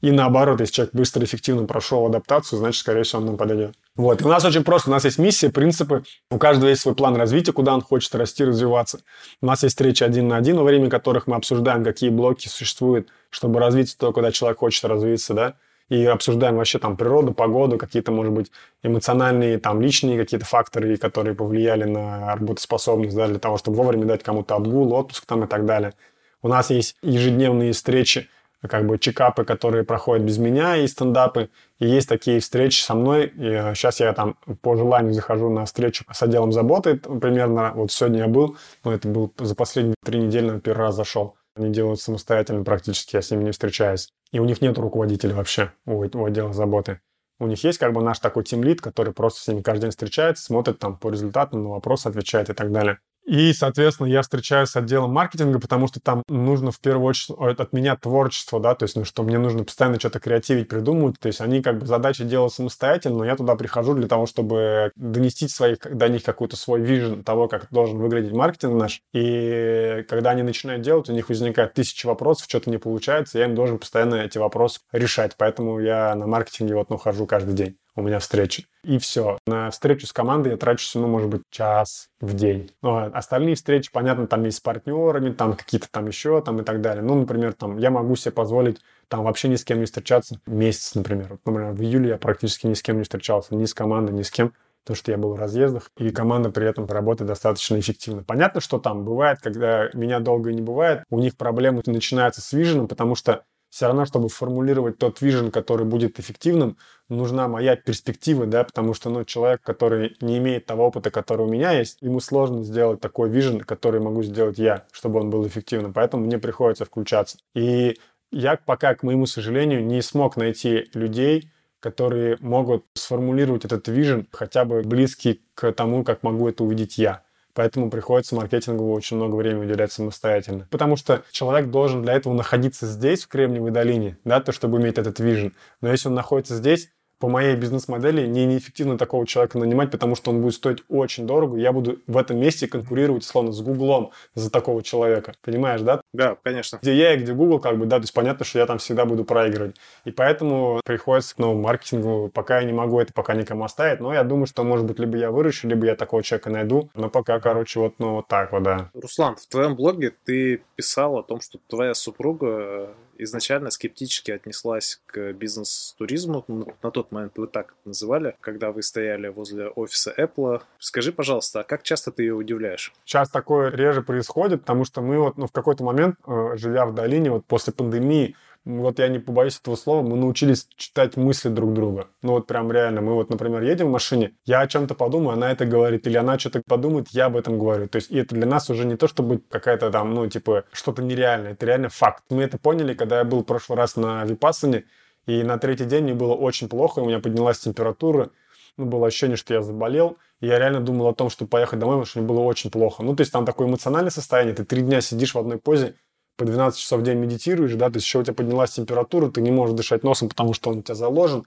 И 0.00 0.12
наоборот, 0.12 0.60
если 0.60 0.74
человек 0.74 0.94
быстро, 0.94 1.24
эффективно 1.24 1.66
прошел 1.66 2.06
адаптацию, 2.06 2.60
значит, 2.60 2.80
скорее 2.80 3.02
всего, 3.02 3.20
он 3.20 3.26
нам 3.26 3.36
подойдет. 3.36 3.74
Вот. 3.96 4.20
И 4.20 4.24
у 4.24 4.28
нас 4.28 4.44
очень 4.44 4.62
просто. 4.62 4.90
У 4.90 4.92
нас 4.92 5.04
есть 5.04 5.18
миссия, 5.18 5.50
принципы. 5.50 6.04
У 6.30 6.38
каждого 6.38 6.68
есть 6.68 6.82
свой 6.82 6.94
план 6.94 7.16
развития, 7.16 7.52
куда 7.52 7.74
он 7.74 7.80
хочет 7.80 8.14
расти, 8.14 8.44
развиваться. 8.44 9.00
У 9.42 9.46
нас 9.46 9.64
есть 9.64 9.72
встречи 9.72 10.04
один 10.04 10.28
на 10.28 10.36
один, 10.36 10.56
во 10.56 10.62
время 10.62 10.88
которых 10.88 11.26
мы 11.26 11.34
обсуждаем, 11.34 11.82
какие 11.82 12.10
блоки 12.10 12.46
существуют, 12.46 13.08
чтобы 13.30 13.58
развиться 13.58 13.98
то, 13.98 14.12
куда 14.12 14.30
человек 14.30 14.58
хочет 14.58 14.84
развиться, 14.84 15.34
да 15.34 15.56
и 15.88 16.04
обсуждаем 16.04 16.56
вообще 16.56 16.78
там 16.78 16.96
природу, 16.96 17.32
погоду, 17.32 17.78
какие-то, 17.78 18.12
может 18.12 18.32
быть, 18.32 18.50
эмоциональные, 18.82 19.58
там, 19.58 19.80
личные 19.80 20.18
какие-то 20.18 20.46
факторы, 20.46 20.96
которые 20.96 21.34
повлияли 21.34 21.84
на 21.84 22.34
работоспособность, 22.34 23.16
да, 23.16 23.26
для 23.26 23.38
того, 23.38 23.56
чтобы 23.56 23.78
вовремя 23.78 24.04
дать 24.04 24.22
кому-то 24.22 24.56
отгул, 24.56 24.92
отпуск 24.92 25.24
там 25.26 25.44
и 25.44 25.46
так 25.46 25.64
далее. 25.64 25.94
У 26.42 26.48
нас 26.48 26.70
есть 26.70 26.96
ежедневные 27.02 27.72
встречи, 27.72 28.28
как 28.66 28.86
бы 28.86 28.98
чекапы, 28.98 29.44
которые 29.44 29.84
проходят 29.84 30.24
без 30.24 30.38
меня, 30.38 30.76
и 30.76 30.86
стендапы. 30.86 31.48
И 31.78 31.86
есть 31.86 32.08
такие 32.08 32.40
встречи 32.40 32.80
со 32.80 32.94
мной. 32.94 33.26
И 33.26 33.72
сейчас 33.74 34.00
я 34.00 34.12
там 34.12 34.34
по 34.62 34.76
желанию 34.76 35.14
захожу 35.14 35.48
на 35.48 35.64
встречу 35.64 36.04
с 36.10 36.22
отделом 36.22 36.52
заботы. 36.52 36.96
Примерно 36.96 37.72
вот 37.74 37.92
сегодня 37.92 38.20
я 38.20 38.28
был, 38.28 38.56
но 38.84 38.92
это 38.92 39.08
был 39.08 39.32
за 39.38 39.54
последние 39.54 39.94
три 40.04 40.20
недели, 40.20 40.50
на 40.50 40.60
первый 40.60 40.82
раз 40.82 40.96
зашел. 40.96 41.37
Они 41.58 41.72
делают 41.72 42.00
самостоятельно 42.00 42.62
практически, 42.62 43.16
я 43.16 43.22
с 43.22 43.32
ними 43.32 43.42
не 43.42 43.50
встречаюсь. 43.50 44.10
И 44.30 44.38
у 44.38 44.44
них 44.44 44.60
нет 44.60 44.78
руководителя 44.78 45.34
вообще 45.34 45.72
у, 45.86 46.04
у 46.04 46.24
отдела 46.24 46.52
заботы. 46.52 47.00
У 47.40 47.48
них 47.48 47.62
есть 47.64 47.78
как 47.78 47.92
бы 47.92 48.00
наш 48.00 48.20
такой 48.20 48.44
тимлит, 48.44 48.80
который 48.80 49.12
просто 49.12 49.40
с 49.40 49.48
ними 49.48 49.60
каждый 49.60 49.82
день 49.82 49.90
встречается, 49.90 50.44
смотрит 50.44 50.78
там 50.78 50.96
по 50.96 51.10
результатам, 51.10 51.64
на 51.64 51.70
вопросы 51.70 52.06
отвечает 52.06 52.48
и 52.48 52.54
так 52.54 52.70
далее. 52.70 53.00
И, 53.28 53.52
соответственно, 53.52 54.06
я 54.06 54.22
встречаюсь 54.22 54.70
с 54.70 54.76
отделом 54.76 55.12
маркетинга, 55.12 55.60
потому 55.60 55.86
что 55.86 56.00
там 56.00 56.22
нужно 56.28 56.70
в 56.70 56.80
первую 56.80 57.04
очередь 57.04 57.60
от 57.60 57.74
меня 57.74 57.94
творчество, 57.94 58.58
да, 58.58 58.74
то 58.74 58.84
есть, 58.84 58.96
ну, 58.96 59.04
что 59.04 59.22
мне 59.22 59.36
нужно 59.36 59.64
постоянно 59.64 59.98
что-то 60.00 60.18
креативить, 60.18 60.68
придумывать. 60.68 61.20
То 61.20 61.26
есть 61.26 61.42
они 61.42 61.60
как 61.60 61.78
бы 61.78 61.84
задачи 61.84 62.24
делают 62.24 62.54
самостоятельно, 62.54 63.18
но 63.18 63.24
я 63.26 63.36
туда 63.36 63.54
прихожу 63.54 63.92
для 63.92 64.08
того, 64.08 64.24
чтобы 64.24 64.92
донести 64.96 65.46
своих, 65.46 65.80
до 65.80 66.08
них 66.08 66.22
какой-то 66.22 66.56
свой 66.56 66.80
вижен 66.80 67.22
того, 67.22 67.48
как 67.48 67.66
должен 67.70 67.98
выглядеть 67.98 68.32
маркетинг 68.32 68.80
наш. 68.80 69.02
И 69.12 70.06
когда 70.08 70.30
они 70.30 70.42
начинают 70.42 70.80
делать, 70.80 71.10
у 71.10 71.12
них 71.12 71.28
возникает 71.28 71.74
тысяча 71.74 72.06
вопросов, 72.06 72.46
что-то 72.48 72.70
не 72.70 72.78
получается, 72.78 73.38
я 73.38 73.44
им 73.44 73.54
должен 73.54 73.76
постоянно 73.76 74.14
эти 74.14 74.38
вопросы 74.38 74.80
решать. 74.90 75.32
Поэтому 75.36 75.80
я 75.80 76.14
на 76.14 76.26
маркетинге 76.26 76.76
вот, 76.76 76.88
ну, 76.88 76.96
хожу 76.96 77.26
каждый 77.26 77.52
день 77.52 77.76
у 77.98 78.02
меня 78.02 78.18
встречи. 78.18 78.66
И 78.84 78.98
все. 78.98 79.38
На 79.46 79.70
встречу 79.70 80.06
с 80.06 80.12
командой 80.12 80.50
я 80.50 80.56
трачу, 80.56 80.98
ну, 80.98 81.08
может 81.08 81.28
быть, 81.28 81.42
час 81.50 82.08
в 82.20 82.34
день. 82.34 82.70
А 82.82 83.06
остальные 83.06 83.56
встречи, 83.56 83.90
понятно, 83.92 84.26
там 84.26 84.44
есть 84.44 84.58
с 84.58 84.60
партнерами, 84.60 85.32
там 85.32 85.54
какие-то 85.54 85.88
там 85.90 86.06
еще, 86.06 86.40
там 86.40 86.60
и 86.60 86.64
так 86.64 86.80
далее. 86.80 87.02
Ну, 87.02 87.14
например, 87.14 87.52
там 87.52 87.78
я 87.78 87.90
могу 87.90 88.16
себе 88.16 88.32
позволить 88.32 88.80
там 89.08 89.24
вообще 89.24 89.48
ни 89.48 89.56
с 89.56 89.64
кем 89.64 89.80
не 89.80 89.86
встречаться 89.86 90.40
месяц, 90.46 90.94
например. 90.94 91.28
Вот, 91.30 91.40
например, 91.44 91.72
в 91.72 91.82
июле 91.82 92.10
я 92.10 92.16
практически 92.16 92.66
ни 92.66 92.74
с 92.74 92.82
кем 92.82 92.98
не 92.98 93.02
встречался, 93.02 93.54
ни 93.54 93.64
с 93.64 93.74
командой, 93.74 94.12
ни 94.12 94.22
с 94.22 94.30
кем 94.30 94.52
потому 94.88 94.96
что 94.96 95.10
я 95.10 95.18
был 95.18 95.34
в 95.34 95.38
разъездах, 95.38 95.90
и 95.98 96.08
команда 96.08 96.48
при 96.48 96.66
этом 96.66 96.86
работает 96.86 97.28
достаточно 97.28 97.78
эффективно. 97.78 98.22
Понятно, 98.22 98.62
что 98.62 98.78
там 98.78 99.04
бывает, 99.04 99.38
когда 99.42 99.90
меня 99.92 100.18
долго 100.18 100.50
не 100.50 100.62
бывает, 100.62 101.02
у 101.10 101.18
них 101.18 101.36
проблемы 101.36 101.82
начинаются 101.84 102.40
с 102.40 102.54
виженом, 102.54 102.88
потому 102.88 103.14
что 103.14 103.44
все 103.70 103.86
равно, 103.86 104.06
чтобы 104.06 104.28
формулировать 104.28 104.98
тот 104.98 105.20
вижен, 105.20 105.50
который 105.50 105.86
будет 105.86 106.18
эффективным, 106.18 106.78
нужна 107.08 107.48
моя 107.48 107.76
перспектива, 107.76 108.46
да, 108.46 108.64
потому 108.64 108.94
что, 108.94 109.10
ну, 109.10 109.24
человек, 109.24 109.62
который 109.62 110.16
не 110.20 110.38
имеет 110.38 110.66
того 110.66 110.86
опыта, 110.86 111.10
который 111.10 111.46
у 111.46 111.50
меня 111.50 111.72
есть, 111.72 111.98
ему 112.00 112.20
сложно 112.20 112.64
сделать 112.64 113.00
такой 113.00 113.30
вижен, 113.30 113.60
который 113.60 114.00
могу 114.00 114.22
сделать 114.22 114.58
я, 114.58 114.86
чтобы 114.92 115.20
он 115.20 115.30
был 115.30 115.46
эффективным, 115.46 115.92
поэтому 115.92 116.24
мне 116.24 116.38
приходится 116.38 116.84
включаться. 116.84 117.38
И 117.54 117.98
я 118.30 118.56
пока, 118.56 118.94
к 118.94 119.02
моему 119.02 119.26
сожалению, 119.26 119.84
не 119.84 120.02
смог 120.02 120.36
найти 120.36 120.88
людей, 120.94 121.50
которые 121.80 122.36
могут 122.40 122.84
сформулировать 122.94 123.64
этот 123.64 123.88
вижен 123.88 124.26
хотя 124.32 124.64
бы 124.64 124.82
близкий 124.82 125.42
к 125.54 125.72
тому, 125.72 126.04
как 126.04 126.22
могу 126.22 126.48
это 126.48 126.64
увидеть 126.64 126.98
я. 126.98 127.22
Поэтому 127.58 127.90
приходится 127.90 128.36
маркетингу 128.36 128.88
очень 128.92 129.16
много 129.16 129.34
времени 129.34 129.64
уделять 129.64 129.90
самостоятельно. 129.90 130.68
Потому 130.70 130.94
что 130.94 131.24
человек 131.32 131.70
должен 131.70 132.02
для 132.02 132.12
этого 132.12 132.32
находиться 132.32 132.86
здесь, 132.86 133.24
в 133.24 133.26
Кремниевой 133.26 133.72
долине, 133.72 134.16
да, 134.22 134.38
то, 134.38 134.52
чтобы 134.52 134.78
иметь 134.78 134.96
этот 134.96 135.18
вижен. 135.18 135.52
Но 135.80 135.90
если 135.90 136.06
он 136.06 136.14
находится 136.14 136.54
здесь, 136.54 136.92
по 137.18 137.28
моей 137.28 137.56
бизнес-модели 137.56 138.26
не 138.26 138.46
неэффективно 138.46 138.96
такого 138.96 139.26
человека 139.26 139.58
нанимать, 139.58 139.90
потому 139.90 140.14
что 140.14 140.30
он 140.30 140.40
будет 140.40 140.54
стоить 140.54 140.84
очень 140.88 141.26
дорого. 141.26 141.56
Я 141.56 141.72
буду 141.72 141.98
в 142.06 142.16
этом 142.16 142.38
месте 142.38 142.68
конкурировать, 142.68 143.24
словно, 143.24 143.52
с 143.52 143.60
Гуглом 143.60 144.12
за 144.34 144.50
такого 144.50 144.82
человека. 144.82 145.34
Понимаешь, 145.42 145.80
да? 145.80 146.00
Да, 146.12 146.36
конечно. 146.42 146.78
Где 146.80 146.94
я 146.94 147.14
и 147.14 147.18
где 147.18 147.32
Google, 147.32 147.58
как 147.58 147.78
бы, 147.78 147.86
да, 147.86 147.96
то 147.96 148.02
есть 148.02 148.14
понятно, 148.14 148.44
что 148.44 148.58
я 148.58 148.66
там 148.66 148.78
всегда 148.78 149.04
буду 149.04 149.24
проигрывать. 149.24 149.76
И 150.04 150.10
поэтому 150.10 150.80
приходится 150.84 151.34
к 151.34 151.38
новому 151.38 151.62
маркетингу. 151.62 152.30
Пока 152.32 152.60
я 152.60 152.66
не 152.66 152.72
могу 152.72 153.00
это 153.00 153.12
пока 153.12 153.34
никому 153.34 153.64
оставить, 153.64 154.00
но 154.00 154.12
я 154.14 154.22
думаю, 154.22 154.46
что, 154.46 154.62
может 154.64 154.86
быть, 154.86 154.98
либо 154.98 155.16
я 155.16 155.30
выращу, 155.30 155.68
либо 155.68 155.86
я 155.86 155.96
такого 155.96 156.22
человека 156.22 156.50
найду. 156.50 156.90
Но 156.94 157.10
пока, 157.10 157.40
короче, 157.40 157.80
вот, 157.80 157.94
ну, 157.98 158.16
вот 158.16 158.28
так 158.28 158.52
вот, 158.52 158.62
да. 158.62 158.90
Руслан, 158.94 159.36
в 159.36 159.46
твоем 159.46 159.74
блоге 159.74 160.12
ты 160.24 160.62
писал 160.76 161.18
о 161.18 161.22
том, 161.22 161.40
что 161.40 161.58
твоя 161.66 161.94
супруга 161.94 162.90
изначально 163.18 163.70
скептически 163.70 164.30
отнеслась 164.30 165.00
к 165.06 165.32
бизнес-туризму. 165.32 166.44
На 166.82 166.90
тот 166.90 167.12
момент 167.12 167.32
вы 167.36 167.46
так 167.46 167.74
называли, 167.84 168.36
когда 168.40 168.72
вы 168.72 168.82
стояли 168.82 169.28
возле 169.28 169.68
офиса 169.68 170.14
Apple. 170.16 170.62
Скажи, 170.78 171.12
пожалуйста, 171.12 171.60
а 171.60 171.64
как 171.64 171.82
часто 171.82 172.10
ты 172.10 172.22
ее 172.22 172.34
удивляешь? 172.34 172.92
Сейчас 173.04 173.30
такое 173.30 173.70
реже 173.70 174.02
происходит, 174.02 174.60
потому 174.60 174.84
что 174.84 175.00
мы 175.00 175.18
вот 175.18 175.36
ну, 175.36 175.46
в 175.46 175.52
какой-то 175.52 175.84
момент, 175.84 176.16
э, 176.26 176.56
живя 176.56 176.86
в 176.86 176.94
долине, 176.94 177.30
вот 177.30 177.44
после 177.44 177.72
пандемии, 177.72 178.36
вот 178.64 178.98
я 178.98 179.08
не 179.08 179.18
побоюсь 179.18 179.58
этого 179.58 179.76
слова, 179.76 180.02
мы 180.02 180.16
научились 180.16 180.68
читать 180.76 181.16
мысли 181.16 181.48
друг 181.48 181.72
друга. 181.72 182.08
Ну 182.22 182.32
вот 182.32 182.46
прям 182.46 182.70
реально, 182.70 183.00
мы 183.00 183.14
вот, 183.14 183.30
например, 183.30 183.62
едем 183.62 183.86
в 183.88 183.92
машине, 183.92 184.34
я 184.44 184.60
о 184.60 184.66
чем-то 184.66 184.94
подумаю, 184.94 185.34
она 185.34 185.50
это 185.50 185.64
говорит, 185.64 186.06
или 186.06 186.16
она 186.16 186.38
что-то 186.38 186.62
подумает, 186.66 187.08
я 187.10 187.26
об 187.26 187.36
этом 187.36 187.58
говорю. 187.58 187.88
То 187.88 187.96
есть 187.96 188.10
и 188.10 188.18
это 188.18 188.34
для 188.34 188.46
нас 188.46 188.68
уже 188.68 188.84
не 188.84 188.96
то, 188.96 189.08
чтобы 189.08 189.38
какая-то 189.38 189.90
там, 189.90 190.12
ну 190.12 190.26
типа, 190.28 190.64
что-то 190.72 191.02
нереальное, 191.02 191.52
это 191.52 191.66
реально 191.66 191.88
факт. 191.88 192.24
Мы 192.30 192.42
это 192.42 192.58
поняли, 192.58 192.94
когда 192.94 193.18
я 193.18 193.24
был 193.24 193.40
в 193.40 193.44
прошлый 193.44 193.78
раз 193.78 193.96
на 193.96 194.24
Випассане, 194.24 194.84
и 195.26 195.42
на 195.42 195.58
третий 195.58 195.84
день 195.84 196.04
мне 196.04 196.14
было 196.14 196.34
очень 196.34 196.68
плохо, 196.68 197.00
у 197.00 197.06
меня 197.06 197.20
поднялась 197.20 197.58
температура, 197.58 198.30
ну, 198.76 198.86
было 198.86 199.08
ощущение, 199.08 199.36
что 199.36 199.54
я 199.54 199.62
заболел, 199.62 200.18
и 200.40 200.46
я 200.46 200.58
реально 200.58 200.80
думал 200.80 201.08
о 201.08 201.14
том, 201.14 201.30
что 201.30 201.46
поехать 201.46 201.78
домой, 201.78 201.96
потому 201.96 202.06
что 202.06 202.18
мне 202.20 202.28
было 202.28 202.40
очень 202.40 202.70
плохо. 202.70 203.02
Ну, 203.02 203.14
то 203.16 203.22
есть 203.22 203.32
там 203.32 203.44
такое 203.44 203.66
эмоциональное 203.66 204.10
состояние, 204.10 204.54
ты 204.54 204.64
три 204.64 204.82
дня 204.82 205.00
сидишь 205.00 205.34
в 205.34 205.38
одной 205.38 205.58
позе, 205.58 205.96
по 206.38 206.44
12 206.44 206.78
часов 206.78 207.00
в 207.00 207.02
день 207.02 207.18
медитируешь, 207.18 207.74
да, 207.74 207.90
то 207.90 207.96
есть 207.96 208.06
еще 208.06 208.20
у 208.20 208.22
тебя 208.22 208.32
поднялась 208.32 208.70
температура, 208.70 209.28
ты 209.28 209.42
не 209.42 209.50
можешь 209.50 209.74
дышать 209.76 210.04
носом, 210.04 210.28
потому 210.28 210.54
что 210.54 210.70
он 210.70 210.78
у 210.78 210.82
тебя 210.82 210.94
заложен, 210.94 211.44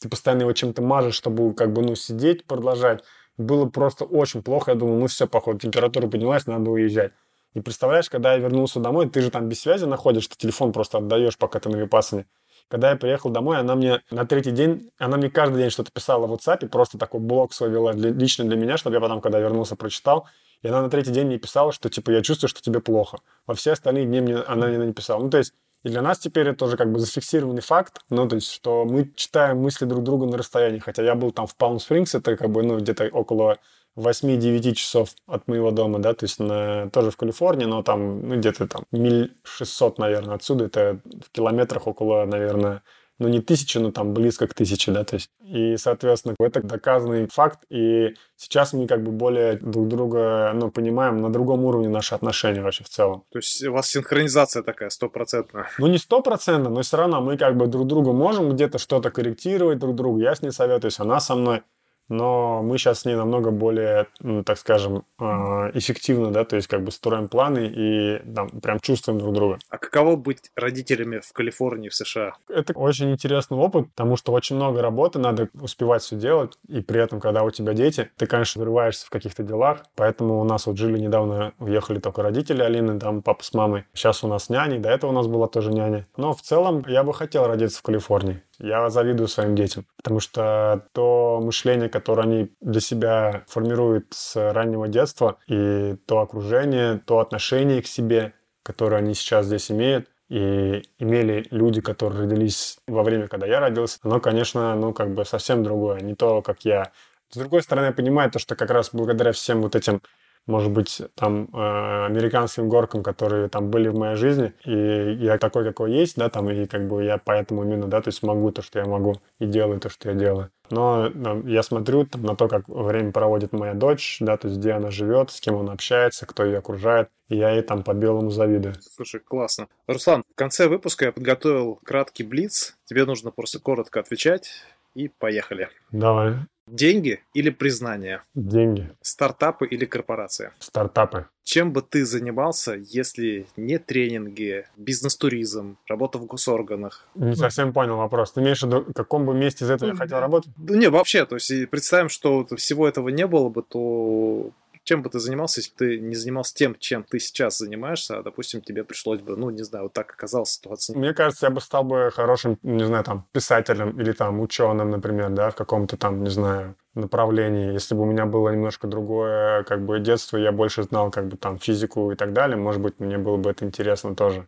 ты 0.00 0.08
постоянно 0.08 0.42
его 0.42 0.52
чем-то 0.52 0.82
мажешь, 0.82 1.14
чтобы 1.14 1.54
как 1.54 1.72
бы, 1.72 1.82
ну, 1.82 1.94
сидеть, 1.94 2.44
продолжать. 2.44 3.02
Было 3.38 3.66
просто 3.66 4.04
очень 4.04 4.42
плохо, 4.42 4.72
я 4.72 4.76
думал, 4.76 4.98
ну 4.98 5.06
все, 5.06 5.26
походу, 5.26 5.58
температура 5.58 6.06
поднялась, 6.08 6.46
надо 6.46 6.70
уезжать. 6.70 7.12
И 7.54 7.60
представляешь, 7.60 8.10
когда 8.10 8.34
я 8.34 8.38
вернулся 8.38 8.80
домой, 8.80 9.08
ты 9.08 9.22
же 9.22 9.30
там 9.30 9.48
без 9.48 9.60
связи 9.60 9.86
находишь, 9.86 10.28
ты 10.28 10.36
телефон 10.36 10.72
просто 10.72 10.98
отдаешь, 10.98 11.38
пока 11.38 11.58
ты 11.58 11.70
на 11.70 11.76
випасане. 11.76 12.26
Когда 12.68 12.90
я 12.90 12.96
приехал 12.96 13.30
домой, 13.30 13.58
она 13.58 13.74
мне 13.74 14.02
на 14.10 14.26
третий 14.26 14.50
день, 14.50 14.90
она 14.98 15.16
мне 15.16 15.30
каждый 15.30 15.58
день 15.58 15.70
что-то 15.70 15.90
писала 15.90 16.26
в 16.26 16.32
WhatsApp, 16.32 16.68
просто 16.68 16.98
такой 16.98 17.20
блог 17.20 17.54
свой 17.54 17.70
вела 17.70 17.92
для, 17.94 18.10
лично 18.10 18.44
для 18.44 18.56
меня, 18.56 18.76
чтобы 18.76 18.96
я 18.96 19.00
потом, 19.00 19.20
когда 19.20 19.38
вернулся, 19.38 19.74
прочитал. 19.74 20.28
И 20.64 20.68
она 20.68 20.80
на 20.80 20.88
третий 20.88 21.12
день 21.12 21.26
мне 21.26 21.38
писала, 21.38 21.72
что, 21.72 21.90
типа, 21.90 22.10
я 22.10 22.22
чувствую, 22.22 22.48
что 22.48 22.62
тебе 22.62 22.80
плохо. 22.80 23.18
Во 23.46 23.54
все 23.54 23.72
остальные 23.72 24.06
дни 24.06 24.22
мне 24.22 24.36
она 24.36 24.70
не 24.70 24.78
написала. 24.78 25.22
Ну, 25.22 25.28
то 25.28 25.36
есть, 25.36 25.52
и 25.82 25.90
для 25.90 26.00
нас 26.00 26.18
теперь 26.18 26.48
это 26.48 26.60
тоже 26.60 26.78
как 26.78 26.90
бы 26.90 26.98
зафиксированный 26.98 27.60
факт, 27.60 28.00
ну, 28.08 28.26
то 28.26 28.36
есть, 28.36 28.50
что 28.50 28.86
мы 28.86 29.12
читаем 29.14 29.58
мысли 29.58 29.84
друг 29.84 30.02
друга 30.02 30.24
на 30.24 30.38
расстоянии. 30.38 30.78
Хотя 30.78 31.02
я 31.02 31.14
был 31.14 31.32
там 31.32 31.46
в 31.46 31.54
Палм 31.54 31.78
Спрингс, 31.78 32.14
это 32.14 32.34
как 32.38 32.48
бы, 32.50 32.62
ну, 32.62 32.78
где-то 32.78 33.10
около 33.12 33.58
8-9 33.96 34.72
часов 34.72 35.10
от 35.26 35.46
моего 35.48 35.70
дома, 35.70 35.98
да, 35.98 36.14
то 36.14 36.24
есть 36.24 36.40
на, 36.40 36.88
тоже 36.88 37.10
в 37.10 37.18
Калифорнии, 37.18 37.66
но 37.66 37.82
там, 37.82 38.26
ну, 38.26 38.36
где-то 38.36 38.66
там 38.66 38.84
миль 38.90 39.36
600, 39.42 39.98
наверное, 39.98 40.36
отсюда, 40.36 40.64
это 40.64 40.98
в 41.04 41.30
километрах 41.30 41.86
около, 41.86 42.24
наверное, 42.24 42.82
ну, 43.18 43.28
не 43.28 43.40
тысячи, 43.40 43.78
но 43.78 43.92
там 43.92 44.12
близко 44.12 44.46
к 44.46 44.54
тысяче, 44.54 44.92
да, 44.92 45.04
то 45.04 45.14
есть. 45.14 45.28
И, 45.40 45.76
соответственно, 45.76 46.34
это 46.40 46.62
доказанный 46.62 47.28
факт, 47.28 47.60
и 47.70 48.14
сейчас 48.36 48.72
мы 48.72 48.86
как 48.86 49.02
бы 49.04 49.12
более 49.12 49.56
друг 49.56 49.88
друга, 49.88 50.52
ну, 50.54 50.70
понимаем 50.70 51.18
на 51.18 51.32
другом 51.32 51.64
уровне 51.64 51.88
наши 51.88 52.14
отношения 52.14 52.60
вообще 52.60 52.84
в 52.84 52.88
целом. 52.88 53.24
То 53.30 53.38
есть 53.38 53.62
у 53.64 53.72
вас 53.72 53.88
синхронизация 53.88 54.62
такая 54.62 54.90
стопроцентная? 54.90 55.68
Ну, 55.78 55.86
не 55.86 55.98
стопроцентно, 55.98 56.70
но 56.70 56.82
все 56.82 56.96
равно 56.96 57.20
мы 57.20 57.36
как 57.36 57.56
бы 57.56 57.66
друг 57.66 57.86
друга 57.86 58.12
можем 58.12 58.50
где-то 58.50 58.78
что-то 58.78 59.10
корректировать 59.10 59.78
друг 59.78 59.94
другу. 59.94 60.18
Я 60.18 60.34
с 60.34 60.42
ней 60.42 60.50
советуюсь, 60.50 60.98
она 60.98 61.20
со 61.20 61.34
мной 61.34 61.62
но 62.08 62.62
мы 62.62 62.78
сейчас 62.78 63.00
с 63.00 63.04
ней 63.04 63.14
намного 63.14 63.50
более, 63.50 64.06
ну, 64.20 64.42
так 64.44 64.58
скажем, 64.58 65.04
а, 65.18 65.70
эффективно, 65.74 66.30
да, 66.30 66.44
то 66.44 66.56
есть 66.56 66.68
как 66.68 66.82
бы 66.82 66.90
строим 66.90 67.28
планы 67.28 67.72
и 67.74 68.18
там 68.34 68.48
прям 68.48 68.80
чувствуем 68.80 69.18
друг 69.18 69.34
друга. 69.34 69.58
А 69.68 69.78
каково 69.78 70.16
быть 70.16 70.50
родителями 70.56 71.20
в 71.20 71.32
Калифорнии, 71.32 71.88
в 71.88 71.94
США? 71.94 72.34
Это 72.48 72.72
очень 72.74 73.12
интересный 73.12 73.56
опыт, 73.56 73.88
потому 73.90 74.16
что 74.16 74.32
очень 74.32 74.56
много 74.56 74.82
работы, 74.82 75.18
надо 75.18 75.48
успевать 75.60 76.02
все 76.02 76.16
делать, 76.16 76.58
и 76.68 76.80
при 76.80 77.00
этом, 77.00 77.20
когда 77.20 77.42
у 77.42 77.50
тебя 77.50 77.72
дети, 77.74 78.10
ты, 78.16 78.26
конечно, 78.26 78.60
взрываешься 78.60 79.06
в 79.06 79.10
каких-то 79.10 79.42
делах, 79.42 79.84
поэтому 79.94 80.40
у 80.40 80.44
нас 80.44 80.66
вот 80.66 80.76
жили 80.76 80.98
недавно, 80.98 81.52
уехали 81.58 81.98
только 81.98 82.22
родители 82.22 82.62
Алины, 82.62 82.98
там 82.98 83.22
папа 83.22 83.44
с 83.44 83.52
мамой, 83.54 83.84
сейчас 83.94 84.24
у 84.24 84.28
нас 84.28 84.48
няни, 84.48 84.78
до 84.78 84.90
этого 84.90 85.10
у 85.10 85.14
нас 85.14 85.26
была 85.26 85.46
тоже 85.46 85.72
няня. 85.72 86.06
Но 86.16 86.32
в 86.32 86.42
целом 86.42 86.84
я 86.86 87.02
бы 87.02 87.14
хотел 87.14 87.46
родиться 87.46 87.78
в 87.78 87.82
Калифорнии. 87.82 88.42
Я 88.58 88.88
завидую 88.90 89.28
своим 89.28 89.54
детям, 89.54 89.86
потому 89.96 90.20
что 90.20 90.86
то 90.92 91.40
мышление, 91.42 91.88
которое 91.88 92.22
они 92.22 92.54
для 92.60 92.80
себя 92.80 93.44
формируют 93.48 94.06
с 94.10 94.52
раннего 94.52 94.88
детства, 94.88 95.38
и 95.46 95.96
то 96.06 96.20
окружение, 96.20 96.98
то 96.98 97.18
отношение 97.18 97.82
к 97.82 97.86
себе, 97.86 98.34
которое 98.62 98.96
они 98.96 99.14
сейчас 99.14 99.46
здесь 99.46 99.70
имеют, 99.70 100.08
и 100.28 100.82
имели 100.98 101.46
люди, 101.50 101.80
которые 101.80 102.22
родились 102.22 102.78
во 102.86 103.02
время, 103.02 103.28
когда 103.28 103.46
я 103.46 103.60
родился, 103.60 103.98
оно, 104.02 104.20
конечно, 104.20 104.74
ну, 104.74 104.92
как 104.92 105.12
бы 105.12 105.24
совсем 105.24 105.62
другое, 105.62 106.00
не 106.00 106.14
то, 106.14 106.42
как 106.42 106.64
я. 106.64 106.92
С 107.30 107.36
другой 107.36 107.62
стороны, 107.62 107.86
я 107.86 107.92
понимаю 107.92 108.30
то, 108.30 108.38
что 108.38 108.56
как 108.56 108.70
раз 108.70 108.90
благодаря 108.92 109.32
всем 109.32 109.60
вот 109.62 109.76
этим 109.76 110.00
может 110.46 110.72
быть, 110.72 111.00
там, 111.14 111.48
э, 111.52 112.06
американским 112.06 112.68
горкам, 112.68 113.02
которые 113.02 113.48
там 113.48 113.70
были 113.70 113.88
в 113.88 113.98
моей 113.98 114.16
жизни, 114.16 114.52
и 114.64 115.14
я 115.24 115.38
такой, 115.38 115.64
какой 115.64 115.92
есть, 115.92 116.16
да, 116.16 116.28
там, 116.28 116.50
и 116.50 116.66
как 116.66 116.86
бы 116.86 117.04
я 117.04 117.18
поэтому 117.18 117.62
именно, 117.62 117.86
да, 117.86 118.00
то 118.00 118.08
есть 118.08 118.22
могу 118.22 118.50
то, 118.50 118.62
что 118.62 118.78
я 118.78 118.84
могу, 118.84 119.14
и 119.38 119.46
делаю 119.46 119.80
то, 119.80 119.88
что 119.88 120.10
я 120.10 120.14
делаю. 120.14 120.50
Но 120.70 121.10
там, 121.10 121.46
я 121.46 121.62
смотрю 121.62 122.06
там, 122.06 122.22
на 122.22 122.36
то, 122.36 122.48
как 122.48 122.68
время 122.68 123.12
проводит 123.12 123.52
моя 123.52 123.74
дочь, 123.74 124.18
да, 124.20 124.36
то 124.36 124.48
есть 124.48 124.60
где 124.60 124.72
она 124.72 124.90
живет, 124.90 125.30
с 125.30 125.40
кем 125.40 125.56
она 125.56 125.72
общается, 125.72 126.26
кто 126.26 126.44
ее 126.44 126.58
окружает, 126.58 127.08
и 127.28 127.36
я 127.36 127.50
ей 127.50 127.62
там 127.62 127.82
по-белому 127.82 128.30
завидую. 128.30 128.74
Слушай, 128.80 129.20
классно. 129.20 129.68
Руслан, 129.86 130.24
в 130.30 130.34
конце 130.34 130.68
выпуска 130.68 131.06
я 131.06 131.12
подготовил 131.12 131.80
краткий 131.84 132.22
блиц. 132.22 132.76
Тебе 132.84 133.04
нужно 133.06 133.30
просто 133.30 133.60
коротко 133.60 134.00
отвечать, 134.00 134.50
и 134.94 135.08
поехали. 135.08 135.68
Давай. 135.90 136.34
Деньги 136.66 137.20
или 137.34 137.50
признание? 137.50 138.22
Деньги. 138.34 138.90
Стартапы 139.02 139.66
или 139.66 139.84
корпорация? 139.84 140.52
Стартапы. 140.58 141.26
Чем 141.42 141.72
бы 141.72 141.82
ты 141.82 142.06
занимался, 142.06 142.74
если 142.74 143.46
не 143.56 143.78
тренинги, 143.78 144.66
бизнес-туризм, 144.76 145.76
работа 145.86 146.18
в 146.18 146.24
госорганах? 146.24 147.06
Не 147.14 147.36
совсем 147.36 147.74
понял 147.74 147.96
вопрос. 147.96 148.32
Ты 148.32 148.40
имеешь 148.40 148.62
в 148.62 148.66
виду, 148.66 148.80
в 148.80 148.92
каком 148.94 149.26
бы 149.26 149.34
месте 149.34 149.66
из 149.66 149.70
этого 149.70 149.90
я 149.90 149.96
хотел 149.96 150.20
работать? 150.20 150.50
Да 150.56 150.74
не, 150.74 150.88
вообще, 150.88 151.26
то 151.26 151.36
есть 151.36 151.68
представим, 151.68 152.08
что 152.08 152.46
всего 152.56 152.88
этого 152.88 153.10
не 153.10 153.26
было 153.26 153.50
бы, 153.50 153.62
то 153.62 154.50
чем 154.84 155.02
бы 155.02 155.10
ты 155.10 155.18
занимался, 155.18 155.60
если 155.60 155.72
бы 155.72 155.76
ты 155.78 155.98
не 155.98 156.14
занимался 156.14 156.54
тем, 156.54 156.76
чем 156.78 157.02
ты 157.04 157.18
сейчас 157.18 157.58
занимаешься, 157.58 158.18
а, 158.18 158.22
допустим, 158.22 158.60
тебе 158.60 158.84
пришлось 158.84 159.20
бы, 159.20 159.36
ну, 159.36 159.50
не 159.50 159.62
знаю, 159.62 159.84
вот 159.84 159.94
так 159.94 160.12
оказалась 160.12 160.50
ситуация. 160.50 160.96
Мне 160.96 161.14
кажется, 161.14 161.46
я 161.46 161.50
бы 161.50 161.60
стал 161.60 161.84
бы 161.84 162.10
хорошим, 162.14 162.58
не 162.62 162.84
знаю, 162.84 163.02
там, 163.02 163.26
писателем 163.32 163.98
или 164.00 164.12
там 164.12 164.40
ученым, 164.40 164.90
например, 164.90 165.30
да, 165.30 165.50
в 165.50 165.56
каком-то 165.56 165.96
там, 165.96 166.22
не 166.22 166.30
знаю, 166.30 166.76
направлении. 166.94 167.72
Если 167.72 167.94
бы 167.94 168.02
у 168.02 168.04
меня 168.04 168.26
было 168.26 168.50
немножко 168.50 168.86
другое, 168.86 169.64
как 169.64 169.84
бы, 169.84 169.98
детство, 170.00 170.36
я 170.36 170.52
больше 170.52 170.82
знал, 170.82 171.10
как 171.10 171.28
бы, 171.28 171.36
там, 171.36 171.58
физику 171.58 172.12
и 172.12 172.14
так 172.14 172.32
далее, 172.32 172.56
может 172.56 172.82
быть, 172.82 173.00
мне 173.00 173.18
было 173.18 173.38
бы 173.38 173.50
это 173.50 173.64
интересно 173.64 174.14
тоже. 174.14 174.46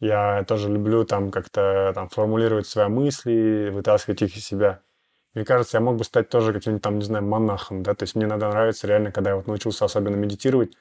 Я 0.00 0.44
тоже 0.44 0.70
люблю 0.70 1.04
там 1.04 1.30
как-то 1.30 1.92
там 1.94 2.08
формулировать 2.08 2.66
свои 2.66 2.88
мысли, 2.88 3.70
вытаскивать 3.72 4.22
их 4.22 4.36
из 4.36 4.44
себя. 4.44 4.80
Мне 5.34 5.44
кажется, 5.44 5.76
я 5.76 5.80
мог 5.80 5.96
бы 5.96 6.04
стать 6.04 6.28
тоже 6.28 6.52
каким-нибудь 6.52 6.82
там, 6.82 6.98
не 6.98 7.04
знаю, 7.04 7.24
монахом, 7.24 7.82
да, 7.82 7.94
то 7.94 8.04
есть 8.04 8.14
мне 8.14 8.24
иногда 8.24 8.48
нравится 8.50 8.86
реально, 8.86 9.12
когда 9.12 9.30
я 9.30 9.36
вот 9.36 9.46
научился 9.46 9.84
особенно 9.84 10.16
медитировать, 10.16 10.72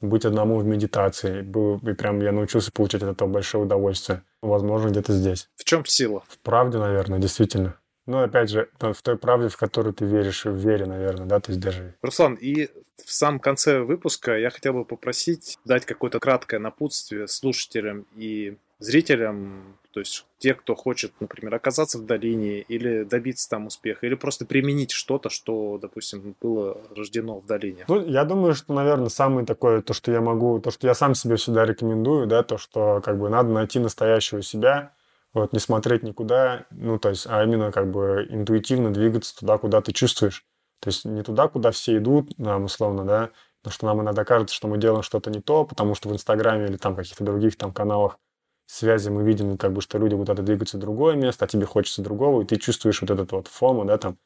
быть 0.00 0.24
одному 0.24 0.58
в 0.58 0.64
медитации. 0.64 1.40
И 1.42 1.94
прям 1.94 2.20
я 2.20 2.32
научился 2.32 2.70
получать 2.70 3.02
от 3.02 3.10
этого 3.10 3.28
большое 3.28 3.64
удовольствие. 3.64 4.22
Возможно, 4.42 4.88
где-то 4.88 5.12
здесь. 5.12 5.48
В 5.56 5.64
чем 5.64 5.84
сила? 5.86 6.22
В 6.28 6.38
правде, 6.38 6.78
наверное, 6.78 7.18
действительно. 7.18 7.78
Ну, 8.06 8.22
опять 8.22 8.50
же, 8.50 8.68
в 8.78 9.00
той 9.02 9.16
правде, 9.16 9.48
в 9.48 9.56
которую 9.56 9.94
ты 9.94 10.04
веришь, 10.04 10.44
в 10.44 10.54
вере, 10.54 10.84
наверное, 10.84 11.24
да, 11.24 11.40
то 11.40 11.52
есть 11.52 11.60
даже... 11.62 11.94
Руслан, 12.02 12.34
и 12.34 12.68
в 13.02 13.10
самом 13.10 13.40
конце 13.40 13.80
выпуска 13.80 14.36
я 14.36 14.50
хотел 14.50 14.74
бы 14.74 14.84
попросить 14.84 15.58
дать 15.64 15.86
какое-то 15.86 16.20
краткое 16.20 16.58
напутствие 16.58 17.26
слушателям 17.28 18.06
и 18.14 18.58
зрителям 18.78 19.78
то 19.94 20.00
есть 20.00 20.26
те, 20.38 20.54
кто 20.54 20.74
хочет, 20.74 21.12
например, 21.20 21.54
оказаться 21.54 21.98
в 21.98 22.04
долине 22.04 22.62
или 22.62 23.04
добиться 23.04 23.48
там 23.48 23.68
успеха, 23.68 24.04
или 24.04 24.16
просто 24.16 24.44
применить 24.44 24.90
что-то, 24.90 25.30
что, 25.30 25.78
допустим, 25.80 26.34
было 26.42 26.76
рождено 26.96 27.38
в 27.38 27.46
долине. 27.46 27.84
Ну, 27.86 28.04
я 28.04 28.24
думаю, 28.24 28.54
что, 28.54 28.74
наверное, 28.74 29.08
самое 29.08 29.46
такое, 29.46 29.82
то, 29.82 29.94
что 29.94 30.10
я 30.10 30.20
могу, 30.20 30.58
то, 30.58 30.72
что 30.72 30.88
я 30.88 30.94
сам 30.94 31.14
себе 31.14 31.36
всегда 31.36 31.64
рекомендую, 31.64 32.26
да, 32.26 32.42
то, 32.42 32.58
что 32.58 33.00
как 33.04 33.20
бы 33.20 33.28
надо 33.28 33.50
найти 33.50 33.78
настоящего 33.78 34.42
себя, 34.42 34.94
вот 35.32 35.52
не 35.52 35.60
смотреть 35.60 36.02
никуда, 36.02 36.66
ну, 36.72 36.98
то 36.98 37.10
есть, 37.10 37.28
а 37.30 37.44
именно 37.44 37.70
как 37.70 37.88
бы 37.92 38.26
интуитивно 38.28 38.92
двигаться 38.92 39.38
туда, 39.38 39.58
куда 39.58 39.80
ты 39.80 39.92
чувствуешь. 39.92 40.44
То 40.80 40.88
есть 40.88 41.04
не 41.04 41.22
туда, 41.22 41.46
куда 41.46 41.70
все 41.70 41.98
идут, 41.98 42.36
нам 42.36 42.64
условно, 42.64 43.04
да, 43.04 43.30
потому 43.62 43.72
что 43.72 43.86
нам 43.86 44.02
иногда 44.02 44.24
кажется, 44.24 44.56
что 44.56 44.66
мы 44.66 44.76
делаем 44.76 45.04
что-то 45.04 45.30
не 45.30 45.40
то, 45.40 45.64
потому 45.64 45.94
что 45.94 46.08
в 46.08 46.12
Инстаграме 46.12 46.66
или 46.66 46.78
там 46.78 46.96
каких-то 46.96 47.22
других 47.22 47.56
там 47.56 47.72
каналах 47.72 48.18
связи 48.66 49.08
мы 49.08 49.24
видим, 49.24 49.56
как 49.58 49.72
бы, 49.72 49.80
что 49.80 49.98
люди 49.98 50.16
куда-то 50.16 50.42
двигаются 50.42 50.76
в 50.76 50.80
другое 50.80 51.16
место, 51.16 51.44
а 51.44 51.48
тебе 51.48 51.66
хочется 51.66 52.02
другого, 52.02 52.42
и 52.42 52.46
ты 52.46 52.56
чувствуешь 52.56 53.00
вот 53.00 53.10
этот 53.10 53.32
вот 53.32 53.48
фому, 53.48 53.84
да, 53.84 53.98
там. 53.98 54.18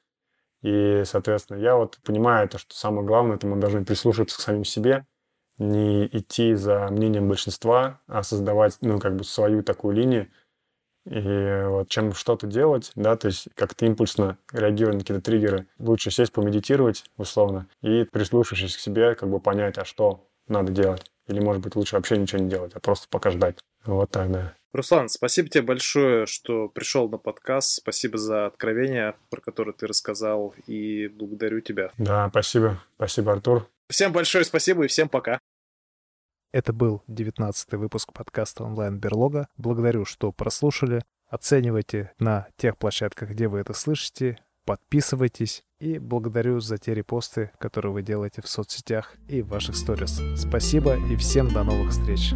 И, 0.62 1.02
соответственно, 1.04 1.58
я 1.58 1.76
вот 1.76 1.98
понимаю 2.04 2.48
то, 2.48 2.58
что 2.58 2.74
самое 2.74 3.06
главное, 3.06 3.36
это 3.36 3.46
мы 3.46 3.56
должны 3.56 3.84
прислушиваться 3.84 4.38
к 4.38 4.40
самим 4.40 4.64
себе, 4.64 5.06
не 5.58 6.06
идти 6.06 6.54
за 6.54 6.88
мнением 6.88 7.28
большинства, 7.28 8.00
а 8.06 8.22
создавать, 8.22 8.78
ну, 8.80 8.98
как 8.98 9.16
бы 9.16 9.24
свою 9.24 9.62
такую 9.62 9.94
линию. 9.94 10.28
И 11.04 11.64
вот 11.66 11.88
чем 11.88 12.12
что-то 12.12 12.46
делать, 12.46 12.92
да, 12.94 13.16
то 13.16 13.28
есть 13.28 13.48
как-то 13.54 13.86
импульсно 13.86 14.36
реагировать 14.52 14.96
на 14.96 15.00
какие-то 15.00 15.22
триггеры, 15.22 15.66
лучше 15.78 16.10
сесть, 16.10 16.32
помедитировать, 16.32 17.04
условно, 17.16 17.66
и 17.82 18.04
прислушавшись 18.04 18.76
к 18.76 18.80
себе, 18.80 19.14
как 19.14 19.30
бы 19.30 19.40
понять, 19.40 19.78
а 19.78 19.84
что 19.84 20.28
надо 20.48 20.70
делать. 20.70 21.10
Или, 21.26 21.40
может 21.40 21.62
быть, 21.62 21.76
лучше 21.76 21.96
вообще 21.96 22.18
ничего 22.18 22.42
не 22.42 22.50
делать, 22.50 22.72
а 22.74 22.80
просто 22.80 23.06
пока 23.08 23.30
ждать. 23.30 23.58
Вот 23.84 24.10
так, 24.10 24.30
да. 24.30 24.54
Руслан, 24.72 25.08
спасибо 25.08 25.48
тебе 25.48 25.62
большое, 25.62 26.26
что 26.26 26.68
пришел 26.68 27.08
на 27.08 27.16
подкаст. 27.16 27.76
Спасибо 27.76 28.18
за 28.18 28.46
откровение, 28.46 29.14
про 29.30 29.40
которое 29.40 29.72
ты 29.72 29.86
рассказал, 29.86 30.54
и 30.66 31.08
благодарю 31.08 31.60
тебя. 31.60 31.90
Да, 31.96 32.28
спасибо. 32.28 32.82
Спасибо, 32.96 33.32
Артур. 33.32 33.68
Всем 33.88 34.12
большое 34.12 34.44
спасибо 34.44 34.84
и 34.84 34.88
всем 34.88 35.08
пока. 35.08 35.40
Это 36.52 36.72
был 36.72 37.02
19 37.08 37.72
выпуск 37.72 38.12
подкаста 38.12 38.64
онлайн 38.64 38.98
Берлога. 38.98 39.48
Благодарю, 39.56 40.04
что 40.04 40.32
прослушали. 40.32 41.02
Оценивайте 41.28 42.12
на 42.18 42.48
тех 42.56 42.78
площадках, 42.78 43.30
где 43.30 43.48
вы 43.48 43.60
это 43.60 43.72
слышите. 43.74 44.38
Подписывайтесь. 44.64 45.62
И 45.80 45.98
благодарю 45.98 46.60
за 46.60 46.76
те 46.78 46.94
репосты, 46.94 47.52
которые 47.58 47.92
вы 47.92 48.02
делаете 48.02 48.42
в 48.42 48.48
соцсетях 48.48 49.14
и 49.28 49.42
в 49.42 49.48
ваших 49.48 49.76
сторис. 49.76 50.20
Спасибо 50.36 50.96
и 51.10 51.16
всем 51.16 51.52
до 51.52 51.62
новых 51.64 51.90
встреч. 51.90 52.32